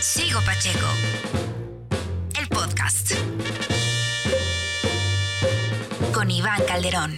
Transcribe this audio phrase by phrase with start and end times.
[0.00, 0.86] Sigo Pacheco,
[2.40, 3.14] el podcast.
[6.14, 7.16] Con Iván Calderón.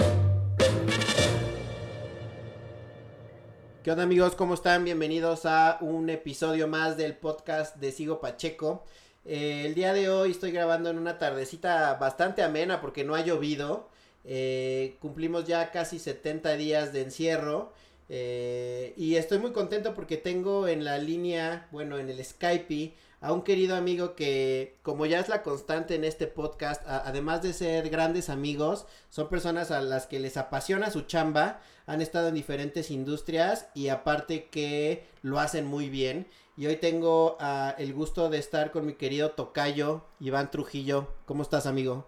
[3.82, 4.34] ¿Qué onda amigos?
[4.34, 4.84] ¿Cómo están?
[4.84, 8.84] Bienvenidos a un episodio más del podcast de Sigo Pacheco.
[9.26, 13.20] Eh, el día de hoy estoy grabando en una tardecita bastante amena porque no ha
[13.20, 13.90] llovido.
[14.24, 17.74] Eh, cumplimos ya casi 70 días de encierro.
[18.12, 23.32] Eh, y estoy muy contento porque tengo en la línea, bueno, en el Skype, a
[23.32, 27.52] un querido amigo que, como ya es la constante en este podcast, a- además de
[27.52, 32.34] ser grandes amigos, son personas a las que les apasiona su chamba, han estado en
[32.34, 36.26] diferentes industrias y aparte que lo hacen muy bien.
[36.56, 41.08] Y hoy tengo ah, el gusto de estar con mi querido Tocayo, Iván Trujillo.
[41.26, 42.06] ¿Cómo estás, amigo?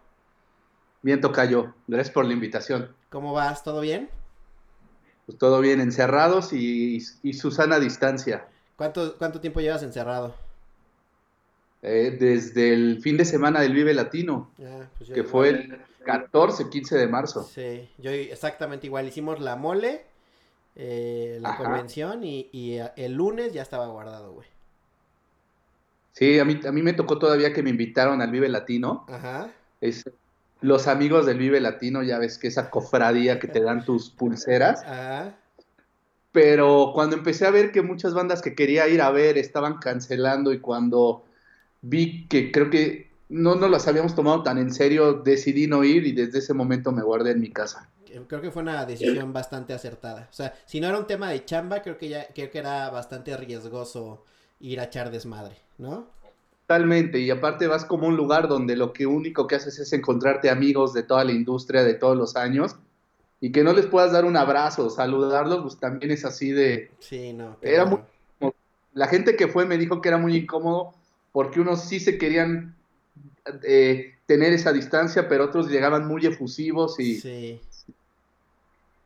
[1.03, 1.75] Bien, Tocayo.
[1.87, 2.95] Gracias por la invitación.
[3.09, 3.63] ¿Cómo vas?
[3.65, 4.09] ¿Todo bien?
[5.33, 8.47] Pues todo bien, encerrados y, y Susana a distancia.
[8.77, 10.35] ¿Cuánto, cuánto tiempo llevas encerrado?
[11.81, 15.31] Eh, desde el fin de semana del Vive Latino, Ah, pues que igual.
[15.31, 17.45] fue el 14, 15 de marzo.
[17.45, 19.09] Sí, yo exactamente igual.
[19.09, 20.05] Hicimos la mole,
[20.77, 21.65] eh, la Ajá.
[21.65, 24.47] convención y, y, ah, el lunes ya estaba guardado, güey.
[26.13, 29.07] Sí, a mí, a mí me tocó todavía que me invitaron al Vive Latino.
[29.09, 29.51] Ajá.
[29.81, 30.05] Es,
[30.63, 34.83] los amigos del Vive Latino, ya ves que esa cofradía que te dan tus pulseras.
[36.33, 40.53] Pero cuando empecé a ver que muchas bandas que quería ir a ver estaban cancelando
[40.53, 41.25] y cuando
[41.83, 46.07] vi que creo que no nos las habíamos tomado tan en serio, decidí no ir
[46.07, 47.91] y desde ese momento me guardé en mi casa.
[48.29, 50.29] Creo que fue una decisión bastante acertada.
[50.31, 52.91] O sea, si no era un tema de chamba, creo que ya, creo que era
[52.91, 54.25] bastante riesgoso
[54.61, 56.09] ir a echar desmadre, ¿no?
[56.73, 60.49] Totalmente, y aparte vas como un lugar donde lo que único que haces es encontrarte
[60.49, 62.77] amigos de toda la industria de todos los años
[63.41, 66.91] y que no les puedas dar un abrazo, saludarlos, pues también es así de...
[66.99, 67.59] Sí, no.
[67.61, 67.99] Era muy...
[68.95, 70.95] La gente que fue me dijo que era muy incómodo
[71.31, 72.75] porque unos sí se querían
[73.65, 77.17] eh, tener esa distancia, pero otros llegaban muy efusivos y...
[77.17, 77.61] Sí,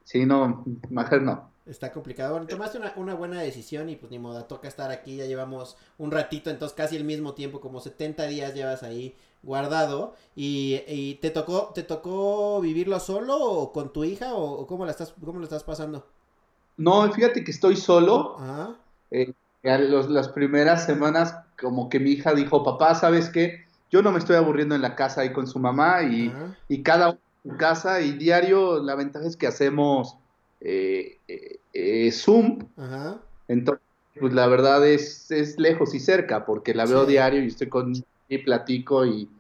[0.05, 1.51] Sí, no, mejor no.
[1.67, 2.33] Está complicado.
[2.33, 5.17] Bueno, tomaste una, una buena decisión y pues ni modo, toca estar aquí.
[5.17, 10.15] Ya llevamos un ratito, entonces casi el mismo tiempo, como 70 días llevas ahí guardado.
[10.35, 14.85] Y, y te tocó te tocó vivirlo solo o con tu hija o, o cómo
[14.85, 16.07] la estás cómo lo estás pasando?
[16.77, 18.37] No, fíjate que estoy solo.
[18.39, 18.77] Ajá.
[19.11, 19.33] Eh,
[19.65, 23.65] a los- las primeras semanas, como que mi hija dijo, papá, ¿sabes qué?
[23.91, 26.57] Yo no me estoy aburriendo en la casa ahí con su mamá y, Ajá.
[26.69, 30.17] y cada uno en su casa y diario, la ventaja es que hacemos
[30.61, 33.21] eh, eh, eh, Zoom, Ajá.
[33.49, 33.85] entonces,
[34.21, 37.07] pues la verdad es, es lejos y cerca, porque la veo Sí.
[37.07, 37.93] diario y estoy con
[38.29, 39.31] y platico y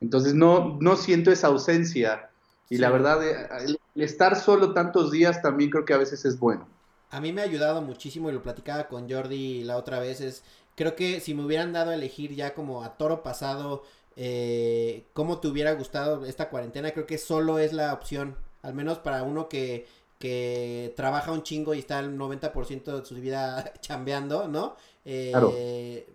[0.00, 2.30] entonces no, no siento esa ausencia.
[2.68, 6.24] Y la verdad, eh, el- el estar solo tantos días también creo que a veces
[6.24, 6.68] es bueno.
[7.10, 10.20] A mí me ha ayudado muchísimo y lo platicaba con Jordi la otra vez.
[10.20, 13.82] Es, creo que si me hubieran dado a elegir ya como a toro pasado
[14.16, 18.36] eh, cómo te hubiera gustado esta cuarentena, creo que solo es la opción.
[18.62, 19.86] Al menos para uno que,
[20.22, 24.76] que trabaja un chingo y está el 90% de su vida chambeando, ¿no?
[25.04, 25.66] Eh, Claro.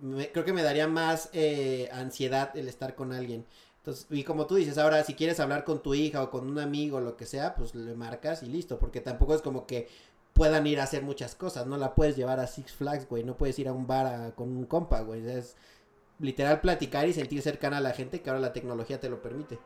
[0.01, 3.45] me- creo que me daría más eh, ansiedad el estar con alguien.
[3.79, 6.59] Entonces, y como tú dices, ahora si quieres hablar con tu hija o con un
[6.59, 9.87] amigo o lo que sea, pues le marcas y listo, porque tampoco es como que
[10.33, 13.37] puedan ir a hacer muchas cosas, no la puedes llevar a Six Flags, güey, no
[13.37, 15.55] puedes ir a un bar a- con un compa, güey, es
[16.19, 19.59] literal platicar y sentir cercana a la gente que ahora la tecnología te lo permite.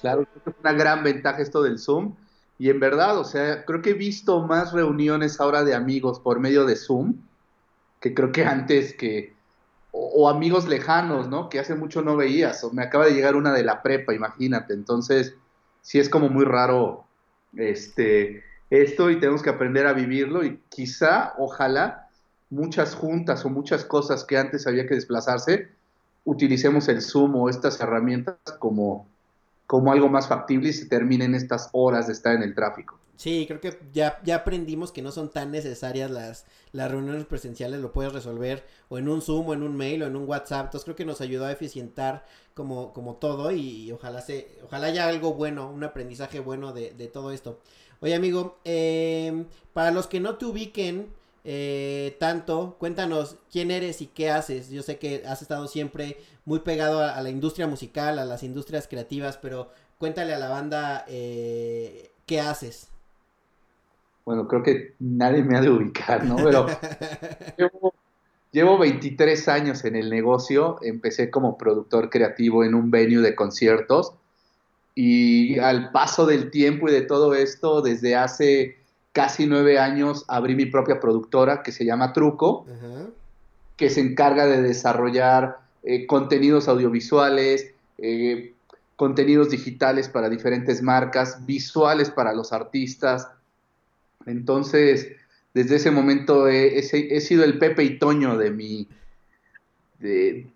[0.00, 2.16] Claro, creo que es una gran ventaja esto del Zoom.
[2.58, 6.38] Y en verdad, o sea, creo que he visto más reuniones ahora de amigos por
[6.40, 7.16] medio de Zoom,
[8.00, 9.34] que creo que antes que,
[9.90, 11.48] o, amigos lejanos, ¿no?
[11.48, 12.62] Que hace mucho no veías.
[12.64, 14.74] O me acaba de llegar una de la prepa, imagínate.
[14.74, 15.34] Entonces,
[15.82, 17.04] sí es como muy raro
[17.56, 22.08] este, esto y tenemos que aprender a vivirlo y quizá, ojalá,
[22.50, 25.68] muchas juntas o muchas cosas que antes había que desplazarse,
[26.24, 29.06] utilicemos el Zoom o estas herramientas como
[29.66, 32.98] como algo más factible y se terminen estas horas de estar en el tráfico.
[33.16, 37.80] Sí, creo que ya, ya aprendimos que no son tan necesarias las, las reuniones presenciales,
[37.80, 40.66] lo puedes resolver o en un Zoom o en un mail o en un WhatsApp,
[40.66, 42.24] entonces creo que nos ayudó a eficientar
[42.54, 47.06] como, como todo y, ojalá se, ojalá haya algo bueno, un aprendizaje bueno de, de
[47.06, 47.60] todo esto.
[48.00, 51.08] Oye amigo, eh, para los que no te ubiquen
[51.44, 54.70] eh, tanto, cuéntanos quién eres y qué haces.
[54.70, 58.42] Yo sé que has estado siempre muy pegado a, a la industria musical, a las
[58.42, 59.68] industrias creativas, pero
[59.98, 62.88] cuéntale a la banda eh, qué haces.
[64.24, 66.36] Bueno, creo que nadie me ha de ubicar, ¿no?
[66.36, 66.66] Pero
[67.58, 67.94] llevo,
[68.52, 74.14] llevo 23 años en el negocio, empecé como productor creativo en un venue de conciertos
[74.94, 78.78] y al paso del tiempo y de todo esto, desde hace
[79.14, 82.66] casi nueve años abrí mi propia productora que se llama Truco
[83.76, 88.52] que se encarga de desarrollar eh, contenidos audiovisuales, eh,
[88.96, 93.28] contenidos digitales para diferentes marcas, visuales para los artistas.
[94.26, 95.08] Entonces,
[95.52, 98.88] desde ese momento he, sido el Pepe y Toño de mi,
[99.98, 100.46] de,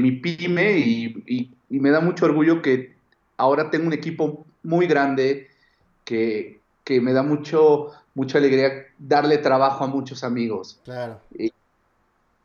[0.00, 2.92] mi pyme y, me da mucho orgullo que
[3.38, 5.48] ahora tengo un equipo muy grande
[6.04, 10.80] que, me da mucho, mucha alegría darle trabajo a muchos amigos.
[10.84, 11.20] Claro.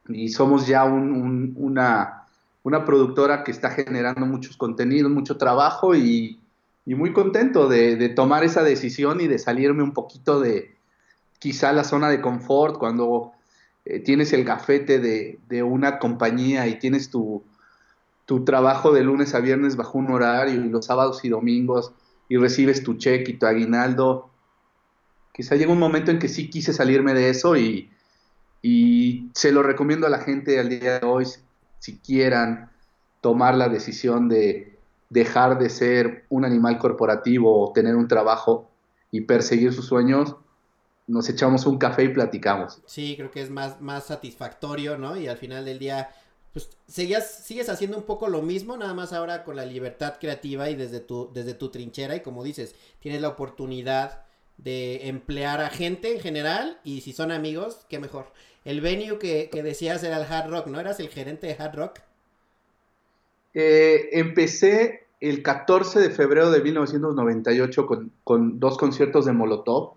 [0.09, 2.27] Y, somos ya una,
[2.63, 6.39] una productora que está generando muchos contenidos, mucho trabajo y,
[6.85, 10.75] muy contento de, tomar esa decisión y de salirme un poquito de
[11.39, 13.33] quizá la zona de confort cuando
[13.83, 17.43] eh, tienes el gafete de, una compañía y tienes tu,
[18.25, 21.91] tu trabajo de lunes a viernes bajo un horario y los sábados y domingos
[22.29, 24.29] y recibes tu cheque y tu aguinaldo.
[25.33, 27.91] Quizá llega un momento en que sí quise salirme de eso y,
[28.61, 31.25] y se lo recomiendo a la gente al día de hoy,
[31.79, 32.71] si quieran
[33.21, 34.77] tomar la decisión de
[35.09, 38.69] dejar de ser un animal corporativo o tener un trabajo
[39.11, 40.35] y perseguir sus sueños,
[41.07, 42.81] nos echamos un café y platicamos.
[42.85, 45.15] Sí, creo que es más, más satisfactorio, ¿no?
[45.15, 46.09] Y al final del día,
[46.53, 50.75] pues sigues haciendo un poco lo mismo, nada más ahora con la libertad creativa y
[50.75, 54.23] desde tu, desde tu trinchera y como dices, tienes la oportunidad
[54.57, 58.31] de emplear a gente en general y si son amigos, qué mejor.
[58.65, 60.79] El venue que, que decías era el Hard Rock, ¿no?
[60.79, 61.99] ¿Eras el gerente de Hard Rock?
[63.53, 67.87] Eh, empecé el 14 de febrero de 1998
[68.23, 69.93] con, dos conciertos de Molotov.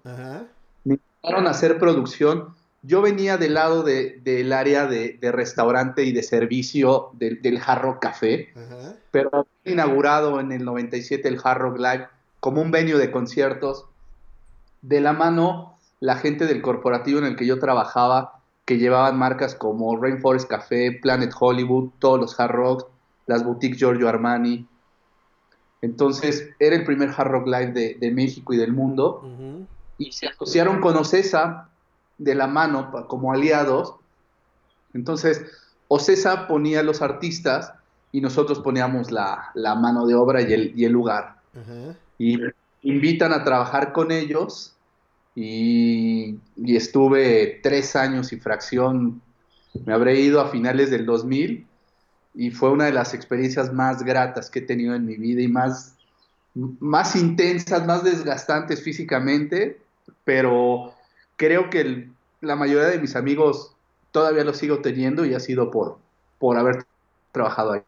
[0.85, 2.55] Me invitaron a hacer producción.
[2.82, 8.55] Yo venía del lado del área de, restaurante y de servicio del Hard Café,
[9.11, 12.09] pero inaugurado en el 97 el Hard Live
[12.41, 13.85] como un venue de conciertos.
[14.81, 19.55] De la mano, la gente del corporativo en el que yo trabajaba, que llevaban marcas
[19.55, 22.87] como Rainforest Café, Planet Hollywood, todos los Hard Rocks,
[23.26, 24.67] las boutiques Giorgio Armani.
[25.83, 29.23] Entonces, era el primer Hard Rock Live de, México y del mundo.
[29.99, 31.70] Y se asociaron con Ocesa
[32.21, 33.95] de la mano como aliados.
[34.93, 35.43] Entonces,
[35.89, 37.73] Ocesa ponía los artistas
[38.13, 41.37] y nosotros poníamos la, mano de obra y el, y el lugar.
[42.19, 42.39] Y
[42.83, 44.77] invitan a trabajar con ellos
[45.35, 49.23] y, y, estuve tres años y fracción,
[49.87, 51.67] me habré ido a finales del 2000
[52.35, 55.49] y fue una de las experiencias más gratas que he tenido en mi vida y
[55.49, 55.97] más,
[56.55, 59.81] más intensas, más desgastantes físicamente,
[60.25, 60.95] pero
[61.41, 62.11] creo que
[62.43, 63.75] la mayoría de mis amigos
[64.13, 65.97] todavía los sigo teniendo y ha sido por,
[66.39, 66.85] por haber
[67.33, 67.81] trabajado ahí.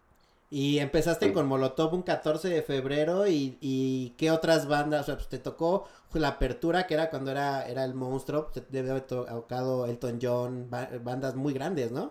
[0.51, 5.17] Y empezaste con Molotov un 14 de febrero y, y qué otras bandas, o sea,
[5.17, 9.03] pues te tocó la apertura que era cuando era, era el monstruo, te debe haber
[9.03, 10.69] tocado Elton John,
[11.03, 12.11] bandas muy grandes, ¿no?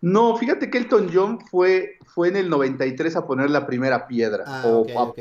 [0.00, 4.44] No, fíjate que Elton John fue, fue en el 93 a poner la primera piedra.
[4.46, 5.12] Ah, o a,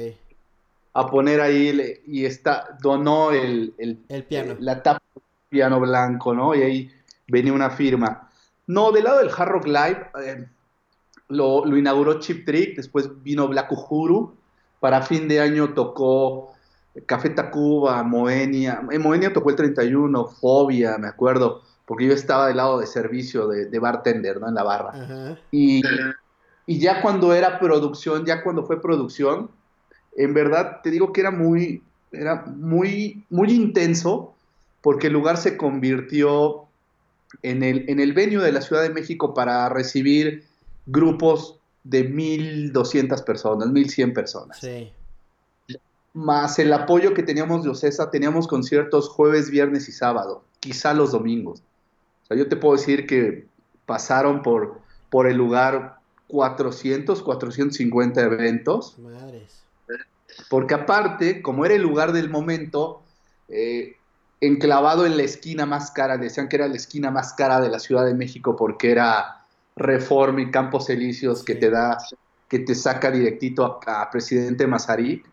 [1.05, 4.55] poner ahí, y está, donó el, el, piano.
[4.59, 6.55] la tapa del piano blanco, ¿no?
[6.55, 6.91] Y ahí
[7.27, 8.29] venía una firma.
[8.65, 10.47] No, del lado del Hard Rock Live, eh,
[11.29, 14.35] lo, inauguró Chip Trick, después vino Black Uhuru,
[14.79, 16.53] para fin de año tocó
[17.05, 22.57] Café Tacuba, Moenia, en Moenia tocó el 31, Fobia, me acuerdo porque yo estaba del
[22.57, 24.49] lado de servicio de, bartender, ¿no?
[24.49, 25.37] En la barra.
[25.51, 25.81] Y,
[26.67, 29.49] ya cuando era producción, ya cuando fue producción,
[30.17, 31.81] en verdad te digo que era muy,
[32.11, 34.33] era muy, muy intenso,
[34.81, 36.65] porque el lugar se convirtió
[37.43, 40.45] en el, en el venue de la Ciudad de México para recibir
[40.85, 44.59] grupos de 1.200 personas, 1.100 personas.
[44.59, 44.91] Sí.
[46.13, 51.11] Más el apoyo que teníamos de Ocesa, teníamos conciertos jueves, viernes y sábado, quizá los
[51.11, 51.61] domingos.
[52.23, 53.45] O sea, yo te puedo decir que
[53.85, 54.79] pasaron por,
[55.11, 58.97] por el lugar 400, 450 eventos.
[58.97, 59.56] Madres.
[60.49, 63.01] Porque aparte, como era el lugar del momento,
[63.49, 63.95] eh,
[64.41, 67.79] enclavado en la esquina más cara, decían que era la esquina más cara de la
[67.79, 71.97] Ciudad de México porque era Reforma y Campos Elíseos que te da,
[72.47, 75.23] que te saca directito a, Presidente Mazarí.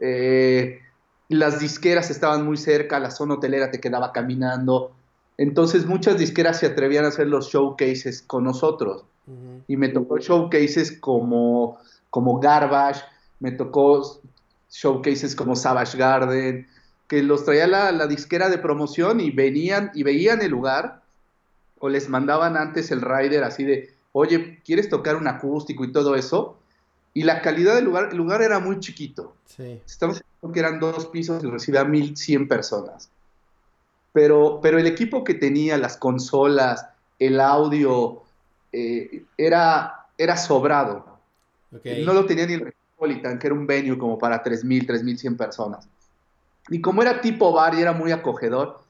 [0.00, 0.80] Eh,
[1.28, 4.92] las disqueras estaban muy cerca, la zona hotelera te quedaba caminando.
[5.36, 9.04] Entonces muchas disqueras se atrevían a hacer los showcases con nosotros.
[9.66, 11.78] Y me tocó showcases como,
[12.08, 13.02] como Garbage,
[13.40, 14.20] me tocó
[14.70, 16.66] showcases como Savage Garden,
[17.06, 21.02] que los traía la, la, disquera de promoción y venían y veían el lugar,
[21.78, 26.16] o les mandaban antes el rider así de, oye, ¿quieres tocar un acústico y todo
[26.16, 26.58] eso?
[27.14, 29.34] Y la calidad del lugar, el lugar era muy chiquito.
[29.46, 29.80] Sí.
[29.86, 33.10] Estamos que eran dos pisos y recibía 1100 personas
[34.18, 36.86] pero, pero el equipo que tenía, las consolas,
[37.18, 38.22] el audio
[38.72, 41.06] eh, era, era sobrado.
[41.70, 45.88] No lo tenía ni el Que era un venue como para 3.000, 3.100 personas.
[46.68, 48.80] Y como era tipo bar y era muy acogedor,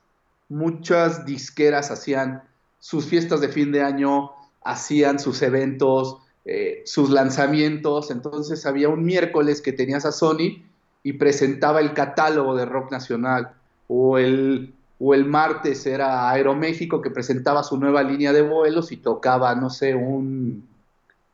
[0.49, 2.43] muchas disqueras hacían
[2.79, 4.31] sus fiestas de fin de año,
[4.65, 8.11] hacían sus eventos, eh, sus lanzamientos.
[8.11, 10.65] Entonces había un miércoles que tenías a Sony
[11.03, 13.53] y presentaba el catálogo de rock nacional.
[13.89, 18.97] O el, o el martes era Aeroméxico que presentaba su nueva línea de vuelos y
[18.97, 20.67] tocaba, no sé, un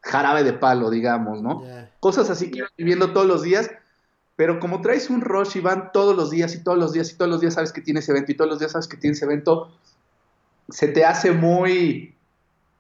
[0.05, 1.65] jarabe de palo, digamos, ¿no?
[2.01, 3.71] Cosas así que viviendo todos los días
[4.37, 7.17] pero como traes un rush y van todos los días y todos los días y
[7.17, 9.71] todos los días sabes que tienes evento y todos los días sabes que tienes evento,
[10.69, 12.15] se te hace muy,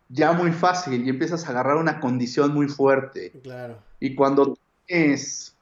[0.08, 3.30] ya muy fácil y empiezas a agarrar una condición muy fuerte.
[3.42, 3.78] Claro.
[4.00, 5.54] Y cuando tienes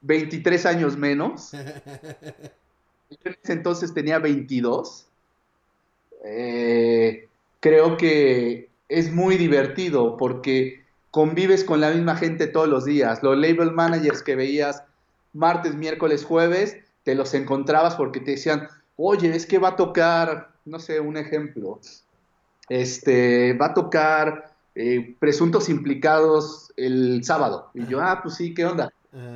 [0.00, 1.50] 23 años menos,
[3.44, 5.06] entonces tenía 22,
[6.24, 7.28] eh,
[7.60, 13.22] creo que es muy divertido porque convives con la misma gente todos los días.
[13.22, 14.84] Los label managers que veías
[15.32, 20.52] martes, miércoles, jueves, te los encontrabas porque te decían, oye, es que va a tocar,
[20.64, 21.80] no sé, un ejemplo,
[22.68, 27.70] este, va a tocar eh, presuntos implicados el sábado.
[27.74, 28.92] Y yo, ah, pues sí, ¿qué onda?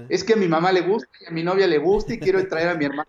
[0.09, 2.47] Es que a mi mamá le gusta y a mi novia le gusta y quiero
[2.47, 3.09] traer a mi hermano.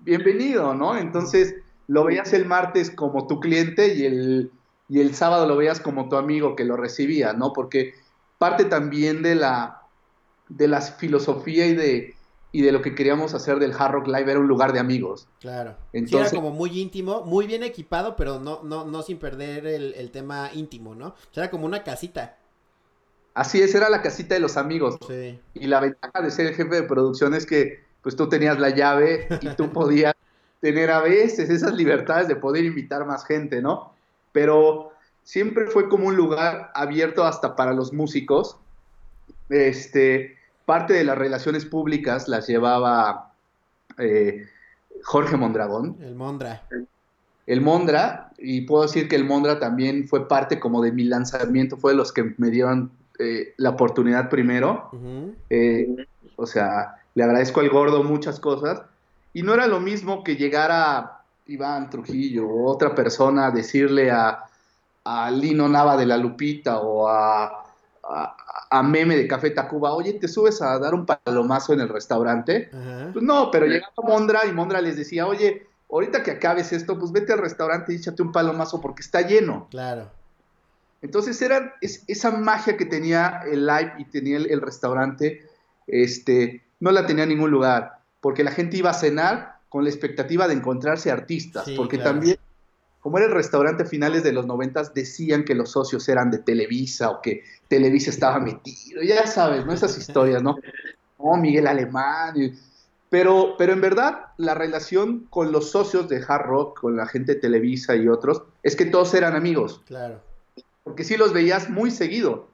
[0.00, 0.96] Bienvenido, ¿no?
[0.96, 1.54] Entonces
[1.86, 4.50] lo veías el martes como tu cliente y el,
[4.90, 7.52] y el sábado lo veías como tu amigo que lo recibía, ¿no?
[7.52, 7.94] Porque
[8.38, 9.82] parte también de la,
[10.48, 12.16] de la filosofía y de,
[12.50, 15.28] y de lo que queríamos hacer del Hard Rock Live era un lugar de amigos.
[15.38, 15.76] Claro.
[15.92, 20.10] Entonces, era como muy íntimo, muy bien equipado, pero no, no, no sin perder el,
[20.10, 21.14] tema íntimo, ¿no?
[21.36, 22.36] era como una casita.
[23.32, 24.98] Así es, era la casita de los amigos.
[25.06, 25.38] Sí.
[25.54, 28.70] Y la ventaja de ser el jefe de producción es que pues tú tenías la
[28.70, 30.14] llave y tú podías
[30.60, 33.92] tener a veces esas libertades de poder invitar más gente, ¿no?
[34.32, 34.92] Pero
[35.24, 38.56] siempre fue como un lugar abierto hasta para los músicos.
[39.48, 43.32] Este, parte de las relaciones públicas las llevaba
[43.98, 44.46] eh,
[45.02, 45.96] Jorge Mondragón.
[46.00, 46.62] El Mondra.
[47.46, 51.76] El Mondra, y puedo decir que el Mondra también fue parte como de mi lanzamiento,
[51.76, 54.90] fue de los que me dieron eh, la oportunidad primero.
[55.48, 56.06] Eh,
[56.36, 58.82] o sea, le agradezco al gordo muchas cosas.
[59.32, 61.19] Y no era lo mismo que llegar a
[61.50, 64.44] Iván Trujillo o otra persona decirle a,
[65.04, 67.60] a Lino Nava de la Lupita o a
[68.70, 72.70] a, meme de Café Tacuba, oye, ¿te subes a dar un palomazo en el restaurante?
[73.12, 77.12] Pues no, pero llegaba Mondra y Mondra les decía, oye, ahorita que acabes esto, pues
[77.12, 79.68] vete al restaurante y échate un palomazo porque está lleno.
[79.70, 80.10] Claro.
[81.02, 85.46] Entonces era esa magia que tenía el live y tenía el, restaurante,
[85.86, 89.90] este, no la tenía en ningún lugar, porque la gente iba a cenar con la
[89.90, 92.36] expectativa de encontrarse artistas, porque también
[93.00, 96.38] como era el restaurante a finales de los noventas, decían que los socios eran de
[96.38, 99.72] Televisa o que Televisa estaba metido, ya sabes, ¿no?
[99.72, 100.58] Esas historias, ¿no?
[101.18, 102.34] No, Miguel Alemán.
[103.08, 107.34] Pero, pero en verdad, la relación con los socios de Hard Rock, con la gente
[107.34, 109.82] de Televisa y otros, es que todos eran amigos.
[109.86, 110.20] Claro.
[110.84, 112.48] Porque sí los veías muy seguido.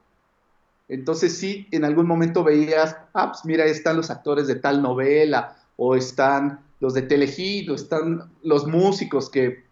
[0.87, 5.57] Entonces sí, en algún momento veías, ah, pues mira, están los actores de tal novela,
[5.75, 9.65] o están los de Telehit, o están los músicos que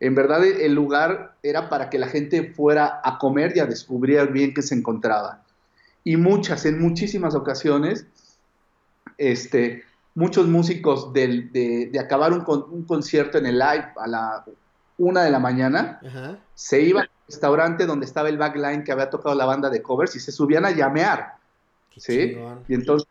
[0.00, 4.26] en verdad el lugar era para que la gente fuera a comer y a descubrir
[4.30, 5.42] bien qué se encontraba.
[6.04, 8.06] Y muchas, en muchísimas ocasiones,
[9.16, 14.44] este, muchos músicos de, acabar un, un, concierto en el live a la
[14.98, 16.00] una de la mañana,
[16.54, 20.16] se iban al restaurante donde estaba el backline que había tocado la banda de covers
[20.16, 21.34] y se subían a llamear.
[21.96, 22.36] ¿Sí?
[22.68, 23.08] Y entonces,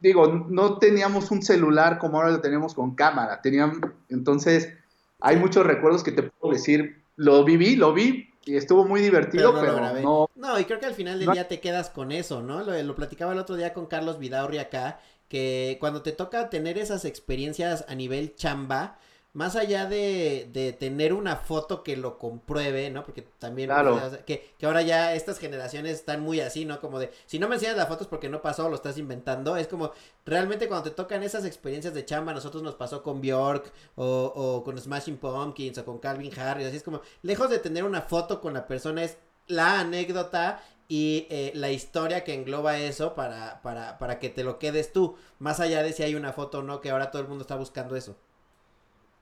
[0.00, 4.72] digo, no teníamos un celular como ahora lo tenemos con cámara, tenían, entonces
[5.20, 9.54] hay muchos recuerdos que te puedo decir, lo viví, lo vi y estuvo muy divertido,
[9.60, 12.64] pero, no, no, y creo que al final del día te quedas con eso, ¿no?
[12.64, 16.78] Lo, lo platicaba el otro día con Carlos Vidaurri acá, que cuando te toca tener
[16.78, 18.98] esas experiencias a nivel chamba,
[19.32, 23.04] más allá de, de, tener una foto que lo compruebe, ¿no?
[23.04, 24.00] Porque también, claro.
[24.26, 26.80] que, que, ahora ya estas generaciones están muy así, ¿no?
[26.80, 29.56] Como de, si no me enseñas la foto es porque no pasó, lo estás inventando.
[29.56, 29.92] Es como,
[30.24, 34.64] realmente cuando te tocan esas experiencias de chamba, nosotros nos pasó con Bjork o, o
[34.64, 38.40] con Smashing Pumpkins o con Calvin Harris, así es como, lejos de tener una foto
[38.40, 43.96] con la persona, es la anécdota y eh, la historia que engloba eso para, para,
[43.98, 46.80] para que te lo quedes tú, más allá de si hay una foto o no,
[46.80, 48.16] que ahora todo el mundo está buscando eso.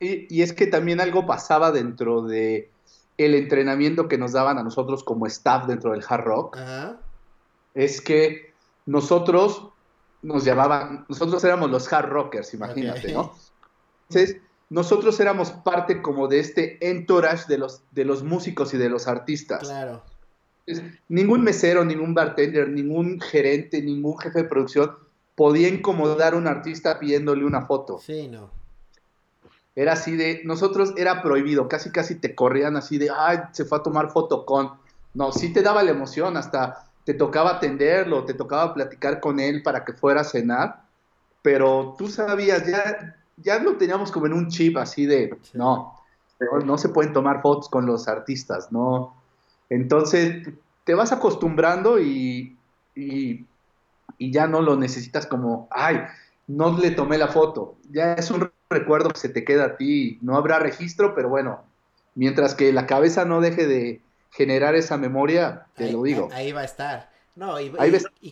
[0.00, 2.70] Y, es que también algo pasaba dentro de
[3.16, 6.58] el entrenamiento que nos daban a nosotros como staff dentro del hard rock.
[7.74, 8.52] Es que
[8.86, 9.70] nosotros
[10.22, 13.34] nos llamaban, nosotros éramos los hard rockers, imagínate, ¿no?
[14.08, 14.40] Entonces,
[14.70, 19.08] nosotros éramos parte como de este entourage de los, de los músicos y de los
[19.08, 19.60] artistas.
[19.60, 20.02] Claro.
[21.08, 24.92] Ningún mesero, ningún bartender, ningún gerente, ningún jefe de producción
[25.34, 27.98] podía incomodar a un artista pidiéndole una foto.
[27.98, 28.57] Sí, no.
[29.78, 33.78] Era así de, nosotros era prohibido, casi casi te corrían así de, ay, se fue
[33.78, 34.73] a tomar foto con.
[35.14, 39.62] No, sí te daba la emoción, hasta te tocaba atenderlo, te tocaba platicar con él
[39.62, 40.82] para que fuera a cenar,
[41.42, 45.94] pero tú sabías, ya, ya lo teníamos como en un chip así de, no,
[46.64, 49.14] no se pueden tomar fotos con los artistas, no.
[49.70, 50.49] Entonces,
[50.82, 52.58] te vas acostumbrando y,
[52.97, 53.47] y,
[54.18, 56.00] y ya no lo necesitas como, ay,
[56.49, 57.76] no le tomé la foto.
[57.92, 60.18] Ya es un recuerdo que se te queda a ti.
[60.22, 61.64] No habrá registro, pero bueno,
[62.14, 66.28] mientras que la cabeza no deje de generar esa memoria, te ahí, lo digo.
[66.32, 67.10] Ahí va a estar.
[67.37, 67.70] No, y,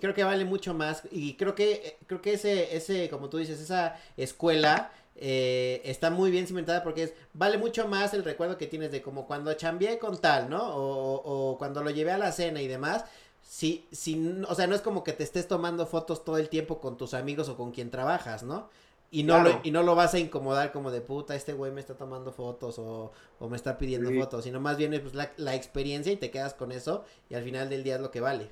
[0.01, 1.03] creo que vale mucho más.
[1.13, 6.31] Y creo que, creo que ese, ese, como tú dices, esa escuela eh, está muy
[6.33, 9.99] bien cimentada porque es, vale mucho más el recuerdo que tienes de como cuando chambeé
[10.01, 10.61] con tal, ¿no?
[10.75, 13.05] O, o- cuando lo llevé a la cena y demás.
[13.43, 16.81] Sí, sí, o sea, no es como que te estés tomando fotos todo el tiempo
[16.81, 18.69] con tus amigos o con quien trabajas, ¿no?
[19.11, 19.51] Y no, Claro.
[19.51, 22.33] lo, y no lo vas a incomodar como de puta, este güey me está tomando
[22.33, 24.17] fotos o, o me está pidiendo Sí.
[24.19, 27.35] fotos, sino más bien es pues, la, la experiencia y te quedas con eso y
[27.35, 28.51] al final del día es lo que vale.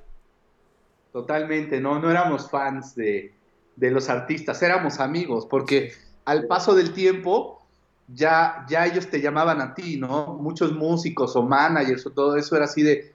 [1.13, 3.33] Totalmente, no, no éramos fans de,
[3.77, 5.93] de los artistas, éramos amigos, porque
[6.25, 7.61] al paso del tiempo
[8.09, 10.35] ya, ya ellos te llamaban a ti, ¿no?
[10.35, 13.15] Muchos músicos o managers o todo eso era así de,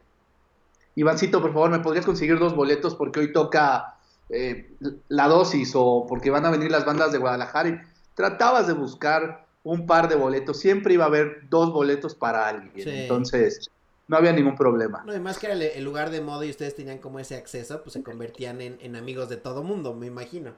[0.96, 3.99] Ivancito, por favor, ¿me podrías conseguir dos boletos porque hoy toca
[4.30, 4.74] eh,
[5.10, 7.70] la dosis o porque van a venir las bandas de Guadalajara?
[7.70, 7.80] Y
[8.16, 12.72] tratabas de buscar un par de boletos, siempre iba a haber dos boletos para alguien,
[12.76, 12.90] Sí.
[12.90, 13.70] entonces
[14.08, 15.04] no había ningún problema.
[15.06, 17.36] No, y más que era el, el lugar de moda y ustedes tenían como ese
[17.36, 20.54] acceso, pues se convertían en, en amigos de todo mundo, me imagino.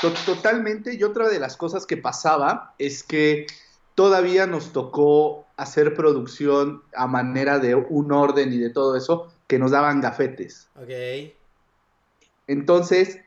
[0.00, 3.46] To- Totalmente, y otra de las cosas que pasaba es que
[3.94, 9.58] todavía nos tocó hacer producción a manera de un orden y de todo eso, que
[9.58, 10.68] nos daban gafetes.
[10.76, 10.90] Ok.
[12.46, 13.20] Entonces,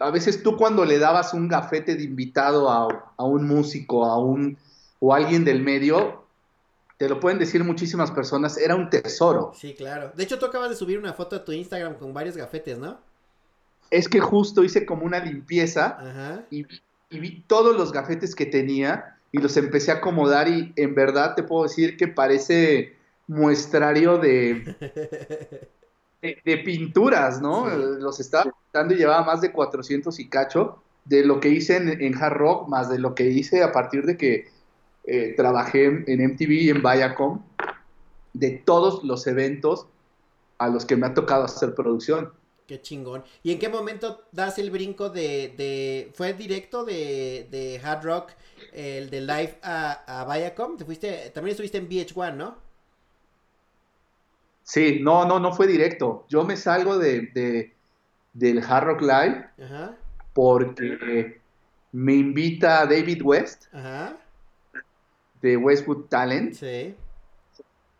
[0.00, 4.18] a veces tú cuando le dabas un gafete de invitado a, a un músico, a
[4.18, 4.58] un
[5.00, 6.24] o a alguien del medio,
[6.96, 9.52] te lo pueden decir muchísimas personas, era un tesoro.
[9.54, 10.12] Sí, claro.
[10.14, 12.98] De hecho, tú acabas de subir una foto a tu Instagram con varios gafetes, ¿no?
[13.90, 16.44] Es que justo hice como una limpieza Ajá.
[16.50, 16.66] y,
[17.10, 21.34] y vi todos los gafetes que tenía y los empecé a acomodar y en verdad
[21.34, 24.76] te puedo decir que parece muestrario de,
[26.24, 27.68] de, de pinturas, ¿no?
[27.68, 27.76] Sí.
[28.00, 32.00] Los estaba pintando y llevaba más de 400 y cacho de lo que hice en,
[32.00, 34.48] en Hard Rock, más de lo que hice a partir de que
[35.04, 37.42] eh, trabajé en, en MTV y en Viacom,
[38.32, 39.86] de todos los eventos
[40.58, 42.32] a los que me ha tocado hacer producción.
[42.66, 43.22] Qué chingón.
[43.42, 48.30] ¿Y en qué momento das el brinco de, de fue directo de, de Hard Rock,
[48.72, 50.78] el de live a, a Viacom?
[50.78, 52.63] Te fuiste, también estuviste en VH1, ¿no?
[54.64, 56.24] Sí, no, no, no fue directo.
[56.28, 57.72] Yo me salgo de, de-
[58.32, 59.94] del Hard Rock Live Ajá,
[60.32, 61.38] porque
[61.92, 64.16] me invita David West ajá,
[65.40, 66.54] de Westwood Talent.
[66.54, 66.96] sí.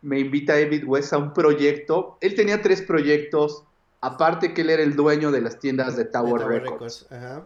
[0.01, 2.17] Me invita David West a un proyecto.
[2.21, 3.63] Él tenía tres proyectos,
[4.01, 7.07] aparte que él era el dueño de las tiendas de de Tower, Tower Records.
[7.11, 7.43] Ajá,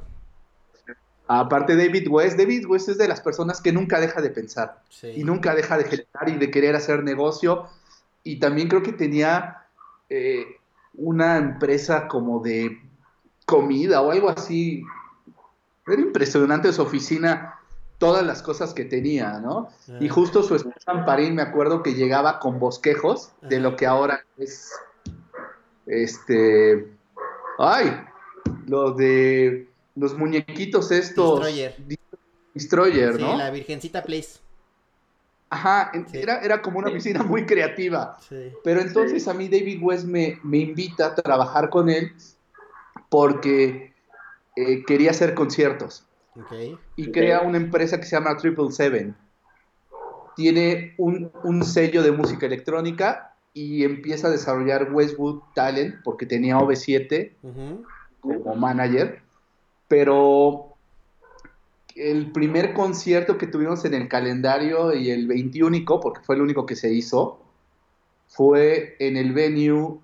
[1.28, 4.82] Aparte David West, David West es de las personas que nunca deja de pensar.
[4.90, 5.14] sí.
[5.16, 7.68] y nunca deja de generar y de querer hacer negocio.
[8.24, 9.66] Y también creo que tenía
[10.10, 10.46] eh,
[10.94, 12.82] una empresa como de
[13.46, 14.84] comida o algo así.
[15.88, 17.60] Era impresionante su oficina,
[17.98, 19.70] todas las cosas que tenía, ¿no?
[20.00, 20.14] Y Ajá.
[20.14, 24.72] justo su esposa Amparín, me acuerdo que llegaba con bosquejos de lo que ahora es,
[25.88, 26.92] este,
[27.58, 28.02] ay,
[28.68, 31.40] lo de los muñequitos estos.
[31.40, 31.76] Destroyer.
[32.54, 33.38] Destroyer, Sí, ¿no?
[33.38, 34.40] la Virgencita Place.
[35.52, 36.20] Ajá, Sí.
[36.20, 38.18] era, era como una oficina muy creativa.
[38.28, 38.52] Sí.
[38.64, 42.12] Pero entonces a mí David West me, me invita a trabajar con él
[43.10, 43.94] porque
[44.56, 46.54] eh, quería hacer conciertos Ok.
[46.96, 49.16] y crea una empresa que se llama Triple Seven.
[50.36, 56.58] Tiene un, un sello de música electrónica y empieza a desarrollar Westwood Talent porque tenía
[56.58, 57.84] OV7 Ujú.
[58.22, 59.22] como manager,
[59.88, 60.69] pero
[62.00, 66.66] el primer concierto que tuvimos en el calendario y el 21, porque fue el único
[66.66, 67.40] que se hizo,
[68.28, 69.98] fue en el venue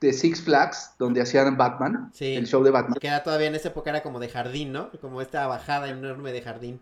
[0.00, 2.34] de Six Flags, donde hacían Batman, Sí.
[2.34, 2.98] el show de Batman.
[3.00, 4.90] Que era todavía en esa época era como de jardín, ¿no?
[5.00, 6.80] Como esta bajada enorme de jardín.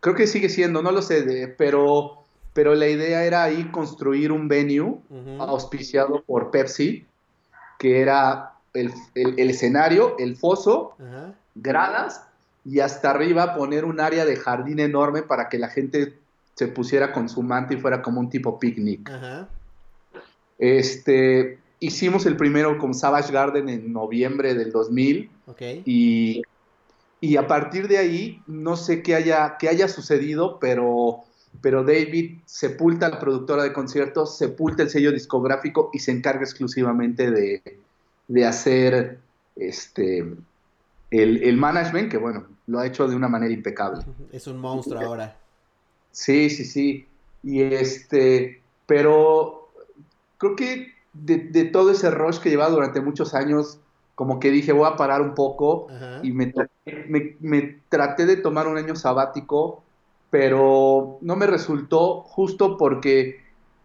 [0.00, 4.32] Creo que sigue siendo, no lo sé, de- pero, pero la idea era ahí construir
[4.32, 4.98] un venue
[5.38, 7.06] auspiciado por Pepsi,
[7.78, 11.34] que era el, el- el escenario, el foso, Ajá.
[11.54, 12.25] gradas
[12.66, 16.18] y hasta arriba poner un área de jardín enorme para que la gente
[16.54, 19.08] se pusiera con su manta y fuera como un tipo picnic.
[19.08, 19.48] Ajá.
[20.58, 25.62] Este, hicimos el primero con Savage Garden en noviembre del 2000 Ok.
[25.84, 26.42] y,
[27.20, 31.20] y a partir de ahí no sé qué haya, qué haya sucedido, pero,
[31.60, 36.42] pero David sepulta a la productora de conciertos, sepulta el sello discográfico y se encarga
[36.42, 37.62] exclusivamente de,
[38.26, 39.18] de hacer
[39.54, 40.26] este,
[41.10, 44.02] el, el management, que bueno, lo ha hecho de una manera impecable.
[44.32, 45.36] Es un monstruo ahora.
[46.10, 47.06] Sí, sí, sí.
[47.42, 49.68] Y este, pero
[50.38, 53.78] creo que de, de todo ese rush que llevaba durante muchos años,
[54.14, 56.20] como que dije, voy a parar un poco Ajá.
[56.22, 56.52] y me,
[57.08, 59.82] me, me traté de tomar un año sabático,
[60.30, 63.40] pero no me resultó justo porque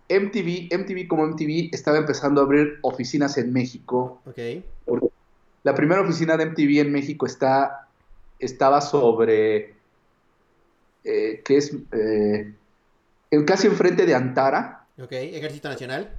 [0.10, 4.22] MTV, MTV como MTV estaba empezando a abrir oficinas en México.
[4.26, 4.64] Ok.
[5.64, 7.88] La primera oficina de MTV en México está,
[8.40, 9.76] estaba sobre,
[11.04, 12.54] eh, que es eh,
[13.32, 15.12] en- casi enfrente de Antara, Ok.
[15.14, 16.12] Ejército Nacional.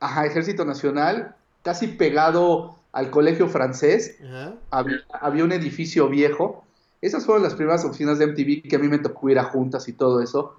[0.00, 4.16] ajá, Ejército Nacional, casi pegado al colegio francés.
[4.24, 4.54] Ajá.
[4.70, 6.64] había, había un edificio viejo.
[7.02, 9.86] Esas fueron las primeras oficinas de MTV que a mí me tocó ir a juntas
[9.88, 10.56] y todo eso.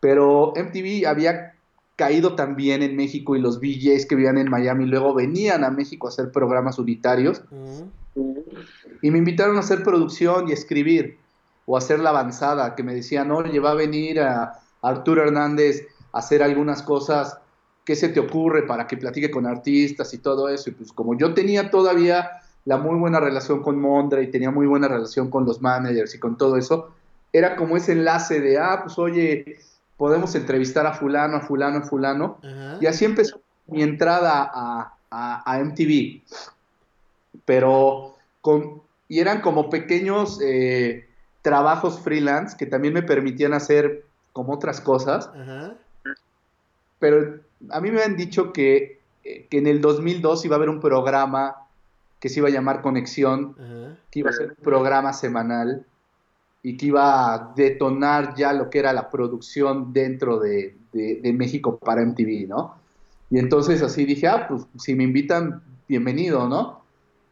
[0.00, 1.54] Pero MTV había
[2.02, 6.08] caído también en México y los VJs que vivían en Miami luego venían a México
[6.08, 7.42] a hacer programas unitarios
[9.02, 11.16] y me invitaron a hacer producción y escribir
[11.64, 16.18] o hacer la avanzada, que me decían, oye, va a venir a Arturo Hernández a
[16.18, 17.38] hacer algunas cosas,
[17.84, 20.70] ¿qué se te ocurre para que platique con artistas y todo eso?
[20.70, 22.32] Y pues como yo tenía todavía
[22.64, 26.18] la muy buena relación con Mondra y tenía muy buena relación con los managers y
[26.18, 26.90] con todo eso,
[27.32, 29.60] era como ese enlace de, ah, pues oye,
[30.02, 32.38] podemos entrevistar a fulano, a fulano, a fulano.
[32.42, 32.78] Ajá.
[32.80, 36.20] Y así empezó mi entrada a, a- a MTV.
[37.44, 41.06] Pero con, y eran como pequeños eh,
[41.42, 45.30] trabajos freelance que también me permitían hacer como otras cosas.
[45.40, 45.74] Ajá.
[46.98, 47.38] Pero
[47.70, 50.80] a mí me han dicho que, eh, que en el 2002 iba a haber un
[50.80, 51.54] programa
[52.18, 53.96] que se iba a llamar Conexión, Ajá.
[54.10, 55.86] que iba a ser un programa semanal
[56.62, 61.32] y que iba a detonar ya lo que era la producción dentro de, de- de
[61.32, 62.76] México para MTV, ¿no?
[63.30, 66.82] Y entonces así dije, ah, pues si me invitan, bienvenido, ¿no?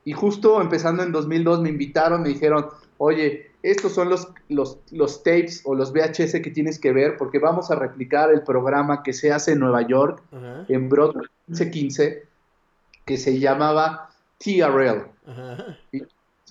[0.05, 2.67] Y justo empezando en 2002 me invitaron, me dijeron,
[2.99, 7.39] oye, estos son los, los, los tapes o los VHS que tienes que ver porque
[7.39, 10.65] vamos a replicar el programa que se hace en Nueva York, Ajá.
[10.69, 12.23] en Broadway 1515,
[13.05, 15.03] que se llamaba TRL.
[15.27, 15.79] Ajá.
[15.93, 16.03] Y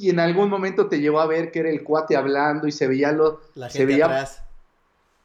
[0.08, 3.12] en algún momento te llevó a ver que era el cuate hablando y se veía
[3.12, 4.42] lo, La se gente veía atrás.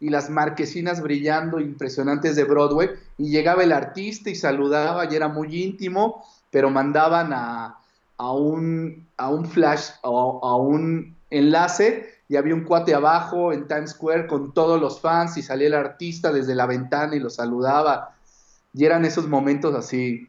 [0.01, 5.29] y las marquesinas brillando impresionantes de Broadway y llegaba el artista y saludaba y era
[5.29, 7.79] muy íntimo, pero mandaban a,
[8.19, 13.69] a un, a un flash, a, a un enlace y había un cuate abajo en
[13.69, 17.35] Times Square con todos los fans y salía el artista desde la ventana y los
[17.37, 18.11] saludaba.
[18.73, 20.27] Y eran esos momentos así.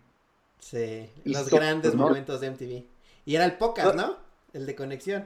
[0.60, 1.10] Sí.
[1.24, 2.04] Y Los grandes ¿no?
[2.10, 2.84] momentos de MTV.
[3.26, 4.18] Y era el podcast, ¿no?
[4.56, 5.26] El de conexión.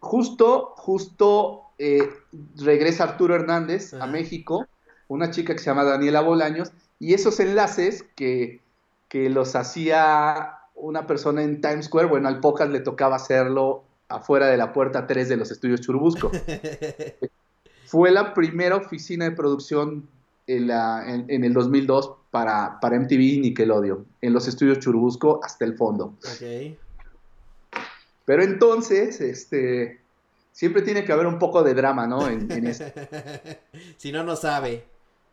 [0.00, 2.08] Justo, justo eh,
[2.56, 4.06] regresa Arturo Hernández a.
[4.06, 4.66] México,
[5.08, 8.60] una chica que se llama Daniela Bolaños, y esos enlaces que,
[9.08, 14.46] que los hacía una persona en Times Square, bueno, al Pocas le tocaba hacerlo afuera
[14.48, 16.30] de la puerta 3 de los estudios Churubusco.
[17.86, 20.08] Fue la primera oficina de producción
[20.48, 25.40] en, la- en- en el 2002 para, para MTV y Nickelodeon, en los estudios Churubusco
[25.44, 26.14] hasta el fondo.
[26.24, 26.76] ok.
[28.26, 30.00] Pero entonces, este,
[30.52, 32.28] siempre tiene que haber un poco de drama, ¿no?
[32.28, 32.84] En, en esto.
[33.96, 34.84] si no, no sabe.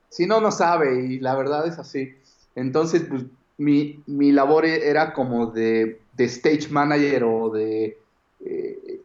[0.09, 2.13] Si no, no sabe, y la verdad es así.
[2.55, 3.23] Entonces, pues,
[3.57, 7.97] mi, mi labor e- era como de, de stage manager o de,
[8.45, 9.01] eh,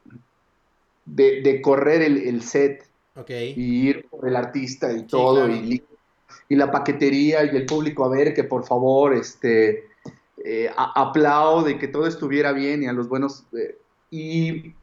[1.06, 2.84] de, de correr el, el set
[3.28, 5.54] y ir por el artista y todo, claro.
[5.54, 5.82] y,
[6.50, 9.87] y la paquetería y el público a ver que por favor, este,
[10.44, 13.44] eh, a- aplaude que todo estuviera bien y a los buenos.
[13.52, 13.76] eh,
[14.10, 14.74] y,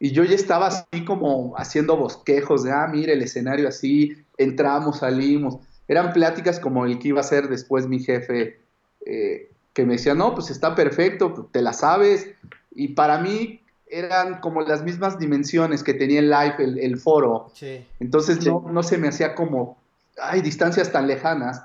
[0.00, 4.98] y yo ya estaba así como haciendo bosquejos de, ah, mire el escenario así, entramos,
[4.98, 5.56] salimos.
[5.88, 8.60] Eran pláticas como el que iba a ser después mi jefe,
[9.06, 12.28] eh, que me decía, no, pues está perfecto, te la sabes.
[12.74, 13.60] Y para mí
[13.90, 17.50] eran como las mismas dimensiones que tenía el live, el, el foro.
[17.54, 17.84] Sí.
[17.98, 19.78] Entonces no, no se me hacía como,
[20.22, 21.64] hay distancias tan lejanas,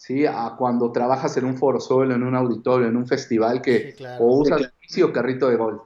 [0.00, 0.24] ¿sí?
[0.24, 3.92] A cuando trabajas en un foro solo, en un auditorio, en un festival que Sí,
[3.98, 4.24] claro.
[4.24, 5.82] o usas bici o carrito de golf.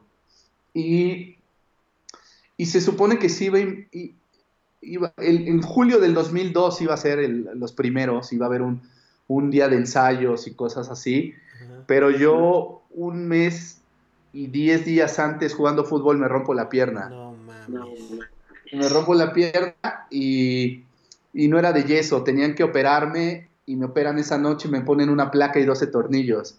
[0.72, 1.36] Y,
[2.56, 3.58] y se supone que sí iba,
[4.80, 8.62] iba- el- en julio del 2002 iba a ser el- los primeros, iba a haber
[8.62, 8.82] un,
[9.26, 11.82] un día de ensayos y cosas así, Ajá.
[11.88, 13.80] pero yo un mes
[14.32, 17.08] y 10 días antes jugando fútbol me rompo la pierna.
[17.08, 18.20] No mames.
[18.72, 19.74] Me rompo la pierna
[20.08, 20.84] y,
[21.32, 25.10] y no era de yeso, tenían que operarme y me operan esa noche, me ponen
[25.10, 26.56] una placa y 12 tornillos.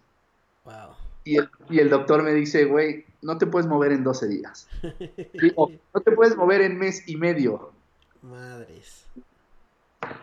[0.64, 0.96] Wow.
[1.24, 4.68] Y el, y el doctor me dice, güey, no te puedes mover en 12 días.
[5.34, 7.72] Digo, no te puedes mover en mes y medio.
[8.22, 9.06] Madres.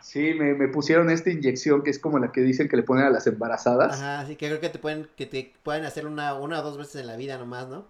[0.01, 3.05] Sí, me, me pusieron esta inyección que es como la que dicen que le ponen
[3.05, 4.01] a las embarazadas.
[4.01, 6.79] Ajá, sí que creo que te pueden, que te pueden hacer una, una o dos
[6.79, 7.85] veces en la vida nomás, ¿no?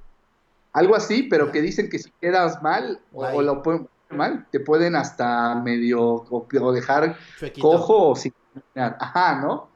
[0.72, 1.52] Algo así, pero Ajá.
[1.52, 6.02] que dicen que si quedas mal o, o lo pueden mal, te pueden hasta medio
[6.02, 7.66] o, o dejar Chuequito.
[7.66, 8.32] cojo o sin.
[8.74, 9.68] Ajá, ¿no?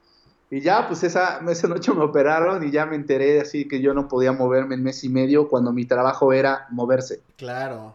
[0.50, 3.94] Y ya, pues esa, esa noche me operaron y ya me enteré así que yo
[3.94, 7.20] no podía moverme en mes y medio cuando mi trabajo era moverse.
[7.36, 7.94] Claro.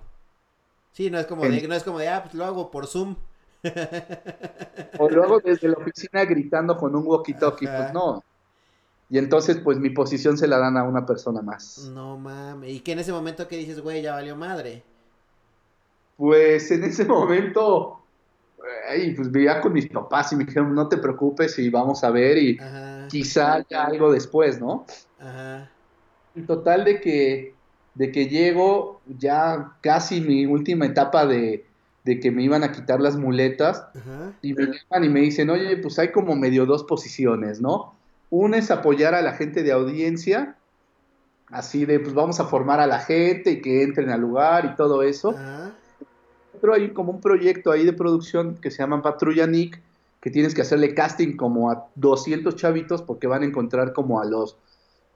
[0.92, 2.88] Sí, no es como En- de, no es como de, ah, pues lo hago por
[2.88, 3.16] Zoom.
[5.00, 8.24] O luego desde la oficina gritando con un walkie-talkie, pues no.
[9.10, 11.78] Y entonces, pues mi posición se la dan a una persona más.
[11.94, 12.70] No mames.
[12.72, 14.84] ¿Y que en ese momento que dices, güey, ya valió madre?
[16.18, 18.01] Pues en ese momento,
[18.90, 22.12] ay, pues vivía con mis papás y me dijeron, no te preocupes y vamos a
[22.12, 23.08] ver y Ajá.
[23.08, 24.86] quizá haya algo después, ¿no?
[25.20, 25.70] Ajá.
[26.48, 27.56] Total de que,
[27.96, 31.66] de que llego ya casi mi última etapa de,
[32.04, 34.34] de que me iban a quitar las muletas Ajá.
[34.42, 37.96] y me llaman y me dicen, oye, pues hay como medio dos posiciones, ¿no?
[38.30, 40.56] Una es apoyar a la gente de audiencia,
[41.48, 44.76] así de, pues vamos a formar a la gente y que entren al lugar y
[44.76, 45.32] todo eso.
[45.32, 45.74] Ajá.
[46.60, 49.82] Pero hay como un proyecto ahí de producción que se llama Patrulla Nick,
[50.22, 54.26] que tienes que hacerle casting como a 200 chavitos porque van a encontrar como a
[54.26, 54.58] los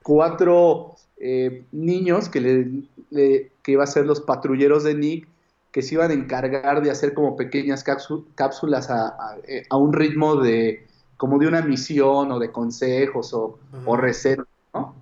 [0.02, 2.70] cuatro eh, niños que, le,
[3.10, 5.28] le- que iba a ser los patrulleros de Nick,
[5.72, 9.76] que se iban a encargar de hacer como pequeñas cápsu- cápsulas a, a- eh, a
[9.76, 14.94] un ritmo de como de una misión o de consejos o, o recetas, ¿no?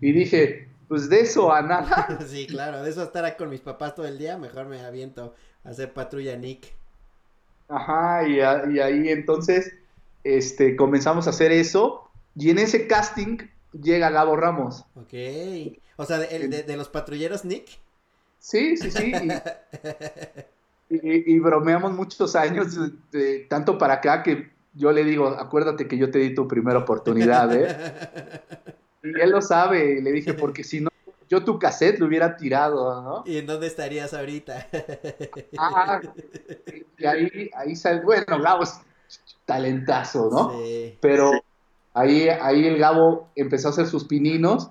[0.00, 2.18] Y dije, pues de eso a nada.
[2.28, 5.70] Sí, claro, de eso estar con mis papás todo el día, mejor me aviento a
[5.70, 6.70] hacer patrulla Nick.
[7.66, 9.72] Ajá, y, a- y ahí entonces
[10.22, 12.10] este, comenzamos a hacer eso.
[12.36, 13.38] Y en ese casting
[13.72, 14.84] llega Gabo Ramos.
[14.94, 15.14] Ok.
[15.96, 17.70] O sea, de, el de, de los patrulleros Nick.
[18.38, 19.14] Sí, sí, sí.
[20.90, 22.76] Y, y- y bromeamos muchos años,
[23.10, 26.80] de- tanto para acá que yo le digo, acuérdate que yo te di tu primera
[26.80, 28.42] oportunidad, ¿eh?
[29.02, 30.90] Y él lo sabe, le dije, porque si no,
[31.28, 33.24] yo tu cassette lo hubiera tirado, ¿no?
[33.26, 34.68] ¿Y en dónde estarías ahorita?
[35.58, 36.00] Ah,
[36.98, 38.80] y ahí, ahí sale, bueno, Gabo es
[39.44, 40.50] talentazo, ¿no?
[40.52, 40.96] Sí.
[41.00, 41.30] pero
[41.94, 44.70] ahí, ahí el Gabo empezó a hacer sus pininos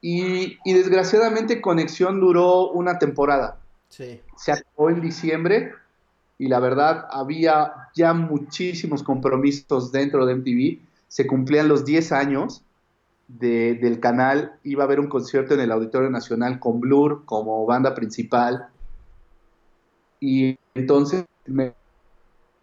[0.00, 3.58] y, y desgraciadamente Conexión duró una temporada.
[3.88, 4.20] Sí.
[4.36, 5.72] Se acabó en diciembre
[6.38, 10.80] y la verdad había ya muchísimos compromisos dentro de MTV.
[11.08, 12.62] Se cumplían los 10 años
[13.38, 14.58] de- del canal.
[14.62, 18.68] Iba a haber un concierto en el Auditorio Nacional con Blur como banda principal.
[20.20, 21.74] Y entonces me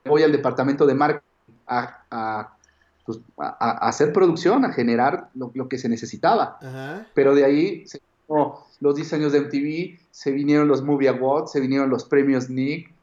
[0.06, 1.26] voy al departamento de marketing
[1.68, 2.58] a, a,
[3.06, 6.58] pues, a- a hacer producción, a generar lo, lo que se necesitaba.
[6.62, 7.08] Ajá.
[7.14, 11.52] Pero de ahí se vino los 10 años de MTV, se vinieron los Movie Awards,
[11.52, 12.94] se vinieron los premios Nick.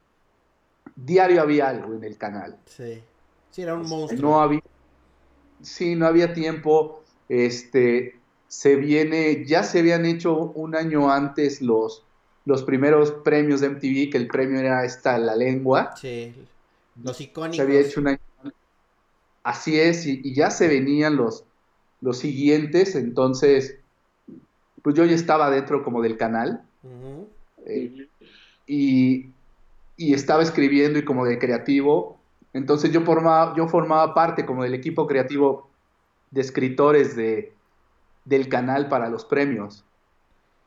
[0.95, 2.57] Diario había algo en el canal.
[2.65, 3.03] Sí.
[3.51, 4.21] Sí, era un monstruo.
[4.23, 4.63] No había,
[5.61, 7.03] sí, no había tiempo.
[7.29, 8.17] Este,
[8.49, 12.05] se viene, ya se habían hecho un año antes los,
[12.45, 15.95] los primeros premios de MTV, que el premio era esta, La Lengua.
[15.97, 16.35] Sí.
[17.03, 17.61] Los Se icónicos.
[17.61, 18.19] había hecho un año.
[19.43, 21.45] Así es, y, y ya se venían los,
[22.01, 23.77] los siguientes, entonces,
[24.83, 26.63] pues yo ya estaba dentro como del canal.
[27.67, 28.09] Eh,
[28.67, 29.27] y,
[29.97, 32.19] y estaba escribiendo y como de creativo.
[32.53, 35.66] Entonces yo formaba, yo formaba parte como del equipo creativo
[36.37, 37.53] de escritores de,
[38.27, 39.85] del canal para los premios.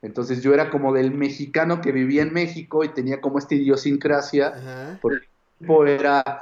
[0.01, 4.47] Entonces yo era como del mexicano que vivía en México y tenía como esta idiosincrasia,
[4.47, 4.99] Ajá.
[5.01, 5.23] porque el
[5.59, 6.41] equipo era,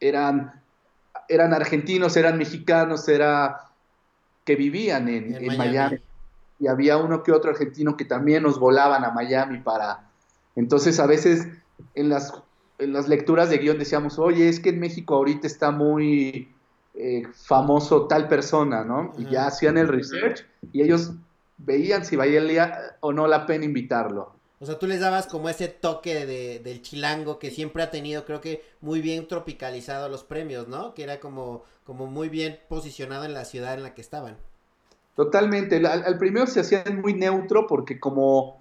[0.00, 0.60] eran,
[1.28, 3.60] eran argentinos, eran mexicanos, era
[4.44, 5.68] que vivían en, En en Miami.
[5.74, 6.00] Miami
[6.60, 10.08] y había uno que otro argentino que también nos volaban a Miami para...
[10.56, 11.48] Entonces a veces
[11.94, 12.32] en las,
[12.78, 16.53] en las lecturas de guion decíamos, oye, es que en México ahorita está muy
[16.94, 19.12] eh, famoso tal persona, ¿no?
[19.18, 21.12] Y ya hacían el research y ellos
[21.58, 24.32] veían si valía o no la pena invitarlo.
[24.60, 28.24] O sea, tú les dabas como ese toque de, del chilango que siempre ha tenido,
[28.24, 30.94] creo que muy bien tropicalizado los premios, ¿no?
[30.94, 34.36] Que era como, como muy bien posicionado en la ciudad en la que estaban.
[35.16, 35.76] Totalmente.
[35.76, 38.58] Al, al primero se hacían muy neutro porque como,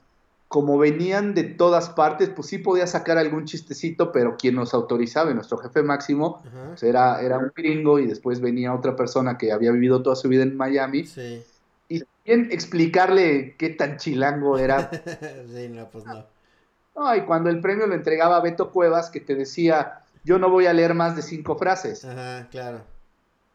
[0.54, 5.34] como venían de todas partes, pues sí podía sacar algún chistecito, pero quien nos autorizaba,
[5.34, 9.72] nuestro jefe máximo, pues era, era un gringo y después venía otra persona que había
[9.72, 11.08] vivido toda su vida en Miami.
[11.08, 11.44] Sí.
[11.90, 14.92] Y bien explicarle qué tan chilango era.
[15.56, 16.24] sí, no, pues no.
[16.96, 20.52] No, y cuando el premio lo entregaba a Beto Cuevas, que te decía, yo no
[20.52, 22.06] voy a leer más de cinco frases.
[22.06, 22.84] Ajá, claro.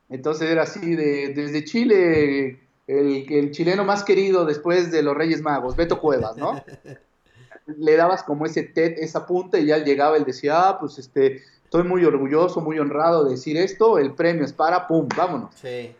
[0.08, 2.58] Entonces era así de, desde Chile,
[2.88, 6.61] el, el chileno más querido después de los Reyes Magos, Beto Cuevas, ¿no?
[7.66, 11.42] Le dabas como ese TED, esa punta, y ya llegaba, él decía, ah, pues este,
[11.64, 15.55] estoy muy orgulloso, muy honrado de decir esto, el premio es para, pum, vámonos.
[15.55, 15.94] Sí.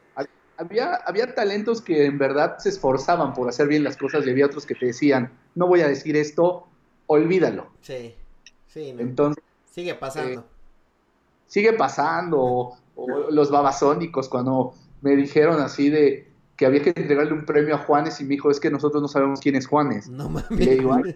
[0.57, 4.46] Había, había talentos que en verdad se esforzaban por hacer bien las cosas y había
[4.46, 6.66] otros que te decían, no voy a decir esto,
[7.07, 7.68] olvídalo.
[7.83, 8.16] Sí,
[8.66, 8.92] sí.
[8.92, 9.01] no.
[9.03, 10.44] Entonces, Sigue pasando.
[11.46, 16.27] sigue pasando, o, o los babasónicos cuando me dijeron así de
[16.58, 19.06] que había que entregarle un premio a Juanes y me dijo, es que nosotros no
[19.08, 20.08] sabemos quién es Juanes.
[20.08, 20.50] no mames.
[20.50, 21.14] Y le digo, "Ay,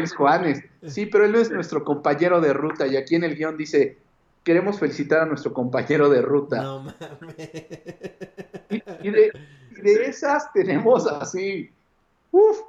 [0.00, 0.62] es Juanes.
[0.86, 2.86] Sí, pero él es nuestro compañero de ruta.
[2.86, 3.96] Y aquí en el guion dice,
[4.44, 6.62] queremos felicitar a nuestro compañero de ruta.
[6.62, 7.50] No mames.
[8.70, 9.32] Y, y de,
[9.76, 11.70] y de esas tenemos así,
[12.30, 12.60] uff,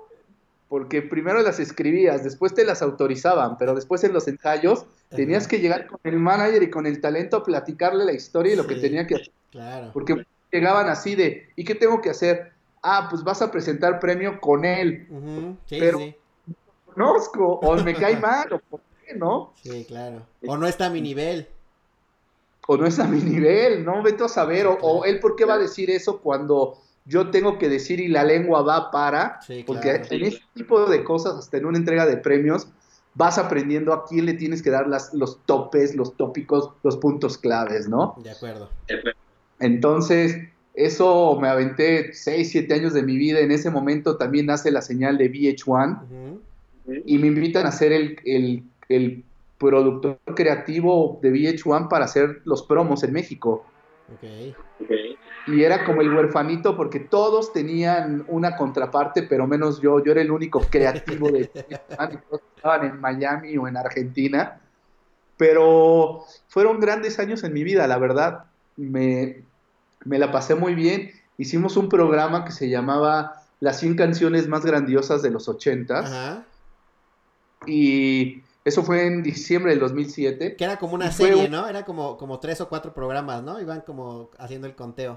[0.70, 5.50] porque primero las escribías, después te las autorizaban, pero después en los ensayos tenías Ajá.
[5.50, 8.66] que llegar con el manager y con el talento a platicarle la historia y lo
[8.66, 9.32] que tenía que hacer.
[9.52, 9.92] Claro.
[9.94, 10.26] Porque
[10.56, 12.52] llegaban así de, ¿y qué tengo que hacer?
[12.82, 15.08] Ah, pues vas a presentar premio con él.
[15.66, 16.16] Sí, Pero- sí.
[16.94, 19.52] Conozco, o me cae mal, o por qué, ¿no?
[19.62, 20.22] Sí, claro.
[20.48, 21.48] O no está a mi nivel.
[22.68, 24.02] o no es a mi nivel, ¿no?
[24.02, 25.06] Vete a saber, o, o Claro.
[25.06, 28.64] él por qué va a decir eso cuando yo tengo que decir y la lengua
[28.64, 30.06] va para, Sí, porque claro.
[30.10, 32.68] en este tipo de cosas, hasta en una entrega de premios,
[33.14, 37.38] vas aprendiendo a quién le tienes que dar las, los topes, los tópicos, los puntos
[37.38, 38.16] claves, ¿no?
[38.24, 38.70] De acuerdo.
[39.60, 40.38] Entonces,
[40.74, 44.82] eso me aventé 6, 7 años de mi vida, en ese momento también nace la
[44.82, 46.42] señal de VH1 Ujú.
[47.06, 49.24] y me invitan a ser el, el, el
[49.58, 53.66] productor creativo de VH1 para hacer los promos en México.
[54.14, 54.24] Ok.
[55.48, 60.04] y era como el huerfanito porque todos tenían una contraparte, pero menos yo.
[60.04, 64.62] Yo era el único creativo de y todos estaban en Miami o en Argentina.
[65.38, 68.46] Pero fueron grandes años en mi vida, la verdad.
[68.78, 69.44] Me,
[70.04, 71.12] me la pasé muy bien.
[71.38, 76.46] Hicimos un programa que se llamaba Las 100 canciones más grandiosas de los 80 Ajá.
[77.68, 80.56] y eso fue en diciembre del 2007.
[80.56, 81.68] Que era como una fue serie, ¿no?
[81.68, 83.62] Era como, como tres o cuatro programas, ¿no?
[83.62, 85.16] Iban como haciendo el conteo.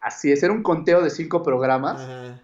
[0.00, 2.00] Así es, era un conteo de cinco programas.
[2.00, 2.40] Ajá.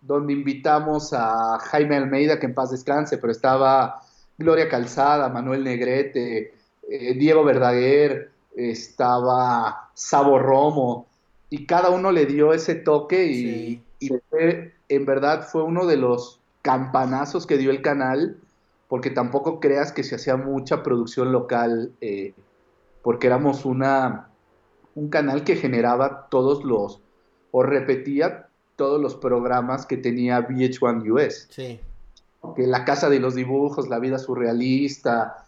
[0.00, 4.02] donde invitamos a Jaime Almeida, que en paz descanse, pero estaba
[4.36, 6.52] Gloria Calzada, Manuel Negrete,
[6.90, 11.06] eh, Diego Verdaguer, estaba Sabo Romo,
[11.50, 13.82] y cada uno le dio ese toque y, Sí.
[14.00, 18.38] y fue- en verdad fue uno de los campanazos que dio el canal,
[18.88, 22.32] porque tampoco creas que se hacía mucha producción local, eh,
[23.02, 24.28] porque éramos una,
[24.94, 27.00] un canal que generaba todos los,
[27.50, 31.80] o repetía todos los programas que tenía VH1 US Sí.
[32.56, 35.43] que La Casa de los Dibujos, La Vida Surrealista,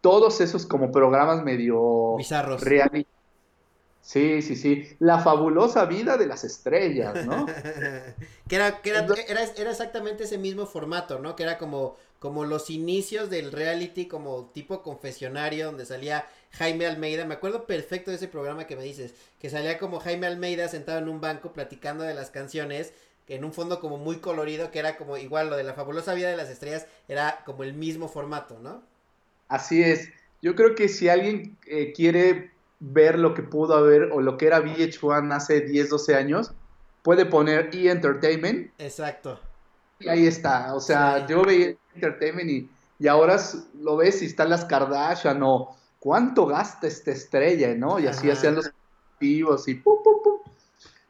[0.00, 2.62] todos esos como programas medio Bizarros.
[2.62, 3.06] reali-
[4.00, 4.96] Sí, sí, sí.
[5.00, 7.44] La fabulosa vida de las estrellas, ¿no?
[8.48, 11.36] que era, que era, era, era exactamente ese mismo formato, ¿no?
[11.36, 17.26] Que era como, como los inicios del reality, como tipo confesionario, donde salía Jaime Almeida.
[17.26, 20.98] Me acuerdo perfecto de ese programa que me dices, que salía como Jaime Almeida sentado
[21.00, 22.94] en un banco platicando de las canciones,
[23.26, 26.30] en un fondo como muy colorido, que era como igual lo de la fabulosa vida
[26.30, 28.82] de las estrellas, era como el mismo formato, ¿no?
[29.48, 30.10] Así es.
[30.42, 34.46] Yo creo que si alguien eh, quiere ver lo que pudo haber o lo que
[34.46, 36.52] era VH1 hace 10, 12 años,
[37.02, 37.90] puede poner E!
[37.90, 39.40] Entertainment Exacto.
[39.98, 40.74] y ahí está.
[40.74, 41.32] O sea, Sí.
[41.32, 43.36] yo veía Entertainment y, y ahora
[43.80, 47.98] lo ves y están las Kardashian o cuánto gasta esta estrella, ¿no?
[47.98, 48.38] Y así Ajá.
[48.38, 48.70] hacían los
[49.14, 50.52] activos y pum, pum, pum.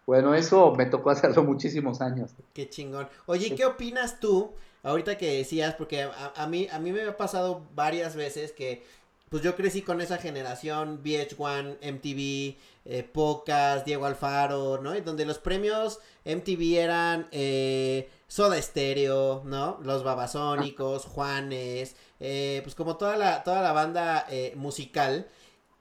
[0.07, 2.31] Bueno, eso me tocó hacerlo muchísimos años.
[2.55, 3.07] Qué chingón.
[3.27, 4.53] Oye, ¿y ¿qué opinas tú?
[4.89, 8.83] Ahorita que decías, porque a, mí, a mí me ha pasado varias veces que,
[9.29, 14.97] pues yo crecí con esa generación, VH1, MTV, eh, Pocas, Diego Alfaro, ¿no?
[14.97, 19.79] Y donde los premios MTV eran eh, Soda Stereo, ¿no?
[19.83, 25.29] Los Babasónicos, Juanes, eh, pues como toda la, toda la banda eh, musical.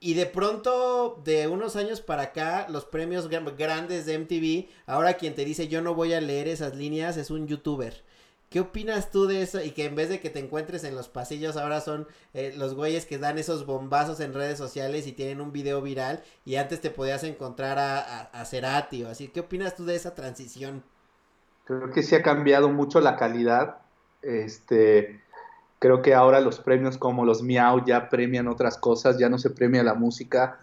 [0.00, 5.14] Y de pronto, de unos años para acá, los premios gra- grandes de MTV, ahora
[5.14, 8.04] quien te dice yo no voy a leer esas líneas es un youtuber.
[8.50, 9.62] ¿Qué opinas tú de eso?
[9.62, 12.74] Y que en vez de que te encuentres en los pasillos, ahora son eh, los
[12.74, 16.80] güeyes que dan esos bombazos en redes sociales y tienen un video viral y antes
[16.80, 19.28] te podías encontrar a, a, a Cerati o así.
[19.28, 20.82] ¿Qué opinas tú de esa transición?
[21.66, 23.78] Creo que sí ha cambiado mucho la calidad.
[24.22, 25.20] Este,
[25.78, 29.50] creo que ahora los premios como los Miau ya premian otras cosas, ya no se
[29.50, 30.60] premia la música.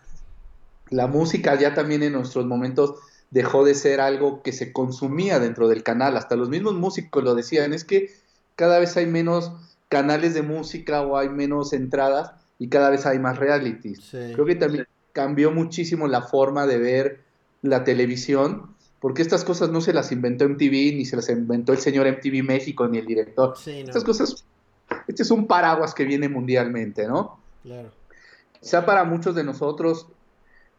[0.89, 2.95] La música ya también en nuestros momentos
[3.31, 6.17] dejó de ser algo que se consumía dentro del canal.
[6.17, 8.11] Hasta los mismos músicos lo decían, es que
[8.55, 9.51] cada vez hay menos
[9.89, 13.99] canales de música o hay menos entradas y cada vez hay más realities.
[14.11, 17.19] Creo que también cambió muchísimo la forma de ver
[17.61, 21.79] la televisión, porque estas cosas no se las inventó MTV, ni se las inventó el
[21.79, 23.53] señor MTV México, ni el director.
[23.65, 24.45] Estas cosas,
[25.07, 27.39] este es un paraguas que viene mundialmente, ¿no?
[27.63, 27.91] Claro.
[28.59, 30.07] Quizá para muchos de nosotros,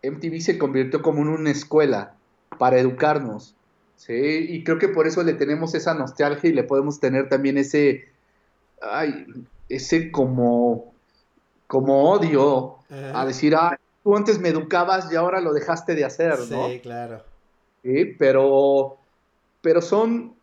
[0.02, 2.14] MTV se convirtió como en una escuela
[2.58, 3.54] para educarnos,
[3.96, 4.46] ¿sí?
[4.48, 8.08] Y creo que por eso le tenemos esa nostalgia y le podemos tener también ese,
[8.80, 9.26] ay,
[9.68, 10.92] ese como,
[11.66, 16.38] como odio a decir, ah, tú antes me educabas y ahora lo dejaste de hacer,
[16.50, 16.68] ¿no?
[16.68, 17.24] Sí, claro.
[17.82, 18.96] Sí, pero,
[19.60, 20.34] pero son,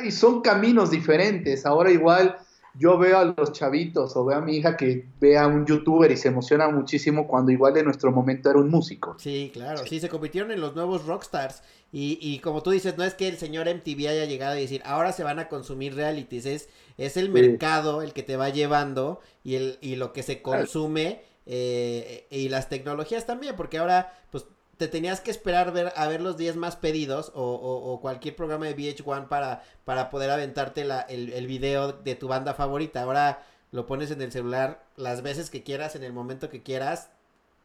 [0.00, 1.66] ay, son caminos diferentes.
[1.66, 2.36] Ahora igual
[2.78, 6.10] yo veo a los chavitos o veo a mi hija que ve a un youtuber
[6.10, 9.16] y se emociona muchísimo cuando igual en nuestro momento era un músico.
[9.18, 11.62] Sí, claro, sí, se convirtieron en los nuevos rockstars.
[11.92, 14.82] Y, y como tú dices, no es que el señor MTV haya llegado y decir,
[14.84, 16.68] ahora se van a consumir realities, es,
[16.98, 21.22] es el mercado el que te va llevando y, el, y lo que se consume.
[21.48, 24.46] Eh, y las tecnologías también, porque ahora, pues
[24.76, 28.66] te tenías que esperar ver, a ver los 10 más pedidos o, o, cualquier programa
[28.66, 33.02] de VH1 para, para poder aventarte la, el, el, video de tu banda favorita.
[33.02, 37.08] Ahora lo pones en el celular las veces que quieras, en el momento que quieras,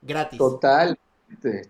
[0.01, 0.37] gratis.
[0.37, 0.97] Total,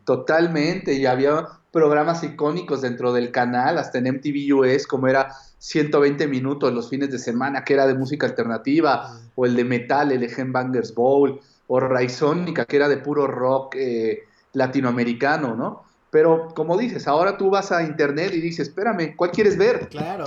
[0.05, 0.93] totalmente.
[0.93, 6.71] Y había programas icónicos dentro del canal, hasta en MTV US, como era 120 minutos
[6.71, 10.43] los fines de semana, que era de música alternativa, o el de metal, el de
[10.45, 13.75] Bangers Bowl, o Raizónica, que era de puro rock.
[13.75, 14.23] Eh,
[14.53, 15.83] latinoamericano, ¿no?
[16.09, 19.87] Pero como dices, ahora tú vas a internet y dices, espérame, ¿cuál quieres ver?
[19.89, 20.25] Claro.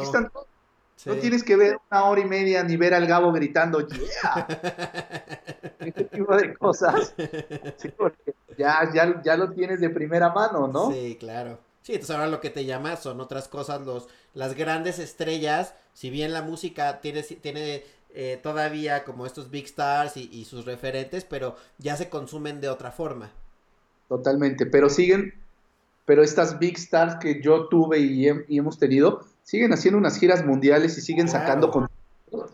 [1.07, 4.47] No tienes que ver una hora y media ni ver al Gabo gritando, yeah.
[5.81, 7.15] Ese tipo de cosas.
[7.77, 10.91] Sí, porque ya, ya, ya lo tienes de primera mano, ¿no?
[10.91, 11.59] Sí, claro.
[11.83, 16.09] Sí, entonces ahora lo que te llama son otras cosas, los, las grandes estrellas, si
[16.09, 21.27] bien la música tiene, tiene eh, todavía como estos big stars y, y sus referentes,
[21.27, 23.31] pero ya se consumen de otra forma.
[24.09, 25.35] Totalmente, pero siguen,
[26.05, 30.99] pero estas big stars que yo tuve y, hemos tenido, siguen haciendo unas giras mundiales
[30.99, 32.51] y siguen sacando contenido,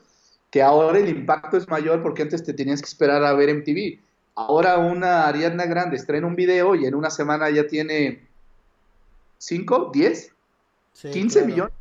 [0.50, 3.98] que ahora el impacto es mayor porque antes te tenías que esperar a ver MTV.
[4.36, 8.26] Ahora una Ariadna Grande estrena un video y en una semana ya tiene
[9.38, 10.32] 5, 10,
[11.12, 11.74] 15 millones.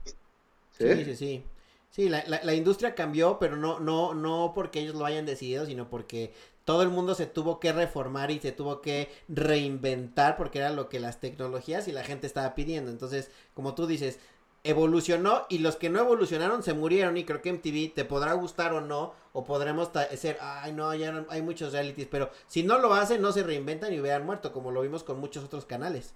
[0.78, 1.06] ¿Sí?
[1.06, 1.44] sí, sí,
[1.92, 2.10] sí.
[2.10, 6.34] la, la, industria cambió, pero no, no, no porque ellos lo hayan decidido, sino porque
[6.70, 10.88] todo el mundo se tuvo que reformar y se tuvo que reinventar porque era lo
[10.88, 12.92] que las tecnologías y la gente estaba pidiendo.
[12.92, 14.20] Entonces, como tú dices,
[14.64, 18.74] evolucionó y los que no evolucionaron se murieron y creo que MTV te podrá gustar
[18.74, 22.94] o no o podremos ser, ay no, ya hay muchos realities, pero si no lo
[22.94, 26.14] hacen no se reinventan y hubieran muerto como lo vimos con muchos otros canales.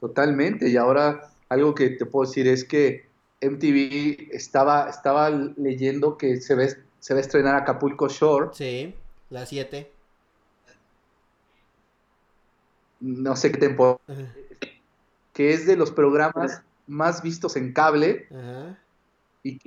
[0.00, 3.10] Totalmente y ahora algo que te puedo decir es que
[3.42, 8.48] MTV estaba, estaba leyendo que se, ve, se va a estrenar Acapulco Shore.
[8.54, 8.94] Sí
[9.30, 9.90] la 7.
[13.00, 13.98] No sé qué temporada.
[15.32, 18.28] Que es de los programas más vistos en cable.
[19.42, 19.58] Y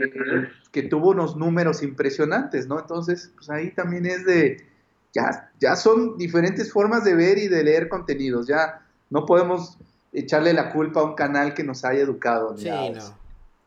[0.71, 2.79] que, tuvo unos números impresionantes, ¿no?
[2.79, 4.67] Entonces, pues ahí también es de.
[5.13, 8.47] Ya, ya son diferentes formas de ver y de leer contenidos.
[8.47, 9.77] Ya no podemos
[10.11, 12.57] echarle la culpa a un canal que nos haya educado.
[12.57, 13.22] Sí, no.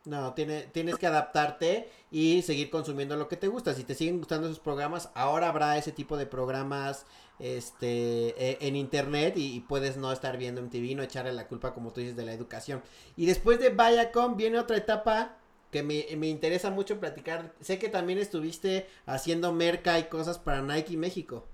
[0.07, 3.74] No, tiene, tienes que adaptarte y seguir consumiendo lo que te gusta.
[3.74, 7.07] Si te siguen gustando esos programas, ahora habrá ese tipo de programas
[7.40, 11.74] este e, en internet y, puedes no estar viendo en TV, no echarle la culpa,
[11.74, 12.82] como tú dices, de la educación.
[13.16, 15.38] Y después de Viacom viene otra etapa
[15.72, 17.52] que me, me interesa mucho platicar.
[17.61, 21.44] Sé que también estuviste haciendo merca y cosas para Nike México.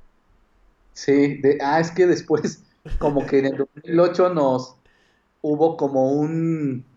[0.93, 2.63] Sí, de, ah, es que después,
[2.99, 4.77] como que en el 2008 nos
[5.41, 6.92] hubo como un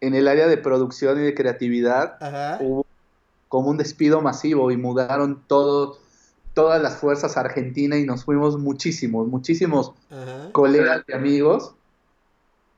[0.00, 2.18] en el área de producción y de creatividad
[2.60, 2.86] hubo
[3.48, 5.98] como un despido masivo y mudaron todo,
[6.54, 9.92] todas las fuerzas a Argentina y nos fuimos muchísimos, muchísimos
[10.52, 11.74] colegas y amigos.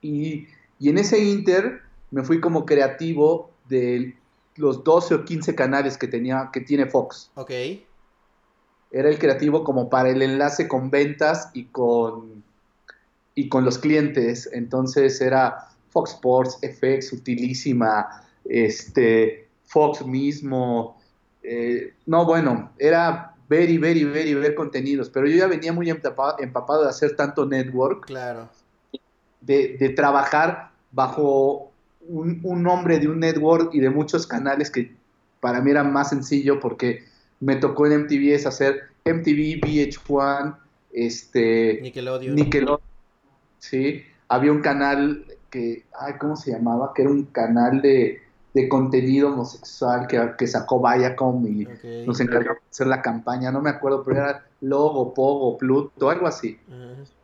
[0.00, 0.46] Y,
[0.80, 4.16] en ese inter me fui como creativo de
[4.56, 7.30] los 12 o 15 canales que, tenía, que tiene Fox.
[7.34, 7.50] Ok.
[8.92, 12.42] Era el creativo como para el enlace con ventas y con,
[13.34, 14.48] y con los clientes.
[14.52, 21.00] Entonces era Fox Sports, FX, utilísima, este, Fox mismo.
[21.42, 25.48] Eh, no, bueno, era ver y ver y ver y ver contenidos, pero yo ya
[25.48, 28.06] venía muy empapado, de hacer tanto network.
[28.06, 28.48] Claro.
[29.40, 31.72] De, trabajar bajo
[32.06, 34.94] un, nombre de un network y de muchos canales que
[35.40, 37.04] para mí era más sencillo porque
[37.40, 40.56] me tocó en MTV hacer MTV, VH1,
[40.92, 42.34] este, Nickelodeon.
[42.34, 42.80] Nickelodeon,
[43.58, 46.92] sí, había un canal que, ay, ¿cómo se llamaba?
[46.94, 48.22] Que era un canal de,
[48.54, 51.68] de contenido homosexual que, que sacó Viacom y
[52.06, 56.26] nos encargamos de hacer la campaña, no me acuerdo, pero era Logo, Pogo, Pluto, algo
[56.26, 56.58] así.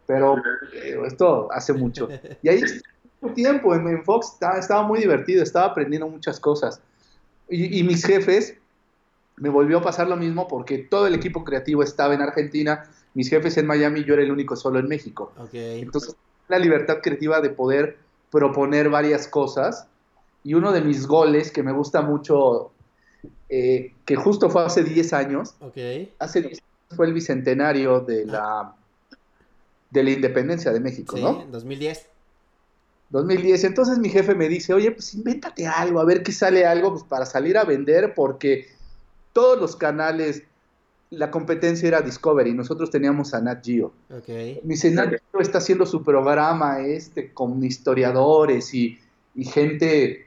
[0.06, 0.36] Pero
[0.72, 2.08] eh, esto hace mucho.
[2.42, 2.62] Y ahí
[3.20, 6.80] mucho tiempo en, en Fox, estaba, estaba muy divertido, estaba aprendiendo muchas cosas.
[7.48, 8.56] Y, y mis jefes,
[9.36, 13.28] me volvió a pasar lo mismo porque todo el equipo creativo estaba en Argentina, mis
[13.28, 15.32] jefes en Miami, yo era el único solo en México.
[15.38, 15.50] Ok.
[15.52, 16.16] Entonces,
[16.48, 17.98] la libertad creativa de poder
[18.36, 19.86] proponer varias cosas.
[20.44, 22.70] Y uno de mis goles que me gusta mucho,
[23.48, 25.54] eh, que justo fue hace 10 años,
[26.18, 26.62] hace 10 años
[26.94, 28.74] fue el bicentenario de la,
[29.90, 31.42] de la independencia de México, Sí, ¿no?
[31.42, 32.06] en 2010.
[33.10, 33.64] 2010.
[33.64, 37.04] Entonces mi jefe me dice, oye, pues invéntate algo, a ver qué sale algo pues,
[37.04, 38.68] para salir a vender, porque
[39.32, 40.42] todos los canales,
[41.10, 43.92] la competencia era Discovery, nosotros teníamos a Nat Geo.
[44.10, 44.28] Ok.
[44.28, 48.98] Me dice, Nat Geo está haciendo su programa este con historiadores y,
[49.34, 50.26] y gente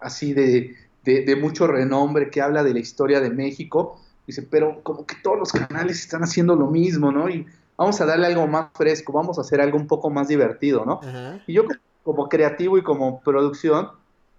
[0.00, 4.00] así de, de, de mucho renombre que habla de la historia de México.
[4.26, 7.28] Dice, pero como que todos los canales están haciendo lo mismo, ¿no?
[7.28, 7.46] Y
[7.76, 11.00] vamos a darle algo más fresco, vamos a hacer algo un poco más divertido, ¿no?
[11.46, 13.88] Y yo como- como creativo y como producción,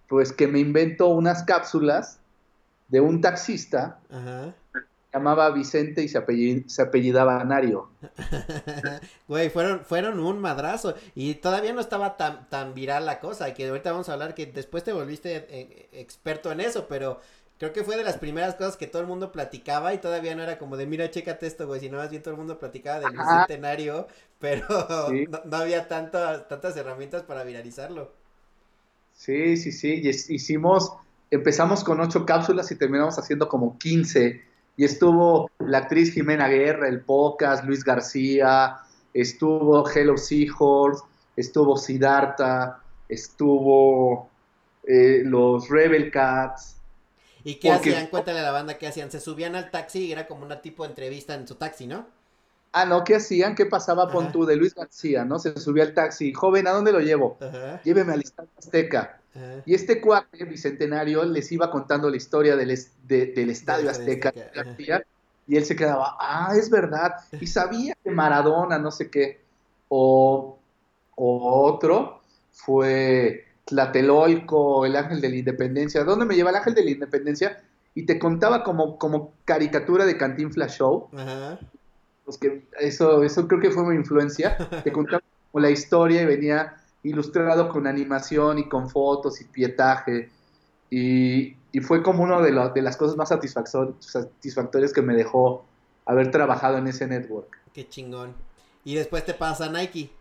[0.07, 2.19] pues que me invento unas cápsulas
[2.87, 4.53] de un taxista, Ajá.
[5.13, 7.89] Llamaba Vicente y se, apelli- se apellidaba Nario.
[9.27, 10.95] Güey, fueron, fueron un madrazo.
[11.15, 13.53] Y todavía no estaba tan, tan viral la cosa.
[13.53, 16.87] Que ahorita vamos a hablar que después te volviste eh, experto en eso.
[16.87, 17.19] Pero
[17.57, 19.93] creo que fue de las primeras cosas que todo el mundo platicaba.
[19.93, 21.79] Y todavía no era como de, mira, chécate esto, güey.
[21.79, 24.07] Sino más bien todo el mundo platicaba del bicentenario.
[24.39, 24.65] Pero
[25.09, 25.25] Sí.
[25.29, 28.11] no, no había tantas, tantas herramientas para viralizarlo.
[29.13, 30.93] Sí, sí, sí, y hicimos,
[31.29, 34.41] empezamos con ocho cápsulas y terminamos haciendo como 15.
[34.77, 38.77] Y estuvo la actriz Jimena Guerra, el Pocas, Luis García,
[39.13, 41.03] estuvo Hello Seahorse,
[41.35, 44.29] estuvo Siddhartha, estuvo
[44.87, 46.77] eh, los Rebel Cats.
[47.43, 48.07] ¿Y qué Porque- hacían?
[48.07, 49.11] Cuéntale a la banda qué hacían.
[49.11, 52.05] Se subían al taxi y era como una tipo de entrevista en su taxi, ¿no?
[52.73, 53.55] Ah, no, ¿qué hacían?
[53.55, 54.31] ¿Qué pasaba, Ajá.
[54.31, 55.39] tú, de Luis García, ¿no?
[55.39, 57.37] Se subía al taxi, joven, ¿a dónde lo llevo?
[57.41, 57.81] Ajá.
[57.83, 59.20] Lléveme al Estadio Azteca.
[59.35, 59.63] Ajá.
[59.65, 64.33] Y este cuate, Bicentenario, les iba contando la historia del, es- de- del Estadio Azteca.
[65.47, 67.13] Y él se quedaba, ah, es verdad.
[67.39, 69.41] Y sabía que Maradona, no sé qué.
[69.89, 70.57] O,
[71.15, 72.21] o otro
[72.51, 76.03] fue Tlatelolco, el Ángel de la Independencia.
[76.03, 77.61] ¿Dónde me lleva el Ángel de la Independencia?
[77.93, 81.09] Y te contaba como, como caricatura de Cantinflas Show.
[81.13, 81.59] Ajá.
[82.23, 84.55] Pues que eso, eso creo que fue mi influencia.
[84.83, 85.21] Te contaba
[85.51, 90.29] como la historia y venía ilustrado con animación y con fotos y pietaje.
[90.89, 95.65] Y, y fue como una de, de las cosas más satisfactor- satisfactorias que me dejó
[96.05, 97.57] haber trabajado en ese network.
[97.73, 98.35] Qué chingón.
[98.83, 100.11] Y después te pasa Nike.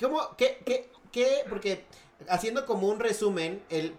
[0.00, 0.20] ¿Cómo?
[0.36, 0.62] ¿Qué?
[0.64, 0.90] ¿Qué?
[1.12, 1.28] ¿Qué?
[1.48, 1.84] Porque
[2.28, 3.94] haciendo como un resumen, el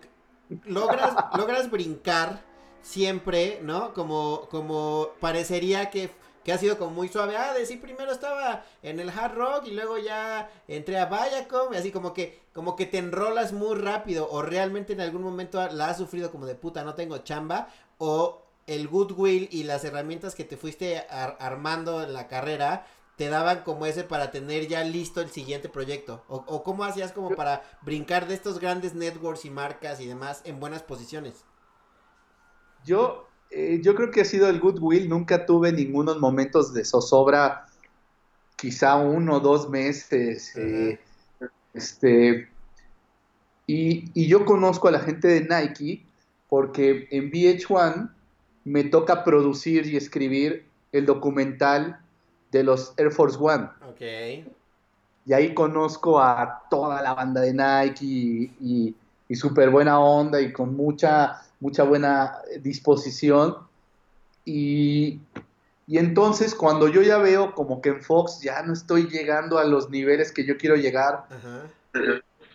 [0.66, 2.42] logras, logras brincar
[2.82, 3.94] siempre, ¿no?
[3.94, 6.10] Como, como parecería que,
[6.50, 7.38] que ha sido como muy suave.
[7.38, 11.72] Ah, de sí, primero estaba en el hard rock y luego ya entré a Viacom
[11.72, 15.64] y así como que, como que te enrolas muy rápido o realmente en algún momento
[15.70, 17.68] la has sufrido como de puta, no tengo chamba
[18.00, 23.30] o el goodwill y las herramientas que te fuiste ar- armando en la carrera te
[23.30, 26.24] daban como ese para tener ya listo el siguiente proyecto?
[26.30, 30.42] ¿O, o cómo hacías como para brincar de estos grandes networks y marcas y demás
[30.46, 31.46] en buenas posiciones?
[32.84, 35.10] Yo, eh, yo creo que ha sido el goodwill.
[35.10, 37.66] Nunca tuve ningunos momentos de zozobra,
[38.56, 40.56] quizá uno o dos meses.
[40.56, 41.00] eh,
[41.74, 42.50] este,
[43.68, 46.04] y, y yo conozco a la gente de Nike
[46.50, 48.10] porque en VH1
[48.66, 52.00] me toca producir y escribir el documental
[52.52, 53.70] de los Air Force One.
[53.88, 54.02] Ok.
[55.26, 58.96] Y ahí conozco a toda la banda de Nike y, y,
[59.28, 63.58] y súper buena onda y con mucha, mucha buena disposición.
[64.46, 65.20] Y,
[65.88, 69.64] y entonces cuando yo ya veo como que en Fox ya no estoy llegando a
[69.66, 71.64] los niveles que yo quiero llegar, Ajá.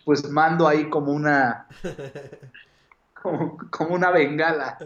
[0.04, 1.68] pues mando ahí como una,
[3.22, 4.78] como, como una bengala.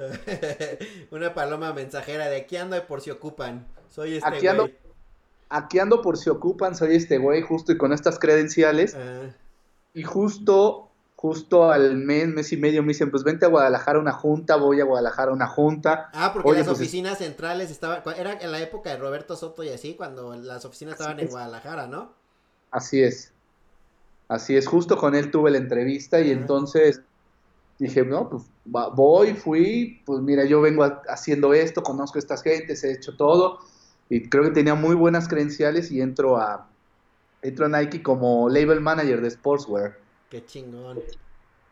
[1.11, 3.67] Una paloma mensajera de aquí ando por si ocupan.
[3.89, 4.77] Soy este Aquí ando, güey.
[5.49, 8.95] aquí ando por si ocupan, soy este güey justo y con estas credenciales.
[8.95, 9.35] Ajá.
[9.95, 10.88] Y justo,
[11.21, 14.55] justo al mes, mes y medio me dicen, pues vente a Guadalajara a una junta,
[14.55, 16.11] voy a Guadalajara a una junta.
[16.15, 19.35] Ah, porque Oye, las pues, es- oficinas centrales estaban, era en la época de Roberto
[19.35, 21.29] Soto y así, cuando las oficinas Así estaban en.
[21.29, 22.13] Guadalajara, ¿no?
[22.71, 23.33] Así es.
[24.29, 27.01] Así es, justo con él tuve la entrevista y entonces
[27.79, 32.43] dije, no, pues va- voy, fui, pues mira, yo vengo haciendo esto, conozco a estas
[32.45, 33.59] gentes, he hecho todo
[34.09, 36.69] y creo que tenía muy buenas credenciales y entro a,
[37.43, 39.97] entro a Nike como label manager de sportswear.
[40.31, 41.01] Qué chingón.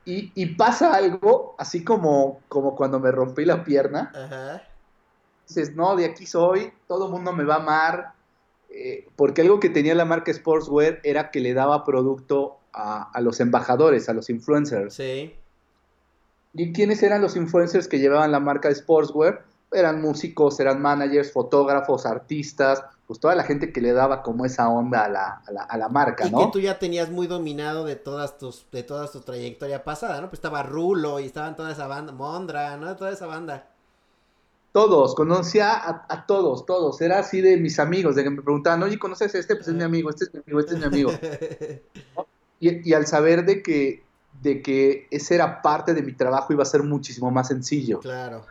[0.04, 4.12] Y, y pasa algo, así como, como cuando me rompí la pierna.
[4.14, 4.62] Ajá.
[5.48, 8.12] Dices, no, de aquí soy, todo el mundo me va a amar.
[8.68, 13.20] eh, porque algo que tenía la marca Sportswear era que le daba producto a, a
[13.22, 14.94] los embajadores, a los influencers.
[14.94, 15.34] Sí.
[16.52, 19.45] ¿Y quiénes eran los influencers que llevaban la marca Sportswear?
[19.72, 24.68] Eran músicos, eran managers, fotógrafos, artistas, pues toda la gente que le daba como esa
[24.68, 26.38] onda a la, a la, a la marca, Y ¿no?
[26.38, 30.28] que tú ya tenías muy dominado de todas tus, de toda tu trayectoria pasada, ¿no?
[30.28, 32.96] Pues estaba Rulo y estaban toda esa banda, Mondra, ¿no?
[32.96, 33.68] Toda esa banda.
[34.72, 37.00] Todos, conocía a, a todos, todos.
[37.00, 39.56] Era así de mis amigos, de que me preguntaban, oye, ¿conoces a este?
[39.56, 41.12] Pues es mi amigo, este es mi amigo, este es mi amigo.
[42.58, 44.02] Y, y al saber de que,
[44.32, 48.00] de que ese era parte de mi trabajo iba a ser muchísimo más sencillo.
[48.00, 48.46] claro.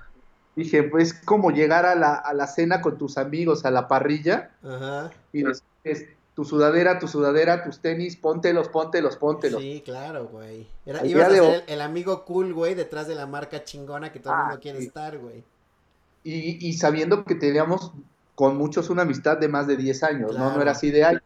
[0.55, 4.51] Dije, pues como llegar a la, a la cena con tus amigos, a la parrilla,
[4.63, 5.11] Ajá.
[5.33, 9.61] y decirles, tu sudadera, tu sudadera, tus tenis, póntelos, póntelos, póntelos.
[9.61, 10.67] Sí, claro, güey.
[10.85, 14.19] Era, ibas a ser el, el amigo cool, güey, detrás de la marca chingona que
[14.19, 14.87] todo el Ah, mundo quiere sí.
[14.87, 15.43] estar, güey.
[16.23, 17.91] Y, y sabiendo que teníamos
[18.33, 20.51] con muchos una amistad de más de 10 años, ¿no?
[20.53, 21.17] No era así de, ay,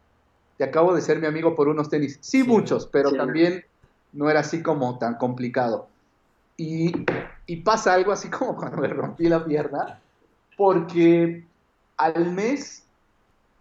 [0.58, 2.18] te acabo de ser mi amigo por unos tenis.
[2.22, 3.18] Sí, Sí, muchos, pero sí.
[3.18, 3.64] también
[4.12, 5.88] no era así como tan complicado.
[6.58, 6.92] Y,
[7.50, 10.00] y pasa algo así como cuando me rompí la pierna,
[10.56, 11.43] porque
[11.97, 12.84] al mes,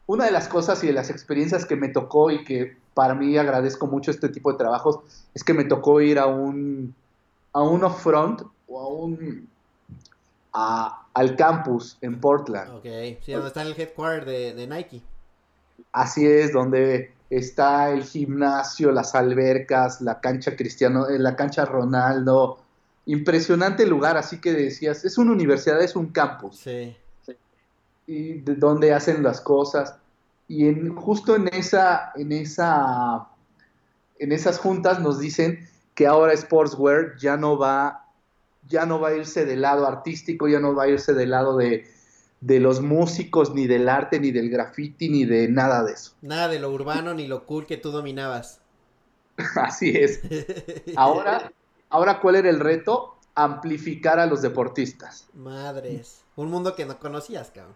[0.07, 3.37] una de las cosas y de las experiencias que me tocó y que para mí
[3.39, 5.01] agradezco mucho este tipo de trabajos,
[5.35, 6.95] es que me tocó ir a un,
[7.53, 9.49] a un off-front o a un,
[10.53, 12.71] a- al campus en Portland.
[12.77, 12.85] Ok.
[13.25, 15.03] Sí, donde está el headquarter de, de Nike.
[15.93, 22.59] Así es, donde está el gimnasio, las albercas, la cancha Cristiano, eh, la cancha Ronaldo.
[23.09, 26.95] Impresionante lugar, así que decías, es una universidad, es un campus, Sí.
[28.07, 29.97] y de donde hacen las cosas.
[30.47, 33.29] Y en, justo en esa, en esa,
[34.19, 38.05] en esas juntas nos dicen que ahora Sportswear ya no va,
[38.69, 41.57] ya no va a irse del lado artístico, ya no va a irse del lado
[41.57, 41.87] de,
[42.43, 46.13] de los músicos, ni del arte, ni del graffiti, ni de nada de eso.
[46.21, 48.61] Nada de lo urbano ni lo cool que tú dominabas.
[49.57, 50.21] Así es.
[50.95, 51.51] Ahora,
[51.91, 53.17] ahora ¿cuál era el reto?
[53.35, 55.27] Amplificar a los deportistas.
[55.35, 56.23] Madres.
[56.37, 57.75] Un mundo que no conocías, cabrón.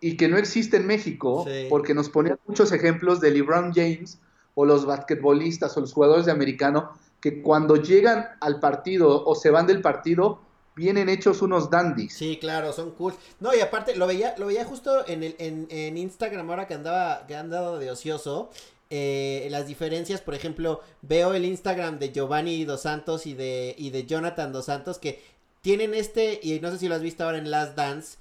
[0.00, 1.66] Y que no existe en México, Sí.
[1.70, 4.18] porque nos ponían muchos ejemplos de LeBron James
[4.54, 9.50] o los basquetbolistas o los jugadores de americano, que cuando llegan al partido o se
[9.50, 10.40] van del partido,
[10.74, 12.14] vienen hechos unos dandies.
[12.14, 13.14] Sí, claro, son cool.
[13.38, 16.74] No, y aparte, lo veía, lo veía justo en el, en, en Instagram ahora que
[16.74, 18.50] andaba, que han dado de ocioso.
[18.94, 23.88] Eh, las diferencias, por ejemplo, veo el Instagram de Giovanni Dos Santos y de, y
[23.88, 25.22] de Jonathan Dos Santos que
[25.62, 28.18] tienen este, y no sé si lo has visto ahora en Last Dance,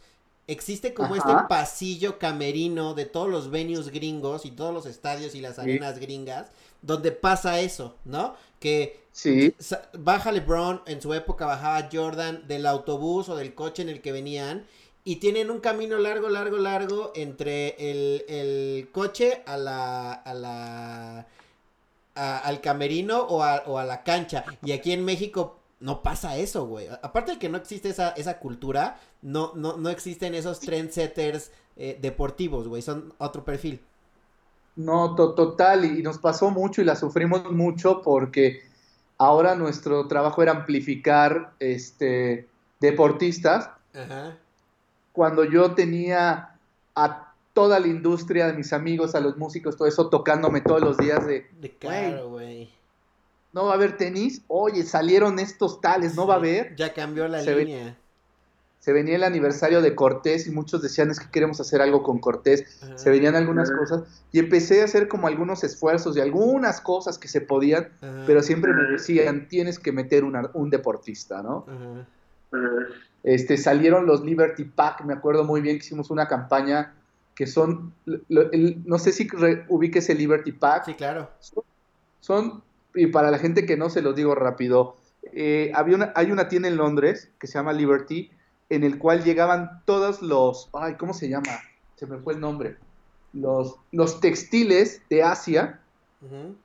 [0.48, 1.30] existe como Ajá.
[1.32, 5.62] este pasillo camerino de todos los venues gringos y todos los estadios y las Sí.
[5.62, 6.48] arenas gringas,
[6.82, 8.36] donde pasa eso, ¿no?
[8.62, 9.54] Que Sí,
[10.00, 14.14] baja LeBron, en su época bajaba Jordan del autobús o del coche en el que
[14.14, 14.66] venían
[15.04, 21.28] y tienen un camino largo, largo, largo entre el, el coche a la, a la,
[22.16, 24.46] a- al camerino o a, o a la cancha.
[24.64, 26.88] Y aquí en México no pasa eso, güey.
[27.02, 31.98] Aparte de que no existe esa, esa cultura, no, no, no existen esos trendsetters eh,
[32.02, 32.82] deportivos, güey.
[32.82, 33.82] Son otro perfil.
[34.76, 38.62] no, to- total, y nos pasó mucho y la sufrimos mucho porque
[39.18, 42.48] ahora nuestro trabajo era amplificar este,
[42.80, 44.38] deportistas Ajá.
[45.22, 46.56] Cuando yo tenía
[46.96, 50.98] a toda la industria de mis amigos, a los músicos, todo eso tocándome todos los
[50.98, 52.72] días de, De claro, güey.
[53.54, 56.76] no va a haber tenis, oye, salieron estos tales, no va a haber.
[56.76, 57.96] Ya cambió la Se línea.
[58.80, 62.18] Se venía el aniversario de Cortés y muchos decían es que queremos hacer algo con
[62.18, 62.82] Cortés.
[62.82, 62.98] Ajá.
[62.98, 64.02] Se venían algunas cosas
[64.32, 68.24] y empecé a hacer como algunos esfuerzos y algunas cosas que se podían, Ajá.
[68.26, 71.68] pero siempre me decían tienes que meter una- un deportista, ¿no?
[73.24, 76.96] Este, salieron los Liberty Pack, me acuerdo muy bien que hicimos una campaña
[77.36, 81.30] que son, lo- el- no sé si re- ubiques el Liberty Pack, Sí, claro.
[82.20, 82.64] son,
[82.94, 84.96] y para la gente que no se los digo rápido,
[85.34, 88.32] eh, había una, hay una tienda en Londres que se llama Liberty,
[88.70, 91.60] en el cual llegaban todos los, ay, ¿cómo se llama?
[91.96, 92.78] Se me fue el nombre.
[93.34, 95.80] Los, los textiles de Asia
[96.22, 96.56] Ujú.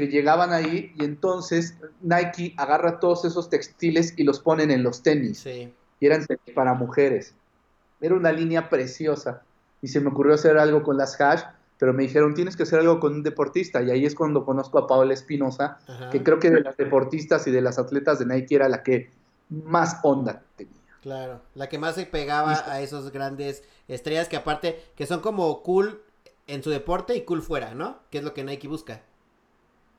[0.00, 5.02] Que llegaban ahí y entonces Nike agarra todos esos textiles y los ponen en los
[5.02, 5.72] tenis Sí.
[6.00, 7.34] y eran tenis para mujeres.
[8.00, 9.42] Era una línea preciosa
[9.82, 11.42] y se me ocurrió hacer algo con las hash,
[11.78, 14.78] pero me dijeron tienes que hacer algo con un deportista y ahí es cuando conozco
[14.78, 15.78] a Paola Espinosa,
[16.10, 19.10] que creo que de las deportistas y de las atletas de Nike era la que
[19.48, 20.74] más onda tenía.
[21.02, 21.40] Claro.
[21.54, 26.02] La que más se pegaba a esos grandes estrellas que aparte, que son como cool
[26.46, 27.98] en su deporte y cool fuera, ¿no?
[28.10, 29.00] Que es lo que Nike busca.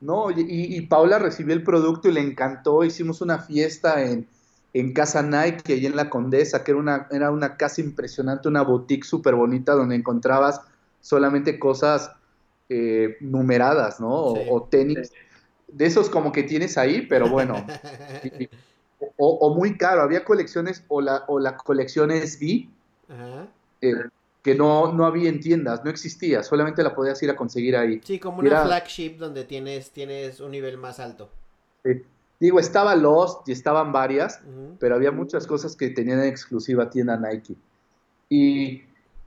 [0.02, 2.84] No, y, y Paula recibió el producto y le encantó.
[2.84, 4.28] Hicimos una fiesta en,
[4.74, 8.64] en Casa Nike, allí en la Condesa, que era una, era una casa impresionante, una
[8.64, 10.62] boutique súper bonita donde encontrabas
[11.02, 12.12] solamente cosas
[12.70, 14.10] eh, numeradas, ¿no?
[14.10, 15.12] O, tenis.
[15.68, 17.66] De esos como que tienes ahí, pero bueno.
[19.18, 20.02] o, muy caro.
[20.02, 22.70] Había colecciones, o la, o la colección SB,
[23.82, 23.94] eh,
[24.42, 28.02] que no, no había en tiendas, no existía, solamente la podías ir a conseguir ahí.
[28.04, 31.30] Sí, como una flagship donde tienes, tienes un nivel más alto.
[32.40, 34.42] Digo, estaba Lost y estaban varias,
[34.80, 37.56] pero había muchas cosas que tenían en exclusiva tienda Nike.
[38.30, 38.84] Y,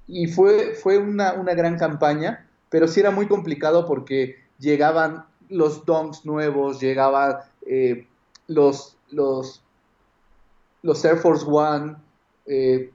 [0.09, 5.85] y fue, fue una, una, gran campaña, pero sí era muy complicado porque llegaban los
[5.85, 7.37] donks nuevos, llegaban
[7.67, 8.07] eh,
[8.49, 9.62] los, los,
[10.83, 11.97] los Air Force One,
[12.47, 12.91] eh,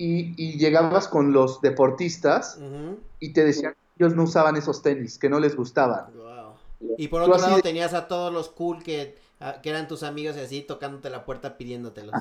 [0.00, 2.58] y, llegabas con los deportistas
[3.18, 6.06] y te decían que ellos no usaban esos tenis, que no les gustaban.
[6.96, 9.16] Y por otro lado tenías a todos los cool que,
[9.62, 12.14] que, eran tus amigos y así tocándote la puerta pidiéndotelos.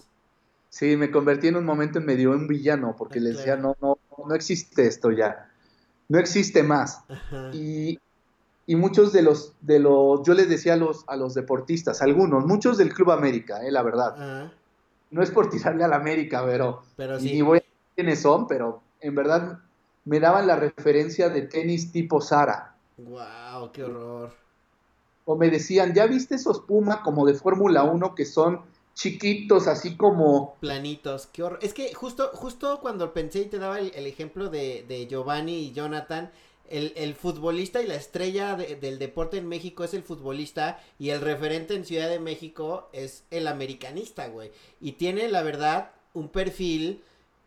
[0.70, 3.78] Sí, me convertí en un momento en medio un villano porque ah, les decía, no,
[3.80, 5.50] no, no existe esto ya,
[6.10, 7.04] no existe más.
[7.54, 8.00] Y,
[8.66, 12.44] y, muchos de los, de los, yo les decía a los, a los deportistas, algunos,
[12.46, 14.52] muchos del Club América, eh, la verdad.
[15.10, 17.36] No es por tirarle a la América, pero, pero sí.
[17.36, 17.67] y voy a
[17.98, 19.60] quiénes son, pero en verdad
[20.06, 22.76] me daban la referencia de tenis tipo Sara.
[22.98, 23.72] ¡Wow!
[23.74, 24.34] ¡Qué horror!
[25.26, 28.62] O me decían, ¿ya viste esos Puma como de Fórmula 1 que son
[28.94, 30.56] chiquitos, así como...
[30.60, 31.60] Planitos, qué horror.
[31.64, 35.72] Es que justo, justo cuando pensé y te daba el, ejemplo de, de, Giovanni y
[35.74, 36.32] Jonathan,
[36.70, 41.22] el, el futbolista y la estrella del deporte en México es el futbolista y el
[41.22, 44.52] referente en Ciudad de México es el americanista, güey.
[44.80, 47.04] Y tiene, la verdad, un perfil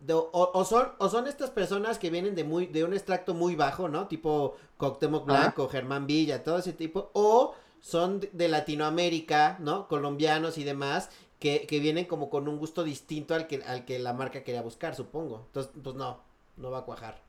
[0.09, 3.89] o, son, o son estas personas que vienen de muy de un extracto muy bajo,
[3.89, 4.09] ¿no?
[4.09, 7.11] Tipo Coctemoc Blanco, Germán Villa, todo ese tipo.
[7.13, 9.89] O son de Latinoamérica, ¿no?
[9.89, 13.99] Colombianos y demás, que, que vienen como con un gusto distinto al que, al que
[13.99, 15.45] la marca quería buscar, supongo.
[15.47, 16.21] Entonces, pues no,
[16.57, 17.21] no va a cuajar.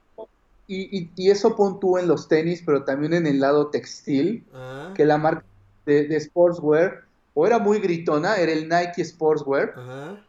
[0.67, 4.93] Y, y, eso pon tú en los tenis, pero también en el lado textil, ah.
[4.95, 5.43] que la marca
[5.86, 7.03] de, de, sportswear
[7.34, 10.24] o era muy gritona, era el Nike Sportswear, Ajá.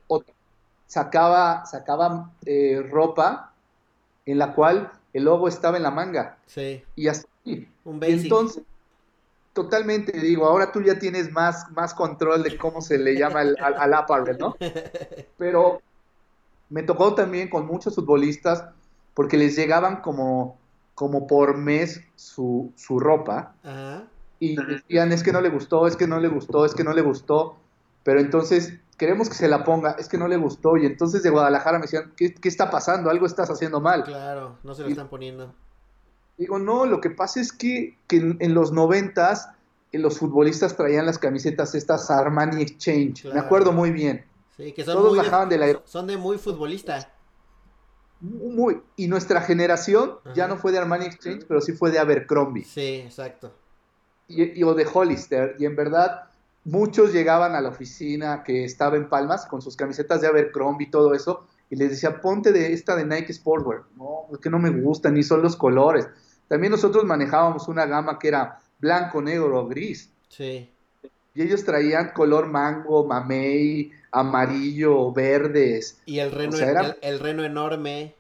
[0.93, 3.55] Sacaba, sacaba eh, ropa
[4.27, 6.37] en la cual el logo estaba en la manga.
[6.45, 6.85] Sí.
[6.95, 7.27] Y así.
[7.85, 8.63] Un entonces,
[9.55, 13.57] totalmente, digo, ahora tú ya tienes más, más control de cómo se le llama al,
[13.59, 14.55] al, ¿no?
[15.39, 15.81] Pero
[16.69, 18.67] me tocó también con muchos futbolistas
[19.15, 20.59] porque les llegaban como,
[20.95, 23.55] como por mes su, su ropa.
[24.39, 26.93] Y decían, es que no le gustó, es que no le gustó, es que no
[26.93, 27.57] le gustó.
[28.05, 30.77] Pero entonces queremos que se la ponga, es que no le gustó.
[30.77, 33.11] Y entonces de Guadalajara me decían, ¿qué, está pasando?
[33.11, 34.05] Algo estás haciendo mal.
[34.05, 35.53] Claro, no se lo están poniendo.
[36.39, 39.49] Digo, no, lo que pasa es que, en, los noventas
[39.91, 43.25] eh, los futbolistas traían las camisetas estas Armani Exchange.
[43.35, 44.25] Me acuerdo muy bien.
[44.57, 45.83] Sí, que son Todos bajaban de, la...
[45.85, 47.13] Son de muy futbolista.
[48.21, 52.65] Muy, y nuestra generación ya no fue de Armani Exchange, pero sí fue de Abercrombie.
[52.65, 53.53] Sí, exacto.
[54.29, 55.57] Y, y, o de Hollister.
[55.59, 56.31] Y en verdad,
[56.65, 60.91] muchos llegaban a la oficina que estaba en Palmas con sus camisetas de Abercrombie y
[60.91, 63.85] todo eso, y les decía, ponte de esta de Nike Sportswear.
[63.97, 66.07] No, es que no me gusta, ni son los colores.
[66.47, 70.11] También nosotros manejábamos una gama que era blanco, negro o gris.
[70.29, 70.71] Sí.
[71.35, 75.99] Y ellos traían color mango, mamey, amarillo, verdes.
[76.05, 76.59] Y el reno,
[77.01, 78.15] el, reno enorme.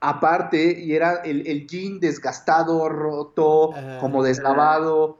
[0.00, 5.18] Aparte, y era el, el jean desgastado, roto, como deslavado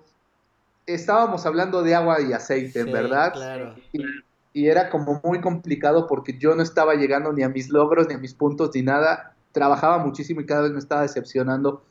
[0.86, 3.32] estábamos hablando de agua y aceite, ¿verdad?
[3.32, 3.74] Claro.
[3.92, 8.14] Y, era como muy complicado porque yo no estaba llegando ni a mis logros, ni
[8.14, 9.36] a mis puntos, ni nada.
[9.52, 11.84] Trabajaba muchísimo y cada vez me estaba decepcionando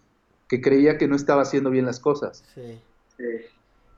[0.48, 2.44] que creía que no estaba haciendo bien las cosas.
[2.56, 2.80] Sí.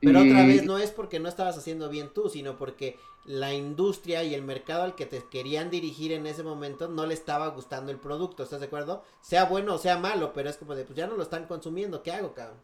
[0.00, 4.22] Pero otra vez no es porque no estabas haciendo bien tú, sino porque la industria
[4.22, 7.90] y el mercado al que te querían dirigir en ese momento no le estaba gustando
[7.90, 9.02] el producto, ¿estás de acuerdo?
[9.22, 12.02] Sea bueno o sea malo, pero es como de, pues ya no lo están consumiendo,
[12.02, 12.58] ¿qué hago, cabrón?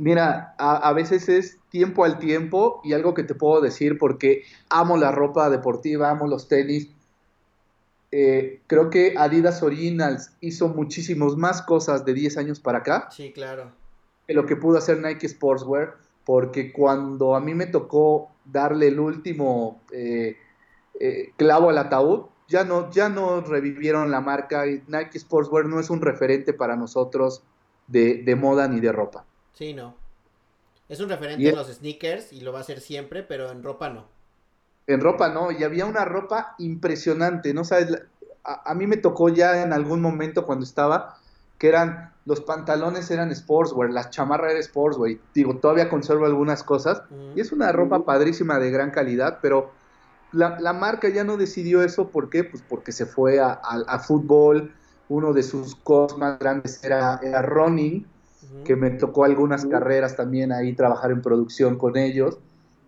[0.00, 4.96] Mira, a, veces es tiempo al tiempo y algo que te puedo decir porque amo
[4.96, 6.88] la ropa deportiva, amo los tenis.
[8.10, 13.10] Eh, creo que Adidas Originals hizo muchísimos más cosas de 10 años para acá.
[13.10, 13.72] Sí, claro.
[14.26, 18.98] Que lo que pudo hacer Nike Sportswear, porque cuando a mí me tocó darle el
[19.00, 20.38] último eh,
[20.98, 25.78] eh, clavo al ataúd, ya no, ya no revivieron la marca y Nike Sportswear no
[25.78, 27.42] es un referente para nosotros
[27.86, 29.26] de moda ni de ropa.
[29.54, 29.94] Sí, no.
[30.88, 33.90] Es un referente en los sneakers y lo va a ser siempre, pero en ropa
[33.90, 34.06] no.
[34.86, 38.02] En ropa no, y había una ropa impresionante, ¿no sabes?
[38.42, 41.18] A, mí me tocó ya en algún momento cuando estaba
[41.58, 47.02] que eran, los pantalones eran sportswear, las chamarras eran sportswear, digo, todavía conservo algunas cosas,
[47.36, 49.70] y es una ropa padrísima de gran calidad, pero
[50.32, 52.44] la, marca ya no decidió eso, ¿por qué?
[52.44, 54.72] Pues porque se fue a, fútbol,
[55.08, 58.06] uno de sus cosas más grandes era, era running,
[58.64, 62.38] que me tocó algunas carreras también ahí trabajar en producción con ellos,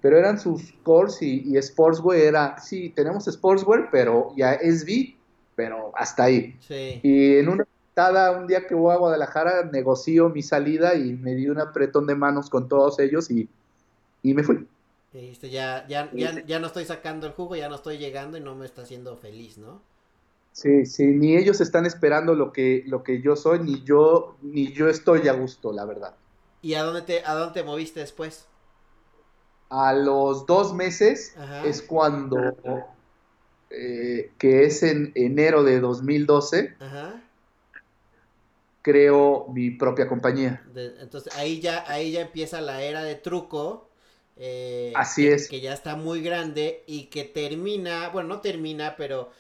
[0.01, 5.15] pero eran sus cores y, Sportswear era, sí, tenemos Sportswear, pero ya es V,
[5.55, 6.57] pero hasta ahí.
[7.03, 11.35] Y en una tada, un día que voy a Guadalajara, negocio mi salida y me
[11.35, 13.49] di un apretón de manos con todos ellos y,
[14.23, 14.67] me fui.
[15.13, 18.41] dijiste, ya, ya, ya, ya no estoy sacando el jugo, ya no estoy llegando y
[18.41, 19.81] no me está haciendo feliz, ¿no?
[20.53, 24.73] Sí, sí, ni ellos están esperando lo que, lo que yo soy, ni yo, ni
[24.73, 26.15] yo estoy a gusto, la verdad.
[26.61, 28.47] ¿Y a dónde te, a dónde te moviste después?
[29.71, 31.35] A los dos meses
[31.65, 32.55] es cuando,
[33.71, 36.77] eh, que es en enero de 2012,
[38.83, 40.63] creo mi propia compañía.
[40.75, 43.89] entonces ahí ya, ahí ya empieza la era de truco.
[44.37, 45.49] Eh, Así es.
[45.49, 49.31] Que ya está muy grande y que termina, bueno, no termina, pero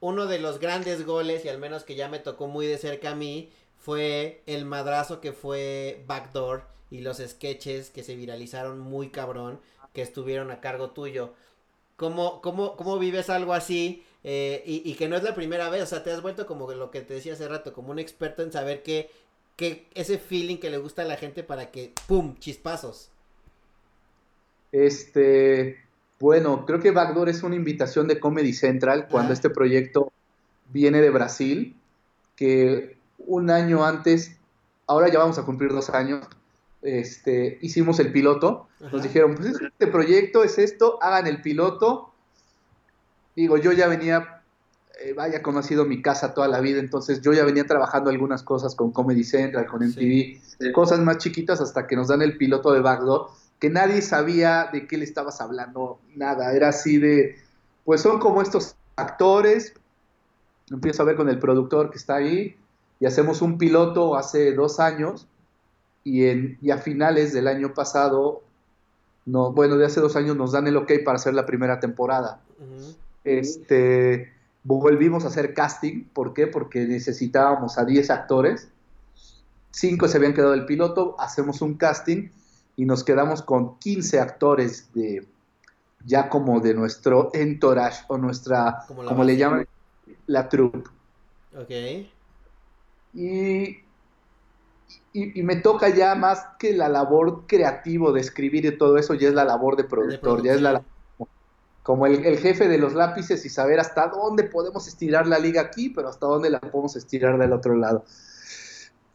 [0.00, 3.10] uno de los grandes goles, y al menos que ya me tocó muy de cerca
[3.10, 9.10] a mí, fue el madrazo que fue Backdoor y los sketches que se viralizaron muy
[9.10, 9.60] cabrón,
[9.92, 11.32] que estuvieron a cargo tuyo.
[11.96, 14.04] ¿Cómo, cómo, cómo vives algo así?
[14.28, 16.90] Eh, y, que no es la primera vez, o sea, te has vuelto como lo
[16.90, 19.08] que te decía hace rato, como un experto en saber que,
[19.54, 23.10] que ese feeling que le gusta a la gente para que, ¡pum!, chispazos.
[24.72, 25.85] Este,
[26.18, 30.12] bueno, creo que Backdoor es una invitación de Comedy Central cuando este proyecto
[30.72, 31.76] viene de Brasil,
[32.36, 34.36] que un año antes,
[34.86, 36.26] ahora ya vamos a cumplir dos años,
[36.82, 38.68] este, hicimos el piloto.
[38.80, 42.12] Nos dijeron, pues este proyecto es esto, hagan el piloto.
[43.34, 44.42] Digo, yo ya venía,
[45.02, 48.74] eh, vaya conocido mi casa toda la vida, entonces yo ya venía trabajando algunas cosas
[48.74, 52.80] con Comedy Central, con MTV, cosas más chiquitas hasta que nos dan el piloto de
[52.80, 53.28] Backdoor,
[53.58, 57.36] que nadie sabía de qué le estabas hablando, nada, era así de,
[57.84, 59.74] pues son como estos actores,
[60.70, 62.56] empiezo a ver con el productor que está ahí,
[63.00, 65.26] y hacemos un piloto hace dos años,
[66.04, 68.42] y, en, y a finales del año pasado,
[69.24, 72.40] no, bueno, de hace dos años nos dan el ok para hacer la primera temporada.
[73.24, 74.32] Este,
[74.62, 76.46] volvimos a hacer casting, ¿por qué?
[76.46, 78.68] Porque necesitábamos a 10 actores,
[79.72, 82.28] 5 se habían quedado el piloto, hacemos un casting
[82.76, 85.26] y nos quedamos con 15 actores de
[86.04, 89.66] ya como de nuestro entourage o nuestra, como, le llaman,
[90.26, 90.88] la troupe.
[91.56, 91.70] Ok.
[93.14, 93.78] Y
[95.16, 99.28] y, me toca ya más que la labor creativo de escribir y todo eso, ya
[99.28, 100.82] es la labor de productor, ya es la
[101.82, 105.88] como el, jefe de los lápices y saber hasta dónde podemos estirar la liga aquí,
[105.88, 108.04] pero hasta dónde la podemos estirar del otro lado.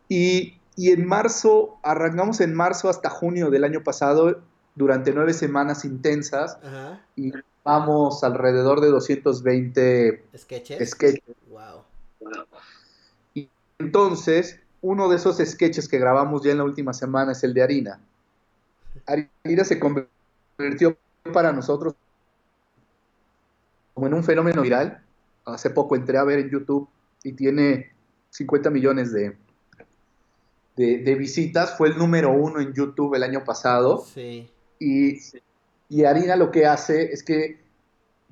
[0.08, 4.42] Y, en marzo, arrancamos en marzo hasta junio del año pasado,
[4.76, 6.58] durante nueve semanas intensas,
[7.16, 10.90] y vamos alrededor de 220 sketches.
[10.90, 11.36] sketches.
[11.50, 11.84] Wow.
[13.34, 13.50] Y
[13.80, 17.64] entonces, uno de esos sketches que grabamos ya en la última semana es el de
[17.64, 18.00] Harina.
[19.06, 20.98] Harina se convirtió
[21.34, 21.96] para nosotros
[23.94, 25.04] como en un fenómeno viral.
[25.46, 26.88] Hace poco entré a ver en YouTube
[27.24, 27.92] y tiene
[28.30, 29.36] 50 millones de,
[30.76, 31.78] de, visitas.
[31.78, 34.06] Fue el número uno en YouTube el año pasado.
[34.14, 34.50] Sí.
[34.80, 35.18] Y,
[35.90, 37.60] y Harina lo que hace es que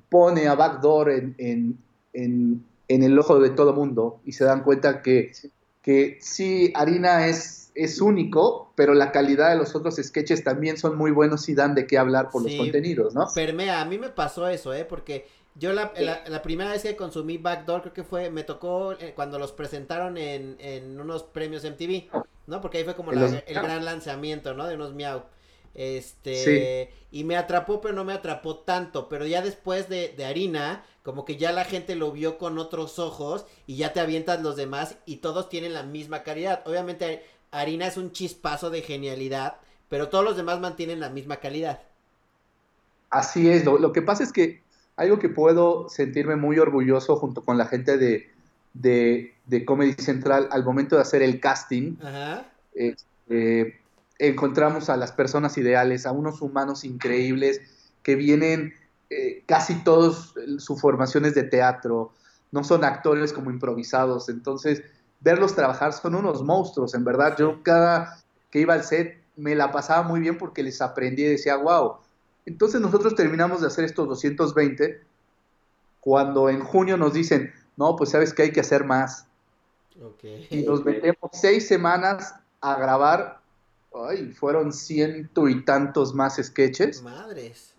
[0.08, 1.78] pone a Backdoor en, en,
[2.12, 5.32] en, en el ojo de todo mundo y se dan cuenta que
[5.82, 10.96] que sí, Harina es, es único, pero la calidad de los otros sketches también son
[10.96, 13.26] muy buenos y dan de qué hablar por los contenidos, ¿no?
[13.34, 14.84] Permea, a mí me pasó eso, ¿eh?
[14.84, 15.92] Porque yo la,
[16.28, 20.16] la, primera vez que consumí Backdoor creo que fue, me tocó eh, cuando los presentaron
[20.18, 22.08] en, en unos premios MTV,
[22.50, 22.60] ¿no?
[22.60, 24.66] Porque ahí fue como el gran lanzamiento, ¿no?
[24.66, 25.22] De unos Miau.
[25.72, 29.08] Este, y me atrapó, pero no me atrapó tanto.
[29.08, 32.98] Pero ya después de, de, Harina, como que ya la gente lo vio con otros
[32.98, 36.62] ojos y ya te avientas los demás y todos tienen la misma calidad.
[36.66, 39.56] Obviamente, Harina es un chispazo de genialidad,
[39.88, 41.80] pero todos los demás mantienen la misma calidad.
[43.10, 44.62] Así es, lo, que pasa es que
[44.96, 48.30] algo que puedo sentirme muy orgulloso junto con la gente de,
[48.72, 51.96] de, de Comedy Central al momento de hacer el casting.
[52.02, 52.46] Ajá.
[52.72, 53.80] Este,
[54.18, 57.60] encontramos a las personas ideales, a unos humanos increíbles
[58.02, 58.74] que vienen
[59.10, 62.12] eh, casi todos su formación es de teatro,
[62.52, 64.82] no son actores como improvisados, entonces
[65.20, 67.36] verlos trabajar son unos monstruos, en verdad.
[67.36, 68.18] Yo cada
[68.50, 71.96] que iba al set me la pasaba muy bien porque les aprendí y decía, wow.
[72.46, 75.00] Entonces nosotros terminamos de hacer estos 220
[76.00, 79.26] cuando en junio nos dicen, no, pues sabes que hay que hacer más.
[80.50, 83.40] Y nos metemos seis semanas a grabar,
[83.94, 87.74] ay, fueron ciento y tantos más sketches, Madres.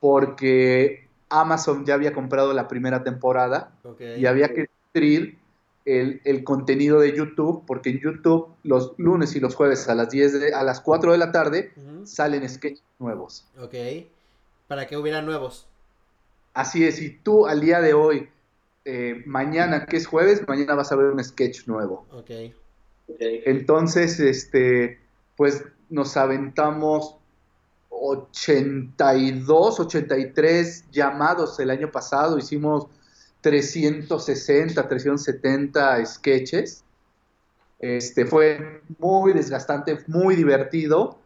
[0.00, 3.72] porque Amazon ya había comprado la primera temporada
[4.18, 5.38] y había que nutrir
[5.84, 10.10] el, el contenido de YouTube, porque en YouTube los lunes y los jueves a las
[10.10, 11.72] 10 de- a las 4 de la tarde
[12.04, 13.46] salen sketches nuevos.
[13.60, 13.74] Ok.
[14.68, 15.66] Para que hubiera nuevos.
[16.54, 18.28] Así es, y tú al día de hoy,
[18.90, 22.06] eh, mañana que es jueves, mañana vas a ver un sketch nuevo.
[22.10, 22.30] Ok.
[23.18, 24.98] Entonces, este,
[25.36, 27.18] pues nos aventamos
[27.90, 32.86] 82, 83 llamados el año pasado, hicimos
[33.42, 36.82] 360, 370 sketches.
[37.80, 41.18] Este, fue muy desgastante, muy divertido.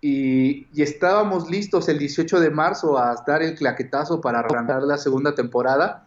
[0.00, 4.96] Y, y estábamos listos el 18 de marzo a dar el claquetazo para arrancar la
[4.96, 6.06] segunda temporada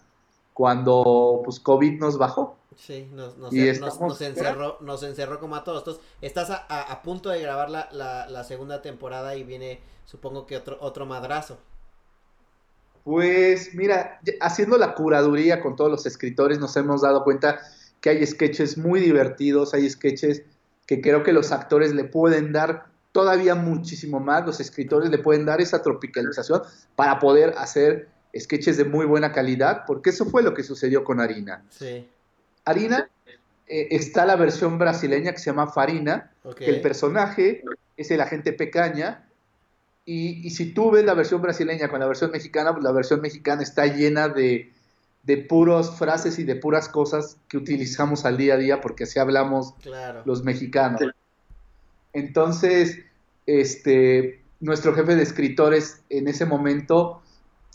[0.56, 2.56] cuando pues COVID nos bajó.
[2.78, 5.80] Sí, nos, nos, Y nos- encerró, nos encerró como a todos.
[5.80, 9.82] Entonces, estás a, a- a punto de grabar la, la, la segunda temporada y viene,
[10.06, 11.58] supongo que otro, otro madrazo.
[13.04, 17.60] Pues mira, haciendo la curaduría con todos los escritores nos hemos dado cuenta
[18.02, 20.44] que hay sketches muy divertidos, hay sketches
[20.88, 25.46] que creo que los actores le pueden dar todavía muchísimo más, los escritores le pueden
[25.46, 26.62] dar esa tropicalización
[26.96, 28.08] para poder hacer
[28.38, 31.64] sketches de muy buena calidad, porque eso fue lo que sucedió con Harina.
[31.70, 32.08] Sí.
[32.66, 33.10] Harina
[33.68, 37.64] eh, está la versión brasileña que se llama Farina, que el personaje
[37.98, 39.28] es el agente Pecaña.
[40.06, 43.22] Y, y si tú ves la versión brasileña con la versión mexicana, pues la versión
[43.22, 44.72] mexicana está llena de,
[45.24, 49.18] de puras frases y de puras cosas que utilizamos al día a día, porque así
[49.18, 50.22] hablamos Claro.
[50.26, 51.02] los mexicanos.
[52.14, 53.00] Entonces,
[53.46, 57.22] este, nuestro jefe de escritores en ese momento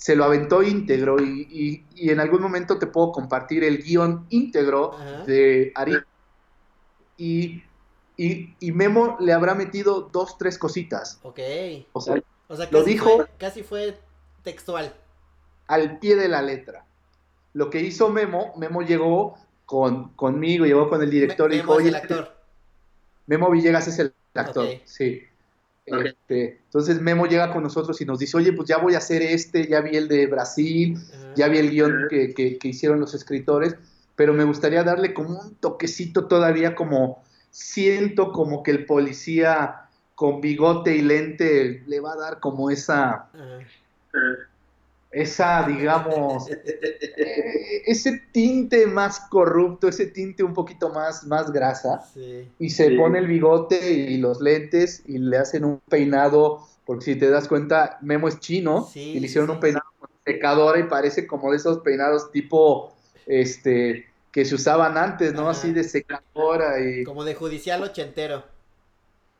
[0.00, 4.24] se lo aventó íntegro y, y- y en algún momento te puedo compartir el guion
[4.30, 5.24] íntegro Ajá.
[5.26, 5.98] de Ari.
[7.18, 7.62] Y,
[8.16, 11.18] y, y Memo le habrá metido dos, tres cositas.
[11.22, 11.38] Ok.
[11.92, 12.14] O sea,
[12.48, 13.98] O sea, Lo casi, dijo- fue, casi fue
[14.42, 14.94] textual.
[15.66, 16.86] al pie de la letra.
[17.52, 19.36] Lo que hizo Memo, Memo llegó
[19.66, 22.36] con, conmigo, llegó con el director Me- y Memo dijo, es el actor.
[23.26, 24.80] Memo Villegas es el actor, Ok.
[24.86, 25.22] sí.
[25.98, 29.22] Este, entonces Memo llega con nosotros y nos dice, oye, pues ya voy a hacer
[29.22, 30.96] este, ya vi el de Brasil,
[31.34, 33.76] ya vi el guion que, que- que hicieron los escritores,
[34.14, 40.40] pero me gustaría darle como un toquecito todavía como, siento como que el policía con
[40.40, 43.26] bigote y lente le va a dar como esa.
[45.12, 52.48] Esa, digamos, eh, ese tinte más corrupto, ese tinte un poquito más, más grasa Sí.
[52.58, 52.96] y se Sí.
[52.96, 57.48] pone el bigote y los lentes y le hacen un peinado, porque si te das
[57.48, 59.54] cuenta, Memo es chino Sí, y le hicieron sí.
[59.54, 62.92] un peinado con secadora y parece como de esos peinados tipo,
[63.26, 65.42] este, que se usaban antes, ¿no?
[65.42, 65.50] Ajá.
[65.50, 68.44] Así de secadora y Como de judicial ochentero.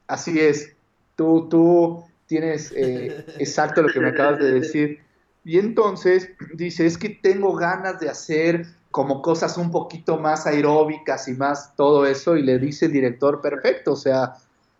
[0.09, 0.73] así es.
[1.16, 5.01] Tú, tú tienes eh, exacto lo que me acabas de decir.
[5.45, 11.28] Y entonces dice, es que tengo ganas de hacer como cosas un poquito más aeróbicas
[11.28, 14.34] y más todo eso, y le dice el director, perfecto, o sea,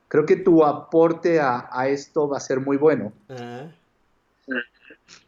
[0.08, 3.12] creo que tu aporte a, a esto va a ser muy bueno.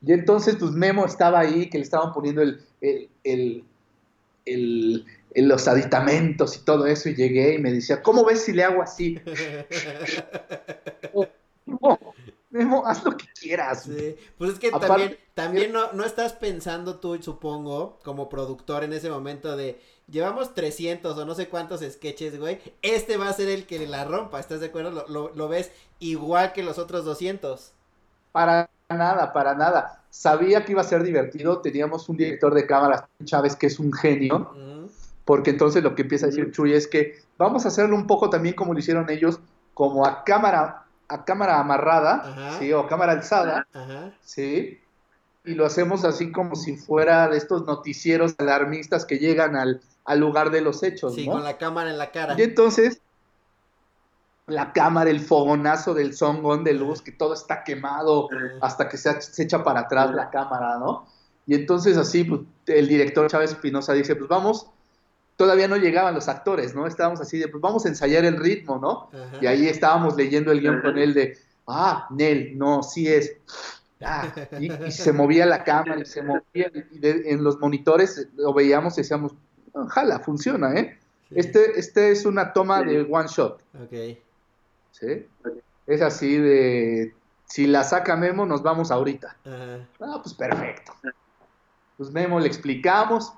[0.04, 3.08] Y entonces, pues Memo estaba ahí, que le estaban poniendo el, el,
[4.44, 8.64] el- los aditamentos y todo eso, y llegué y me decía, ¿cómo ves si le
[8.64, 9.20] hago así?
[11.66, 11.98] Memo,
[12.52, 13.82] Memo, haz lo que quieras.
[13.84, 18.84] Sí, pues es que Aparte- también, también no, no estás pensando tú, supongo, como productor
[18.84, 23.32] en ese momento de, llevamos 300 o no sé cuántos sketches, güey, este va a
[23.32, 24.90] ser el que la rompa, ¿estás de acuerdo?
[24.90, 27.72] Lo, lo, lo ves igual que los otros 200.
[28.32, 30.04] Para nada, para nada.
[30.10, 31.60] Sabía que iba a ser divertido.
[31.60, 34.54] Teníamos un director de cámaras, Chávez, que es un genio,
[35.24, 38.28] porque entonces lo que empieza a decir Chuy es que vamos a hacerlo un poco
[38.28, 39.40] también como lo hicieron ellos,
[39.74, 40.81] como a cámara,
[41.12, 42.58] a cámara amarrada, Ajá.
[42.58, 42.72] ¿sí?
[42.72, 44.12] o cámara alzada, Ajá.
[44.22, 44.80] ¿sí?
[45.44, 50.20] Y lo hacemos así como si fuera de estos noticieros alarmistas que llegan al, al
[50.20, 51.32] lugar de los hechos, Sí, ¿no?
[51.32, 52.34] con la cámara en la cara.
[52.38, 53.00] Y entonces,
[54.46, 58.28] la cámara, el fogonazo del zongón de luz, que todo está quemado
[58.60, 61.06] hasta que se, se echa para atrás la cámara, ¿no?
[61.46, 64.66] Y entonces así, pues, el director Chávez Espinosa dice, pues vamos,
[65.42, 66.86] todavía no llegaban los actores, ¿no?
[66.86, 69.08] Estábamos así de, pues vamos a ensayar el ritmo, ¿no?
[69.12, 69.38] Ajá.
[69.40, 71.36] Y ahí estábamos leyendo el guion con él de,
[71.66, 73.32] ah, Nel, no, sí es.
[74.04, 78.28] Ah, y, y se movía la cámara y se movía, y de- en los monitores
[78.36, 79.32] lo veíamos y decíamos,
[79.72, 80.96] ojalá, funciona, ¿eh?
[81.28, 81.34] Sí.
[81.38, 82.86] Este, este es una toma Sí.
[82.90, 84.16] de one shot, Ok.
[84.92, 85.26] ¿sí?
[85.88, 87.14] Es así de,
[87.46, 89.36] si la saca Memo, nos vamos ahorita.
[89.44, 89.88] Ajá.
[90.00, 90.92] Ah, pues perfecto.
[91.96, 93.32] Pues Memo le explicamos,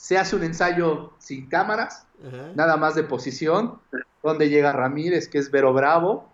[0.00, 2.52] se hace un ensayo sin cámaras, Ajá.
[2.54, 3.80] nada más de posición,
[4.22, 6.28] donde llega Ramírez, que es Vero Bravo.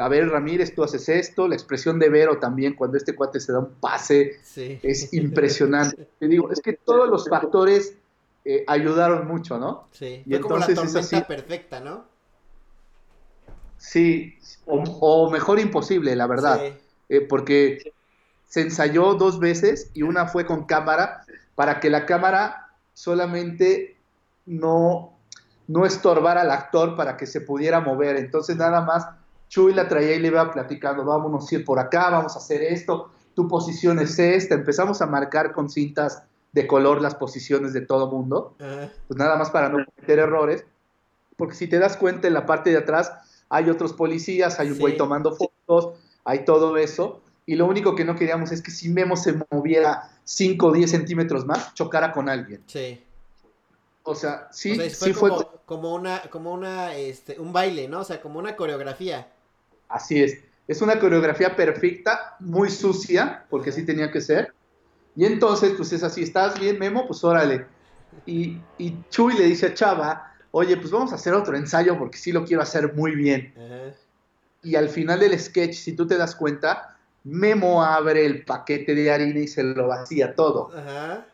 [0.00, 1.46] A ver, Ramírez, tú haces esto.
[1.46, 4.78] La expresión de Vero también, cuando este cuate se da un pase, Sí.
[4.82, 6.08] es impresionante.
[6.18, 7.94] Te digo, es que todos los factores
[8.44, 9.88] eh, ayudaron mucho, ¿no?
[9.92, 10.22] Sí.
[10.26, 11.26] Y Fue como la entonces es tormenta así.
[11.28, 12.04] perfecta, ¿no?
[13.78, 14.34] Sí,
[14.64, 16.60] o, o mejor imposible, la verdad.
[16.60, 16.72] Sí.
[17.10, 17.92] eh, porque
[18.48, 21.24] se ensayó dos veces y una fue con cámara
[21.54, 22.65] para que la cámara
[22.96, 23.94] solamente
[24.46, 25.12] no,
[25.68, 28.16] no estorbara al actor para que se pudiera mover.
[28.16, 29.06] Entonces nada más
[29.48, 32.62] Chuy la traía y le iba platicando, vámonos a ir por acá, vamos a hacer
[32.62, 34.54] esto, tu posición es esta.
[34.54, 36.22] Empezamos a marcar con cintas
[36.52, 38.90] de color las posiciones de todo mundo Ajá.
[39.08, 40.64] pues nada más para no cometer errores,
[41.36, 43.12] porque si te das cuenta en la parte de atrás
[43.50, 44.80] hay otros policías, hay un Sí.
[44.80, 45.92] güey tomando fotos,
[46.24, 50.10] hay todo eso, y lo único que no queríamos es que si Memo se moviera
[50.24, 52.62] 5 o 10 centímetros más, chocara con alguien.
[52.66, 53.00] Sí.
[54.02, 57.52] O sea, sí, o sea, fue sí fue, como, como una, como una, este, un
[57.52, 58.00] baile, ¿no?
[58.00, 59.28] O sea, como una coreografía.
[59.88, 60.38] así es.
[60.66, 64.52] Es una coreografía perfecta, muy sucia, porque así tenía que ser.
[65.14, 67.06] Y entonces, pues es así, ¿estás bien, Memo?
[67.06, 67.66] Pues órale.
[68.26, 72.18] Y, y Chuy le dice a Chava, oye, pues vamos a hacer otro ensayo porque
[72.18, 73.54] sí lo quiero hacer muy bien.
[73.56, 73.96] Ajá.
[74.64, 76.95] y al final del sketch, si tú te das cuenta,
[77.26, 80.70] Memo abre el paquete de harina y se lo vacía todo.
[80.72, 81.26] Ajá.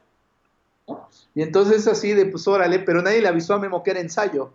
[0.89, 1.09] ¿no?
[1.35, 4.55] Y entonces así de, pues órale, pero nadie le avisó a Memo que era ensayo.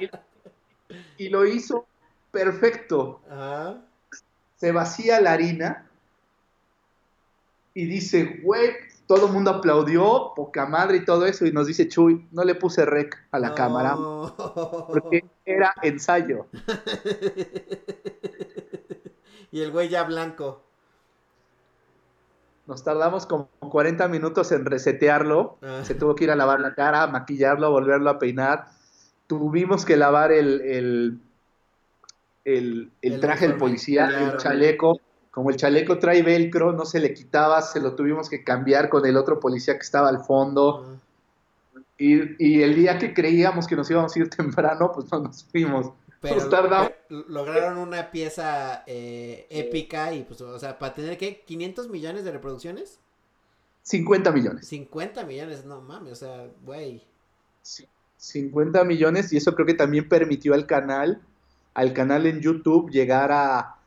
[0.00, 0.08] y,
[1.26, 1.84] y lo hizo
[2.30, 3.20] perfecto.
[3.30, 3.82] Ajá.
[4.56, 5.86] Se vacía la harina
[7.74, 8.70] y dice, güey,
[9.14, 12.54] todo el mundo aplaudió, poca madre y todo eso, y nos dice Chuy, no le
[12.54, 13.94] puse rec a la cámara
[14.88, 16.46] porque era ensayo.
[19.52, 20.62] y el güey ya blanco.
[22.66, 25.58] Nos tardamos como 40 minutos en resetearlo.
[25.60, 25.80] Ah.
[25.82, 28.68] Se tuvo que ir a lavar la cara, maquillarlo, volverlo a peinar.
[29.26, 31.20] Tuvimos que lavar el,
[32.46, 34.32] el, el, traje del policía, claro.
[34.32, 35.00] el chaleco.
[35.32, 39.06] Como el chaleco trae velcro, no se le quitaba, se lo tuvimos que cambiar con
[39.06, 40.98] el otro policía que estaba al fondo.
[41.96, 45.42] Y, y el día que creíamos que nos íbamos a ir temprano, pues no nos
[45.44, 45.90] fuimos.
[46.20, 46.92] Pero Nos tardamos.
[47.08, 52.24] pero lograron una pieza eh, épica y pues, o sea, para tener que 500 millones
[52.24, 53.00] de reproducciones,
[53.82, 54.68] 50 millones.
[54.68, 57.02] 50 millones, no mames, o sea, güey.
[57.62, 61.22] Sí, 50 millones y eso creo que también permitió al canal,
[61.74, 63.81] al canal en YouTube llegar a,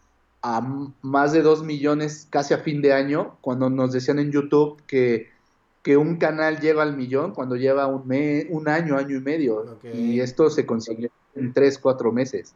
[0.47, 0.61] a
[1.01, 5.31] más de 2 millones casi a fin de año, cuando nos decían en YouTube que,
[5.81, 9.79] que un canal llega al millón cuando lleva un, me- un año, año y medio.
[9.91, 12.53] Y esto se consiguió en 3, 4 meses.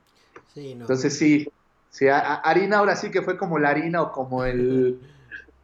[0.53, 0.81] Sí, no.
[0.81, 1.49] Entonces sí,
[1.89, 4.99] sí, a- a- harina ahora sí que fue como la harina o como el...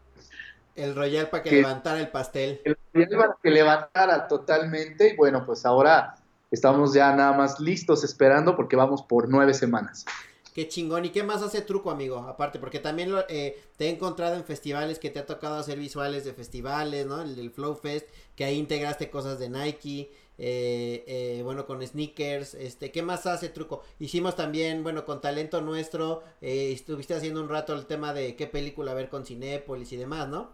[0.76, 2.60] el Royal para que, que- levantara el pastel.
[2.66, 2.76] el
[3.10, 6.16] para que levantara totalmente y bueno, pues ahora
[6.50, 10.06] estamos ya nada más listos esperando porque vamos por nueve semanas.
[10.56, 11.04] Qué chingón.
[11.04, 12.20] ¿Y qué más hace Truco, amigo?
[12.20, 15.78] Aparte, porque también lo, eh, te he encontrado en festivales que te ha tocado hacer
[15.78, 17.22] visuales de festivales, ¿no?
[17.22, 22.54] El del Flow Fest, que ahí integraste cosas de Nike, eh, eh, bueno, con sneakers,
[22.54, 23.84] este, ¿qué más hace Truco?
[24.00, 28.48] Hicimos también, bueno, con talento nuestro, eh, estuviste haciendo un rato el tema de qué
[28.48, 30.52] película ver con Cinépolis y demás, ¿no?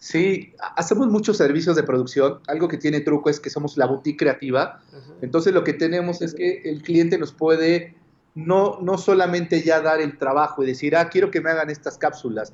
[0.00, 2.40] Sí, ha- hacemos muchos servicios de producción.
[2.48, 4.80] Algo que tiene truco es que somos la boutique creativa.
[5.20, 7.94] Entonces lo que tenemos es que el cliente nos puede
[8.34, 11.98] no, no solamente ya dar el trabajo y decir, ah, quiero que me hagan estas
[11.98, 12.52] cápsulas.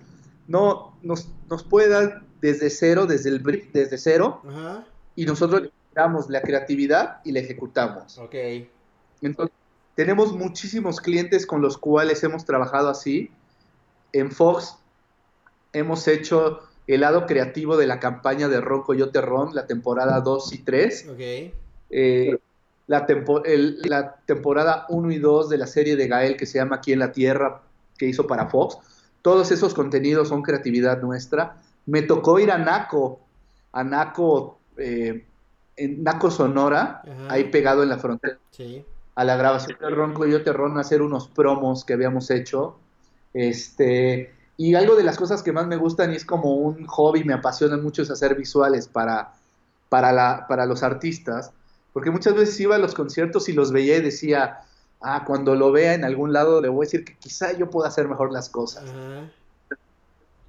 [0.49, 4.43] No, nos, nos puede dar desde cero, desde el brief, desde cero,
[5.15, 8.19] y nosotros le damos la creatividad y la ejecutamos.
[8.19, 8.35] Ok.
[9.23, 9.55] Entonces,
[9.95, 13.31] tenemos muchísimos clientes con los cuales hemos trabajado así.
[14.13, 14.77] En Fox
[15.73, 20.53] hemos hecho el lado creativo de la campaña de Ron Coyote Ron, la temporada 2
[20.53, 21.09] y 3.
[21.11, 21.53] Ok.
[21.91, 22.39] Eh,
[22.87, 26.59] la, tempo- el- la temporada 1 y 2 de la serie de Gael que se
[26.59, 27.63] llama Aquí en la Tierra,
[27.99, 28.79] que hizo para Fox.
[29.23, 31.57] Todos esos contenidos son creatividad nuestra.
[31.87, 33.19] Me tocó ir a Naco,
[33.73, 35.25] a Naco, eh,
[35.77, 37.27] en Naco Sonora, Ajá.
[37.33, 38.85] ahí pegado en la frontera Sí.
[39.17, 42.79] a la grabación de Ron Coyote Ron a hacer unos promos que habíamos hecho.
[43.35, 47.25] Este, y algo de las cosas que más me gustan y es como un hobby,
[47.25, 49.35] me apasiona mucho es hacer visuales para,
[49.89, 51.53] para, la, para los artistas,
[51.93, 54.61] porque muchas veces iba a los conciertos y los veía y decía,
[55.03, 57.89] ah, cuando lo vea en algún lado le voy a decir que quizá yo pueda
[57.89, 58.85] hacer mejor las cosas.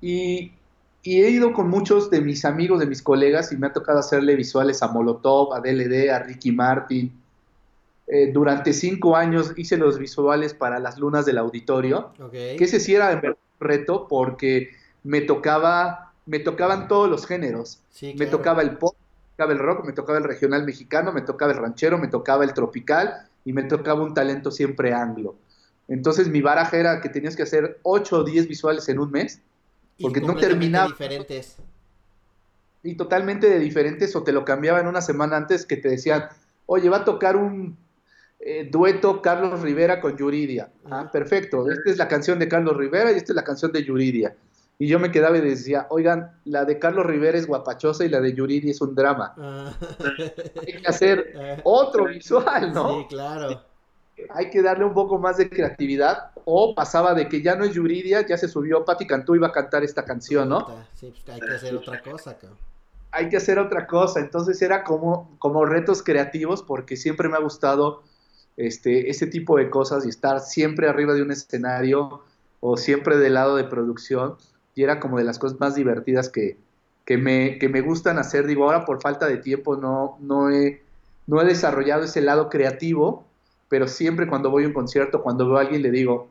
[0.01, 0.53] Y,
[1.03, 3.99] y he ido con muchos de mis amigos, de mis colegas, y me ha tocado
[3.99, 7.11] hacerle visuales a Molotov, a DLD, a Ricky Martin.
[8.07, 12.31] Eh, durante cinco años hice los visuales para las lunas del auditorio, Ok.
[12.31, 14.71] que ese sí era en verdad reto porque
[15.03, 17.81] me tocaba, me tocaban todos los géneros.
[17.89, 21.21] Sí, Me tocaba el pop, me tocaba el rock, me tocaba el regional mexicano, me
[21.21, 25.35] tocaba el ranchero, me tocaba el tropical y me tocaba un talento siempre anglo.
[25.87, 29.41] Entonces mi baraja era que tenías que hacer 8 o 10 visuales en un mes
[29.97, 30.87] Y porque no terminaba.
[30.87, 31.57] diferentes.
[32.83, 36.29] y totalmente de diferentes o te lo cambiaban una semana antes que te decían,
[36.65, 37.77] oye, va a tocar un
[38.39, 40.69] eh, dueto Carlos Rivera con Yuridia.
[40.89, 43.83] Ah, perfecto, esta es la canción de Carlos Rivera y esta es la canción de
[43.83, 44.35] Yuridia.
[44.79, 48.21] Y yo me quedaba y decía, oigan, la de Carlos Rivera es guapachosa y la
[48.21, 49.33] de Yuridia es un drama.
[49.37, 49.73] Ah.
[50.67, 52.99] Hay que hacer Ah, otro visual, ¿no?
[52.99, 53.63] Sí, claro.
[54.29, 56.31] Hay que darle un poco más de creatividad.
[56.45, 59.51] O pasaba de que ya no es Yuridia, ya se subió Pati Cantú iba a
[59.51, 60.67] cantar esta canción, ¿no?
[60.93, 62.57] Sí, pues hay que hacer otra cosa, cabrón.
[63.11, 64.19] hay que hacer otra cosa.
[64.19, 68.03] Entonces era como, como retos creativos porque siempre me ha gustado
[68.57, 72.23] este, ese tipo de cosas y estar siempre arriba de un escenario
[72.59, 74.35] o siempre del lado de producción.
[74.75, 76.57] Y era como de las cosas más divertidas que,
[77.05, 78.45] que, me, que me gustan hacer.
[78.45, 80.81] Digo, ahora por falta de tiempo no, no, he,
[81.27, 83.25] no he desarrollado ese lado creativo,
[83.69, 86.29] pero siempre cuando voy a un concierto, cuando veo a alguien, le digo,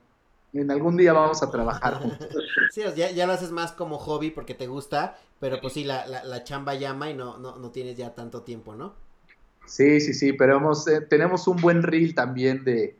[0.52, 2.28] en algún día vamos a trabajar juntos.
[2.72, 6.06] Sí, ya, ya lo haces más como hobby porque te gusta, pero pues sí, la,
[6.06, 8.92] la, la chamba llama y no, no, no tienes ya tanto tiempo, ¿no?
[9.66, 12.96] Sí, sí, sí, pero hemos, eh, tenemos un buen reel también de,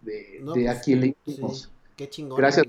[0.00, 1.70] de, No, de pues, a quién le Sí, hicimos.
[1.96, 2.38] qué chingón.
[2.38, 2.66] Gracias.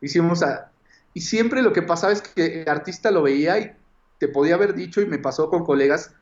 [0.00, 0.70] Hicimos a...
[1.14, 3.72] Y siempre lo que pasaba es que el artista lo veía y
[4.18, 6.14] te podía haber dicho, y me pasó con colegas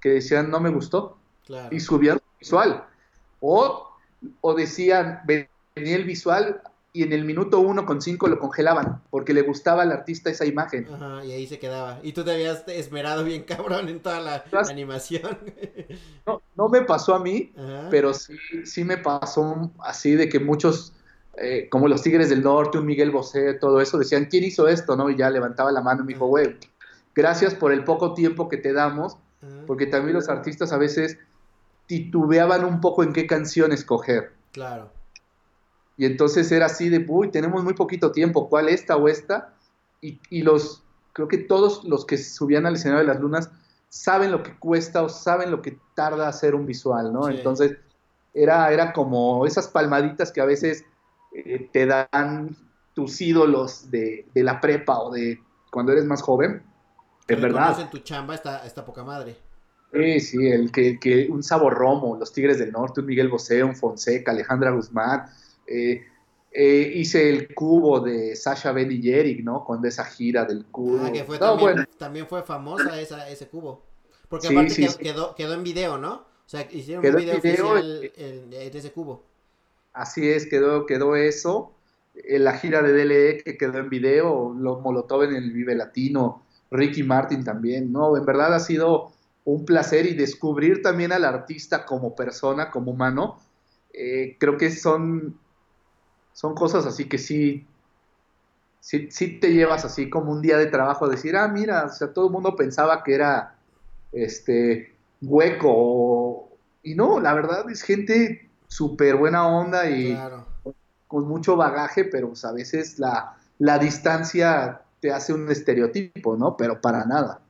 [0.00, 1.74] que decían, no me gustó, Claro.
[1.74, 2.84] y subían visual.
[3.40, 3.90] O,
[4.40, 5.48] o decían, venía
[5.96, 6.62] el visual
[6.96, 10.46] y en el minuto uno con cinco lo congelaban, porque le gustaba al artista esa
[10.46, 10.86] imagen.
[10.94, 11.98] Ajá, y ahí se quedaba.
[12.04, 15.36] Y tú te habías esmerado bien cabrón en toda la animación.
[16.24, 17.88] No, no me pasó a mí, Ajá.
[17.90, 20.92] pero sí, sí me pasó así de que muchos,
[21.36, 24.94] eh, como los Tigres del Norte, un Miguel Bosé, todo eso, decían, ¿quién hizo esto?
[24.96, 25.10] ¿no?
[25.10, 26.56] Y ya levantaba la mano y me dijo, güey,
[27.12, 29.64] gracias por el poco tiempo que te damos, Ajá.
[29.66, 31.18] porque también los artistas a veces
[31.86, 34.30] titubeaban un poco en qué canción escoger.
[34.52, 34.92] Claro.
[35.96, 39.54] Y entonces era así de, uy, tenemos muy poquito tiempo, ¿cuál esta o esta?
[40.00, 43.50] Y, y los, creo que todos los que subían al escenario de las lunas
[43.88, 47.26] saben lo que cuesta o saben lo que tarda hacer un visual, ¿no?
[47.26, 47.34] Sí.
[47.36, 47.76] Entonces
[48.34, 50.84] era, era como esas palmaditas que a veces
[51.32, 52.56] eh, te dan
[52.94, 55.40] tus ídolos de, de la prepa o de
[55.70, 56.62] cuando eres más joven.
[57.26, 57.68] Es verdad.
[57.68, 59.36] reconocen tu chamba está, está poca madre.
[59.92, 63.62] Sí, sí, el que, que un Sabor Romo, los Tigres del Norte, un Miguel Bosé,
[63.62, 65.26] un Fonseca, Alejandra Guzmán.
[65.66, 66.04] Eh,
[66.52, 69.64] eh, hice el cubo de Sasha Ben y Eric, ¿no?
[69.64, 71.04] Con esa gira del cubo.
[71.04, 73.82] Ah, que fue No, también, bueno, también fue famosa esa, ese cubo.
[74.28, 74.98] Porque Sí, aparte sí, quedó, sí.
[75.02, 76.14] Quedó, quedó en video, ¿no?
[76.14, 79.24] O sea, hicieron Quedó un video, video, oficial eh, el- de ese cubo.
[79.92, 81.72] así es, quedó, quedó eso.
[82.14, 86.42] En la gira de DLE que quedó en video, los Molotov en el Vive Latino,
[86.70, 88.16] Ricky Martin también, ¿no?
[88.16, 89.12] En verdad ha sido
[89.44, 93.40] un placer y descubrir también al artista como persona, como humano.
[93.96, 95.38] eh, creo que son,
[96.34, 97.64] son cosas así que sí,
[98.80, 101.88] sí, sí te llevas así como un día de trabajo a decir, ah, mira, o
[101.88, 103.54] sea, todo el mundo pensaba que era
[104.12, 106.48] este hueco
[106.82, 110.44] y no, la verdad es gente súper buena onda y Claro.
[111.06, 116.56] con mucho bagaje, pero pues, a veces la, la distancia te hace un estereotipo, ¿no?
[116.56, 117.40] Pero para nada.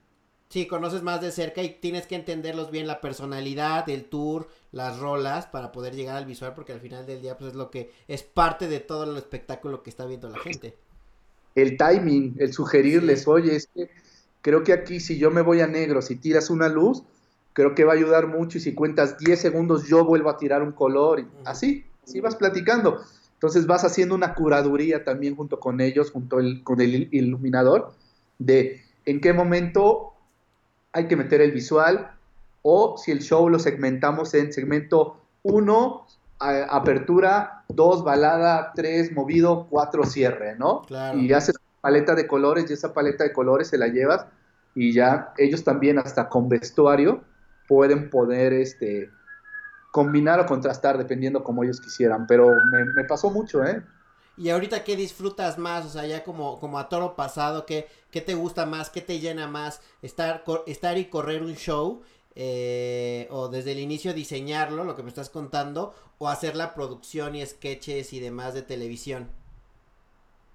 [0.55, 5.01] Sí, conoces más de cerca y tienes que entenderlos bien la personalidad, el tour, las
[5.01, 7.91] rolas para poder llegar al visual porque al final del día pues es lo que
[8.07, 10.77] es parte de todo el espectáculo que está viendo la gente.
[11.57, 13.31] El timing, el sugerirles, Sí.
[13.31, 13.91] oye, es que
[14.43, 17.03] creo que aquí si yo me voy a negro, si tiras una luz,
[17.53, 20.63] creo que va a ayudar mucho y si cuentas 10 segundos yo vuelvo a tirar
[20.63, 23.01] un color y así, así vas platicando.
[23.33, 27.93] Entonces vas haciendo una curaduría también junto con ellos, junto el- con el il- iluminador,
[28.39, 30.14] de en qué momento
[30.95, 32.12] hay que meter el visual
[32.62, 36.07] o si el show lo segmentamos en segmento 1,
[36.39, 40.83] apertura, 2, balada, 3, movido, 4, cierre, ¿no?
[40.83, 41.19] Claro.
[41.19, 44.25] Y haces paleta de colores y esa paleta de colores se la llevas
[44.75, 47.23] y ya ellos también hasta con vestuario
[47.69, 49.11] pueden poder este
[49.93, 53.83] combinar o contrastar dependiendo como ellos quisieran, pero me, me pasó mucho, ¿eh?
[54.36, 58.20] Y ahorita qué disfrutas más, o sea, ya como, como a toro pasado, ¿qué, qué
[58.20, 62.02] te gusta más, qué te llena más, estar, estar y correr un show,
[62.35, 67.36] eh, o desde el inicio diseñarlo, lo que me estás contando, o hacer la producción
[67.36, 69.28] y sketches y demás de televisión.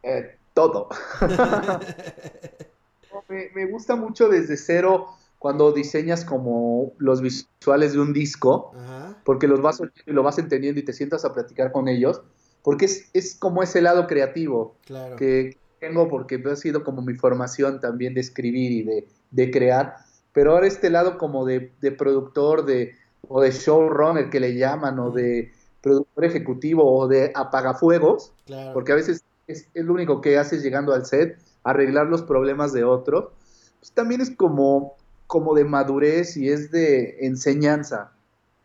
[0.03, 0.89] Eh, todo.
[3.29, 5.07] me, me gusta mucho desde cero
[5.39, 9.17] cuando diseñas como los visuales de un disco, Ajá.
[9.23, 12.21] porque los vas oyendo y lo vas entendiendo y te sientas a platicar con ellos,
[12.69, 15.15] porque es, es como ese lado creativo, Claro.
[15.15, 19.95] que tengo porque ha sido como mi formación también de escribir y de, de crear,
[20.33, 22.93] pero ahora este lado como de, de, productor de,
[23.27, 25.51] o de showrunner que le llaman, o de
[25.81, 28.73] productor ejecutivo, o de apagafuegos, claro.
[28.73, 32.71] porque a veces es, es, lo único que haces llegando al set, arreglar los problemas
[32.71, 33.31] de otro,
[33.79, 38.11] pues también es como, como de madurez y es de enseñanza.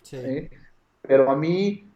[0.03, 0.17] Sí.
[0.17, 0.51] ¿eh?
[1.01, 1.89] Pero a mí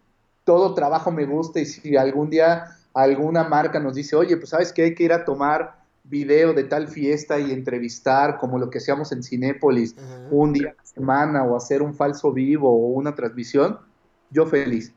[0.48, 4.72] todo trabajo me gusta y si algún día alguna marca nos dice, oye, pues sabes
[4.72, 8.78] que hay que ir a tomar video de tal fiesta y entrevistar, como lo que
[8.78, 10.28] hacíamos en Cinépolis, uh -huh.
[10.30, 13.78] un día a la semana, o hacer un falso vivo o una transmisión,
[14.30, 14.94] yo feliz.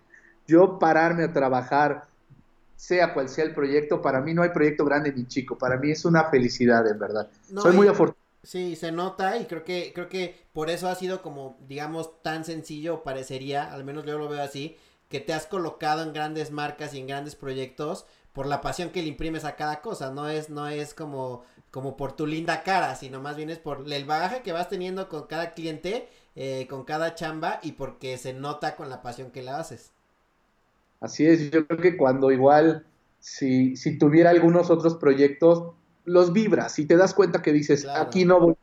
[0.47, 2.05] Yo pararme a trabajar,
[2.77, 5.91] sea cual sea el proyecto, para mí no hay proyecto grande ni chico, para mí
[5.91, 7.27] es una felicidad, en verdad.
[7.49, 8.21] No, Soy muy afortunado.
[8.43, 12.45] Sí, se nota y creo que creo que por eso ha sido como digamos tan
[12.45, 14.77] sencillo parecería, al menos yo lo veo así,
[15.11, 19.01] que te has colocado en grandes marcas y en grandes proyectos por la pasión que
[19.01, 22.95] le imprimes a cada cosa, no es, no es como, como por tu linda cara,
[22.95, 26.85] sino más bien es por el bagaje que vas teniendo con cada cliente, eh, con
[26.85, 29.91] cada chamba y porque se nota con la pasión que la haces.
[31.01, 32.85] Así es, yo creo que cuando igual,
[33.19, 35.73] si, si tuviera algunos otros proyectos,
[36.05, 38.01] los vibras y te das cuenta que dices, claro.
[38.01, 38.55] aquí no voy,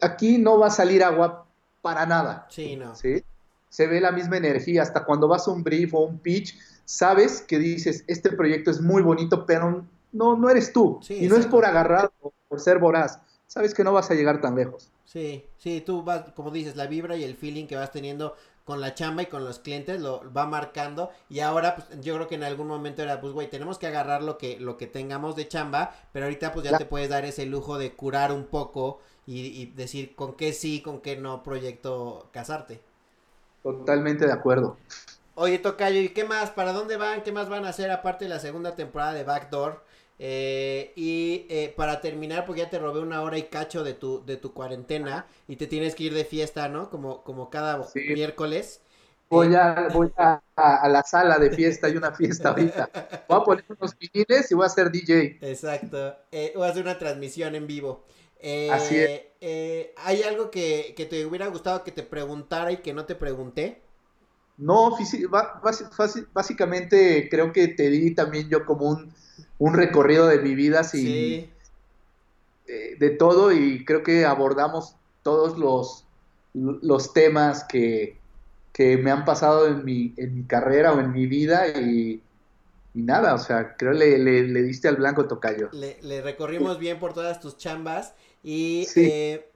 [0.00, 1.46] aquí no va a salir agua
[1.82, 2.46] para nada.
[2.48, 2.94] Sí, no.
[2.94, 3.24] ¿sí?
[3.68, 7.42] Se ve la misma energía, hasta cuando vas a un brief o un pitch, sabes
[7.42, 10.98] que dices, este proyecto es muy bonito, pero no, no eres tú.
[11.02, 13.20] Sí, y no es por agarrar o por ser voraz.
[13.46, 14.90] Sabes que no vas a llegar tan lejos.
[15.04, 18.34] Sí, sí, tú vas, como dices, la vibra y el feeling que vas teniendo
[18.64, 22.26] con la chamba y con los clientes lo va marcando y ahora pues yo creo
[22.26, 25.36] que en algún momento era pues güey tenemos que agarrar lo que lo que tengamos
[25.36, 28.98] de chamba pero ahorita pues ya te puedes dar ese lujo de curar un poco
[29.24, 32.80] y, y decir con qué sí con qué no proyecto casarte
[33.72, 34.76] totalmente de acuerdo
[35.38, 36.50] Oye, Tocayo, ¿y qué más?
[36.50, 37.22] ¿Para dónde van?
[37.22, 39.84] ¿Qué más van a hacer aparte de la segunda temporada de Backdoor?
[40.18, 44.24] Eh, y eh, para terminar, porque ya te robé una hora y cacho de tu,
[44.24, 46.88] de tu cuarentena y te tienes que ir de fiesta, ¿no?
[46.88, 48.00] Como, como cada sí.
[48.14, 48.80] miércoles.
[49.28, 52.88] Voy, a, voy a, a, la sala de fiesta, hay una fiesta ahorita.
[53.28, 55.38] Voy a poner unos viniles y voy a ser DJ.
[55.42, 56.16] Exacto.
[56.32, 58.06] Eh, voy a hacer una transmisión en vivo.
[58.40, 59.20] Eh, Así es.
[59.40, 63.14] Eh, ¿Hay algo que, que te hubiera gustado que te preguntara y que no te
[63.14, 63.82] pregunté?
[64.58, 64.96] No,
[66.32, 69.12] básicamente creo que te di también yo como un,
[69.58, 71.50] un recorrido de mi vida sin, sí.
[72.66, 76.06] de, de, todo y creo que abordamos todos los,
[76.54, 78.16] los temas que,
[78.72, 82.22] que me han pasado en mi, en mi carrera o en mi vida y,
[82.94, 85.68] y nada, o sea, creo le, le, le diste al blanco tocayo.
[85.72, 88.14] Le, le, recorrimos bien por todas tus chambas
[88.46, 89.08] y sí.
[89.10, 89.50] eh,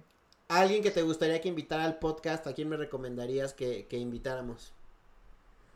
[0.49, 4.73] alguien que te gustaría que invitara al podcast, ¿a quién me recomendarías que, que invitáramos?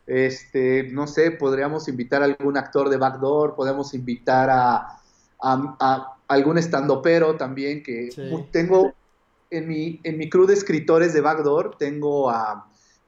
[0.05, 4.99] Este, no sé, podríamos invitar a algún actor de Backdoor, podemos invitar a,
[5.41, 8.29] a, a algún estandopero también, que sí.
[8.51, 8.93] tengo
[9.49, 12.67] en mi, en mi crew de escritores de Backdoor, tengo a,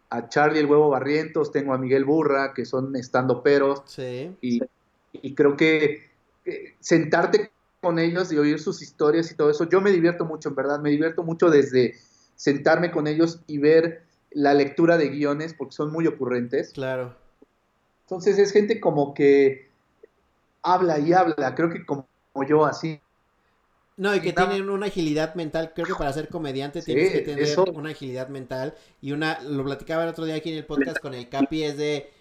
[0.10, 4.34] a, Charlie el Huevo Barrientos, tengo a Miguel Burra, que son estandoperos, sí.
[4.40, 4.62] y,
[5.12, 6.08] y creo que
[6.80, 7.52] sentarte
[7.88, 10.82] con ellos y oír sus historias y todo eso, yo me divierto mucho, en verdad,
[10.82, 11.96] me divierto mucho desde
[12.36, 14.02] sentarme con ellos y ver
[14.32, 16.74] la lectura de guiones porque son muy ocurrentes.
[16.74, 17.16] Claro.
[18.02, 19.70] Entonces es gente como que
[20.62, 22.06] habla y habla, creo que como
[22.46, 23.00] yo así.
[23.96, 27.22] No, y que tienen una agilidad mental, creo que para ser comediante sí, tienes que
[27.22, 27.64] tener eso...
[27.74, 31.14] una agilidad mental y una, lo platicaba el otro día aquí en el podcast con
[31.14, 32.12] el Capi, es de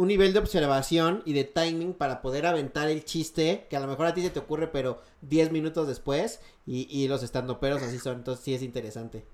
[0.00, 3.86] un nivel de observación y de timing para poder aventar el chiste, que a lo
[3.86, 7.98] mejor a ti se te ocurre, pero 10 minutos después, y, y los estandoperos así
[7.98, 9.26] son, entonces sí es interesante.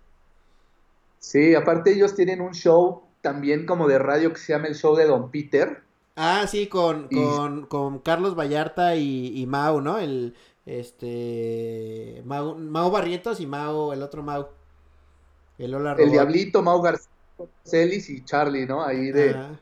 [1.21, 4.97] Sí, aparte ellos tienen un show también como de radio que se llama el show
[4.97, 5.85] de Don Peter.
[6.17, 7.15] Ah, sí, con, y...
[7.15, 9.99] con, con Carlos Vallarta y, y, Mau, ¿no?
[9.99, 10.35] El,
[10.65, 14.49] este, Mau, Mau, Barrientos y Mau, el otro Mau.
[15.59, 17.09] El Hola El Diablito, Mau García,
[17.65, 18.85] Celis y Charlie, ¿no?
[18.85, 19.31] Ahí de...
[19.31, 19.61] Ajá.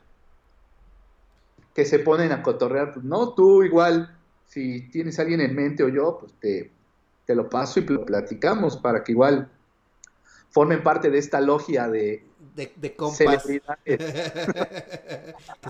[1.75, 2.93] Que se ponen a cotorrear.
[2.93, 6.71] Pues no, tú igual, si tienes a alguien en mente o yo, pues te,
[7.25, 9.51] te lo paso y lo platicamos para que igual
[10.49, 12.23] formen parte de esta logia de,
[12.55, 13.43] de, de compas.
[13.85, 13.97] que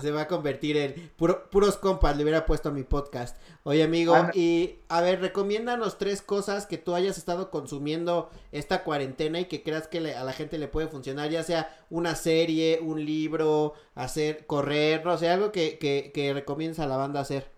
[0.00, 3.36] se va a convertir en puro, puros compas, le hubiera puesto a mi podcast.
[3.64, 9.40] Oye, amigo, y a ver, recomiéndanos tres cosas que tú hayas estado consumiendo esta cuarentena
[9.40, 12.78] y que creas que le, a la gente le puede funcionar, ya sea una serie,
[12.80, 17.50] un libro, hacer, correr, no sé, algo que, que, que recomiendas a la banda hacer.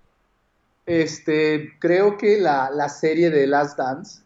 [0.87, 4.23] Este, creo que la, la serie de Last Dance.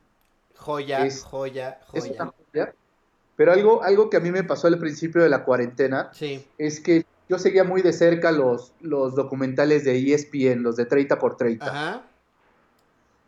[0.56, 2.04] Joya, es, joya, joya.
[2.04, 2.72] Es una joya
[3.36, 6.44] pero algo, algo que a mí me pasó al principio de la cuarentena sí.
[6.58, 11.18] es que yo seguía muy de cerca los, los documentales de ESPN, los de 30
[11.18, 11.66] por 30.
[11.66, 12.02] Ajá.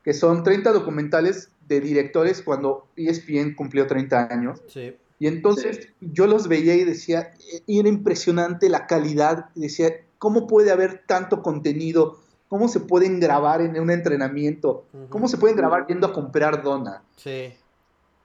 [0.02, 4.62] que son 30 documentales de directores cuando ESPN cumplió 30 años.
[4.68, 4.94] Sí.
[5.18, 7.32] Y entonces yo los veía y decía,
[7.66, 12.18] y era impresionante la calidad, decía, ¿cómo puede haber tanto contenido?
[12.48, 14.84] ¿Cómo se pueden grabar en un entrenamiento?
[15.08, 17.02] ¿Cómo se pueden grabar yendo a comprar dona?
[17.16, 17.54] Sí.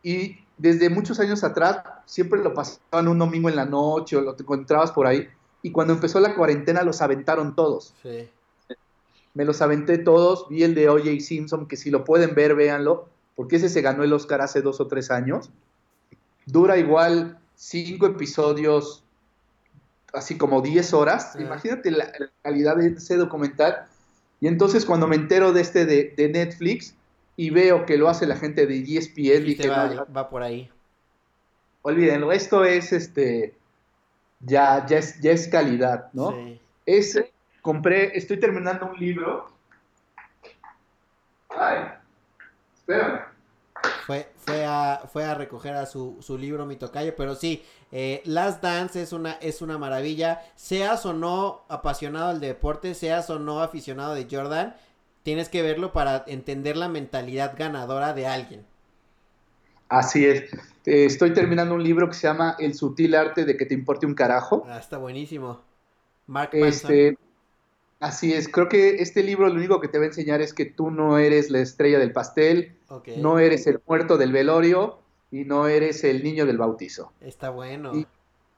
[0.03, 4.35] Y desde muchos años atrás siempre lo pasaban un domingo en la noche o lo
[4.35, 5.27] te encontrabas por ahí.
[5.63, 7.93] Y cuando empezó la cuarentena los aventaron todos.
[8.03, 8.29] Sí.
[9.33, 10.47] Me los aventé todos.
[10.49, 11.21] Vi el de O.J.
[11.21, 14.81] Simpson, que si lo pueden ver, véanlo, porque ese se ganó el Oscar hace dos
[14.81, 15.49] o tres años.
[16.45, 19.03] Dura igual cinco episodios,
[20.13, 21.37] así como 10 horas.
[21.39, 23.87] Imagínate la, la calidad de ese documental.
[24.41, 26.95] Y entonces cuando me entero de este de, de Netflix
[27.41, 30.69] y veo que lo hace la gente de ESPN, va, no, ya- va por ahí.
[31.83, 33.55] olvídenlo, esto es este,
[34.41, 36.31] ya, ya es, ya es calidad, ¿no?
[36.33, 36.59] Sí.
[36.85, 39.47] Ese, compré, estoy terminando un libro.
[41.49, 41.77] Ay,
[42.75, 43.21] espérame.
[44.05, 47.63] Fue, fue, a, fue a recoger a su, su libro, mi tocayo, pero sí,
[47.93, 50.41] eh, Last Dance es una, es una maravilla.
[50.55, 54.75] Seas o no apasionado del deporte, seas o no aficionado de Jordan,
[55.23, 58.65] tienes que verlo para entender la mentalidad ganadora de alguien.
[59.89, 60.43] Así es.
[60.85, 64.05] Eh, estoy terminando un libro que se llama El sutil arte de que te importe
[64.05, 64.63] un carajo.
[64.67, 65.61] Ah, está buenísimo.
[66.27, 66.91] Mark Manson.
[66.91, 67.17] Este,
[67.99, 68.47] así es.
[68.47, 71.17] Creo que este libro lo único que te va a enseñar es que tú no
[71.17, 72.77] eres la estrella del pastel,
[73.17, 74.99] no eres el muerto del velorio
[75.31, 77.11] y no eres el niño del bautizo.
[77.21, 77.95] está bueno.
[77.95, 78.07] Y,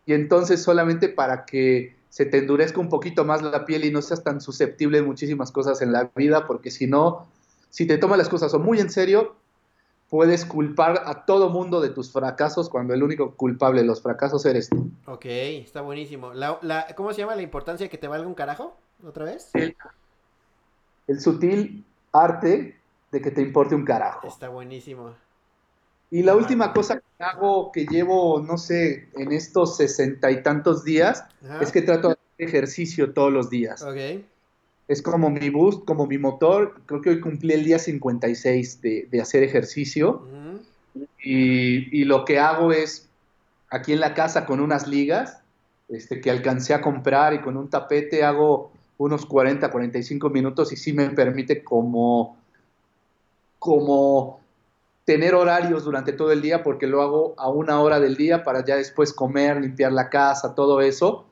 [0.05, 4.01] y entonces solamente para que se te endurezca un poquito más la piel y no
[4.01, 7.25] seas tan susceptible de muchísimas cosas en la vida, porque si no,
[7.69, 9.38] si te tomas las cosas o muy en serio,
[10.09, 14.45] puedes culpar a todo mundo de tus fracasos cuando el único culpable de los fracasos
[14.45, 14.91] eres tú.
[15.05, 16.33] Ok, está buenísimo.
[16.33, 18.75] La, la, ¿Cómo se llama la importancia de que te valga un carajo?
[19.07, 19.49] ¿Otra vez?
[19.53, 19.77] El,
[21.07, 22.77] el sutil arte
[23.09, 24.27] de que te importe un carajo.
[24.27, 25.15] Está buenísimo.
[26.11, 30.83] Y la última cosa que hago, que llevo, no sé, en estos sesenta y tantos
[30.83, 31.61] días, Ajá.
[31.61, 33.81] es que trato de hacer ejercicio todos los días.
[33.81, 34.21] Ok,
[34.89, 36.81] Es como mi boost, como mi motor.
[36.85, 40.27] Creo que hoy cumplí el día 56 de, de hacer ejercicio.
[41.23, 43.07] Y, y lo que hago es,
[43.69, 45.38] aquí en la casa con unas ligas,
[45.88, 50.75] este, que alcancé a comprar y con un tapete hago unos 40, 45 minutos y
[50.75, 52.38] sí me permite como,
[53.59, 54.40] como
[55.05, 58.63] tener horarios durante todo el día porque lo hago a una hora del día para
[58.65, 61.27] ya después comer, limpiar la casa, todo eso.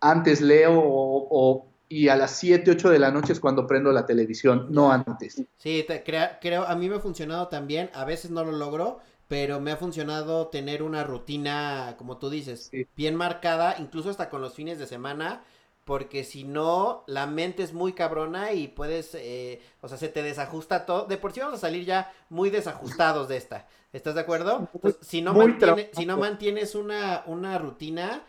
[0.00, 3.90] Antes leo o, o- y a las 7, 8 de la noche es cuando prendo
[3.92, 5.42] la televisión, no antes.
[5.58, 9.00] Sí, te crea- creo, a mí me ha funcionado también, a veces no lo logro,
[9.28, 12.86] pero me ha funcionado tener una rutina, como tú dices, Sí.
[12.96, 15.42] bien marcada, incluso hasta con los fines de semana,
[15.90, 20.22] porque si no, la mente es muy cabrona y puedes, eh, o sea, se te
[20.22, 21.06] desajusta todo.
[21.06, 23.66] De por sí vamos a salir ya muy desajustados de esta.
[23.92, 24.68] ¿Estás de acuerdo?
[24.72, 28.22] Entonces, si no, mantiene- si no mantienes una, una rutina,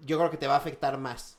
[0.00, 1.38] yo creo que te va a afectar más.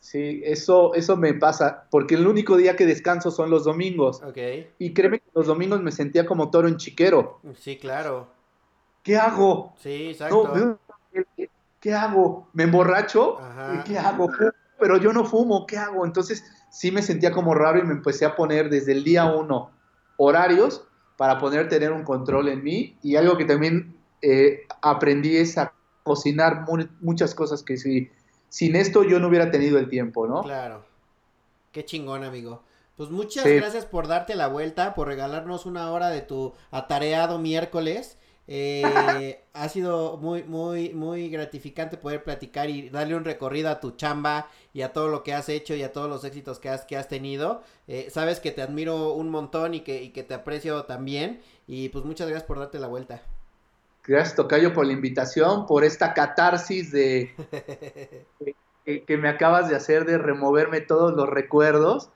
[0.00, 4.22] Sí, eso, eso me pasa, porque el único día que descanso son los domingos.
[4.22, 4.38] Ok,
[4.78, 7.40] Y créeme que los domingos me sentía como toro en chiquero.
[7.58, 8.28] sí, claro.
[9.02, 9.74] ¿Qué hago?
[9.76, 10.54] Sí, exacto.
[10.54, 10.78] No,
[11.82, 12.48] ¿qué, hago?
[12.54, 13.38] ¿Me emborracho?
[13.38, 13.84] Ajá.
[13.84, 14.30] ¿Qué hago?
[14.78, 16.06] Pero yo no fumo, ¿qué hago?
[16.06, 19.70] Entonces sí me sentía como raro y me empecé a poner desde el día uno
[20.16, 20.84] horarios
[21.16, 22.96] para poder tener un control en mí.
[23.02, 25.72] Y algo que también eh, aprendí es a
[26.02, 28.10] cocinar mu- muchas cosas que si,
[28.48, 30.42] sin esto yo no hubiera tenido el tiempo, ¿no?
[30.42, 30.84] Claro.
[31.70, 32.62] Qué chingón, amigo.
[32.96, 33.54] Pues muchas Sí.
[33.56, 38.18] gracias por darte la vuelta, por regalarnos una hora de tu atareado miércoles.
[38.48, 38.82] Eh,
[39.52, 44.48] ha sido muy, muy, muy gratificante poder platicar y darle un recorrido a tu chamba
[44.72, 46.96] y a todo lo que has hecho y a todos los éxitos que has, que
[46.96, 47.62] has tenido.
[47.86, 51.40] Eh, sabes que te admiro un montón y que, y que te aprecio también.
[51.66, 53.22] Y pues muchas gracias por darte la vuelta.
[54.04, 57.32] Gracias, Tocayo, por la invitación, por esta catarsis de,
[58.84, 62.10] que, que me acabas de hacer de removerme todos los recuerdos.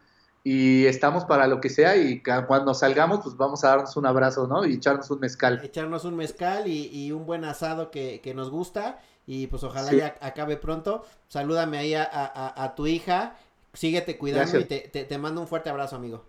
[0.48, 1.96] Y estamos para lo que sea.
[1.96, 4.64] Y cuando salgamos, pues vamos a darnos un abrazo, ¿no?
[4.64, 5.60] Y echarnos un mezcal.
[5.64, 9.88] echarnos un mezcal y, y un buen asado que, que nos gusta y pues ojalá
[9.90, 9.96] Sí.
[9.96, 11.04] ya acabe pronto.
[11.26, 13.34] Salúdame ahí a, a- a- a tu hija,
[13.72, 14.62] síguete cuidando Gracias.
[14.62, 16.22] y te, te- te mando un fuerte abrazo, amigo.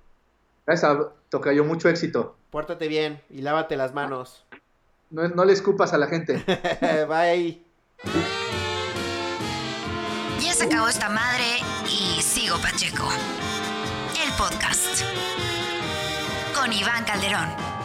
[0.66, 0.98] Gracias,
[1.30, 2.36] Tocayo, mucho éxito.
[2.50, 4.46] Pórtate bien y lávate las manos.
[5.12, 6.44] No, no le escupas a la gente.
[7.08, 7.62] Bye.
[10.42, 11.46] Ya se acabó esta madre
[11.86, 13.08] y sigo Pacheco.
[14.38, 15.02] Podcast.
[16.54, 17.77] Con Iván Calderón.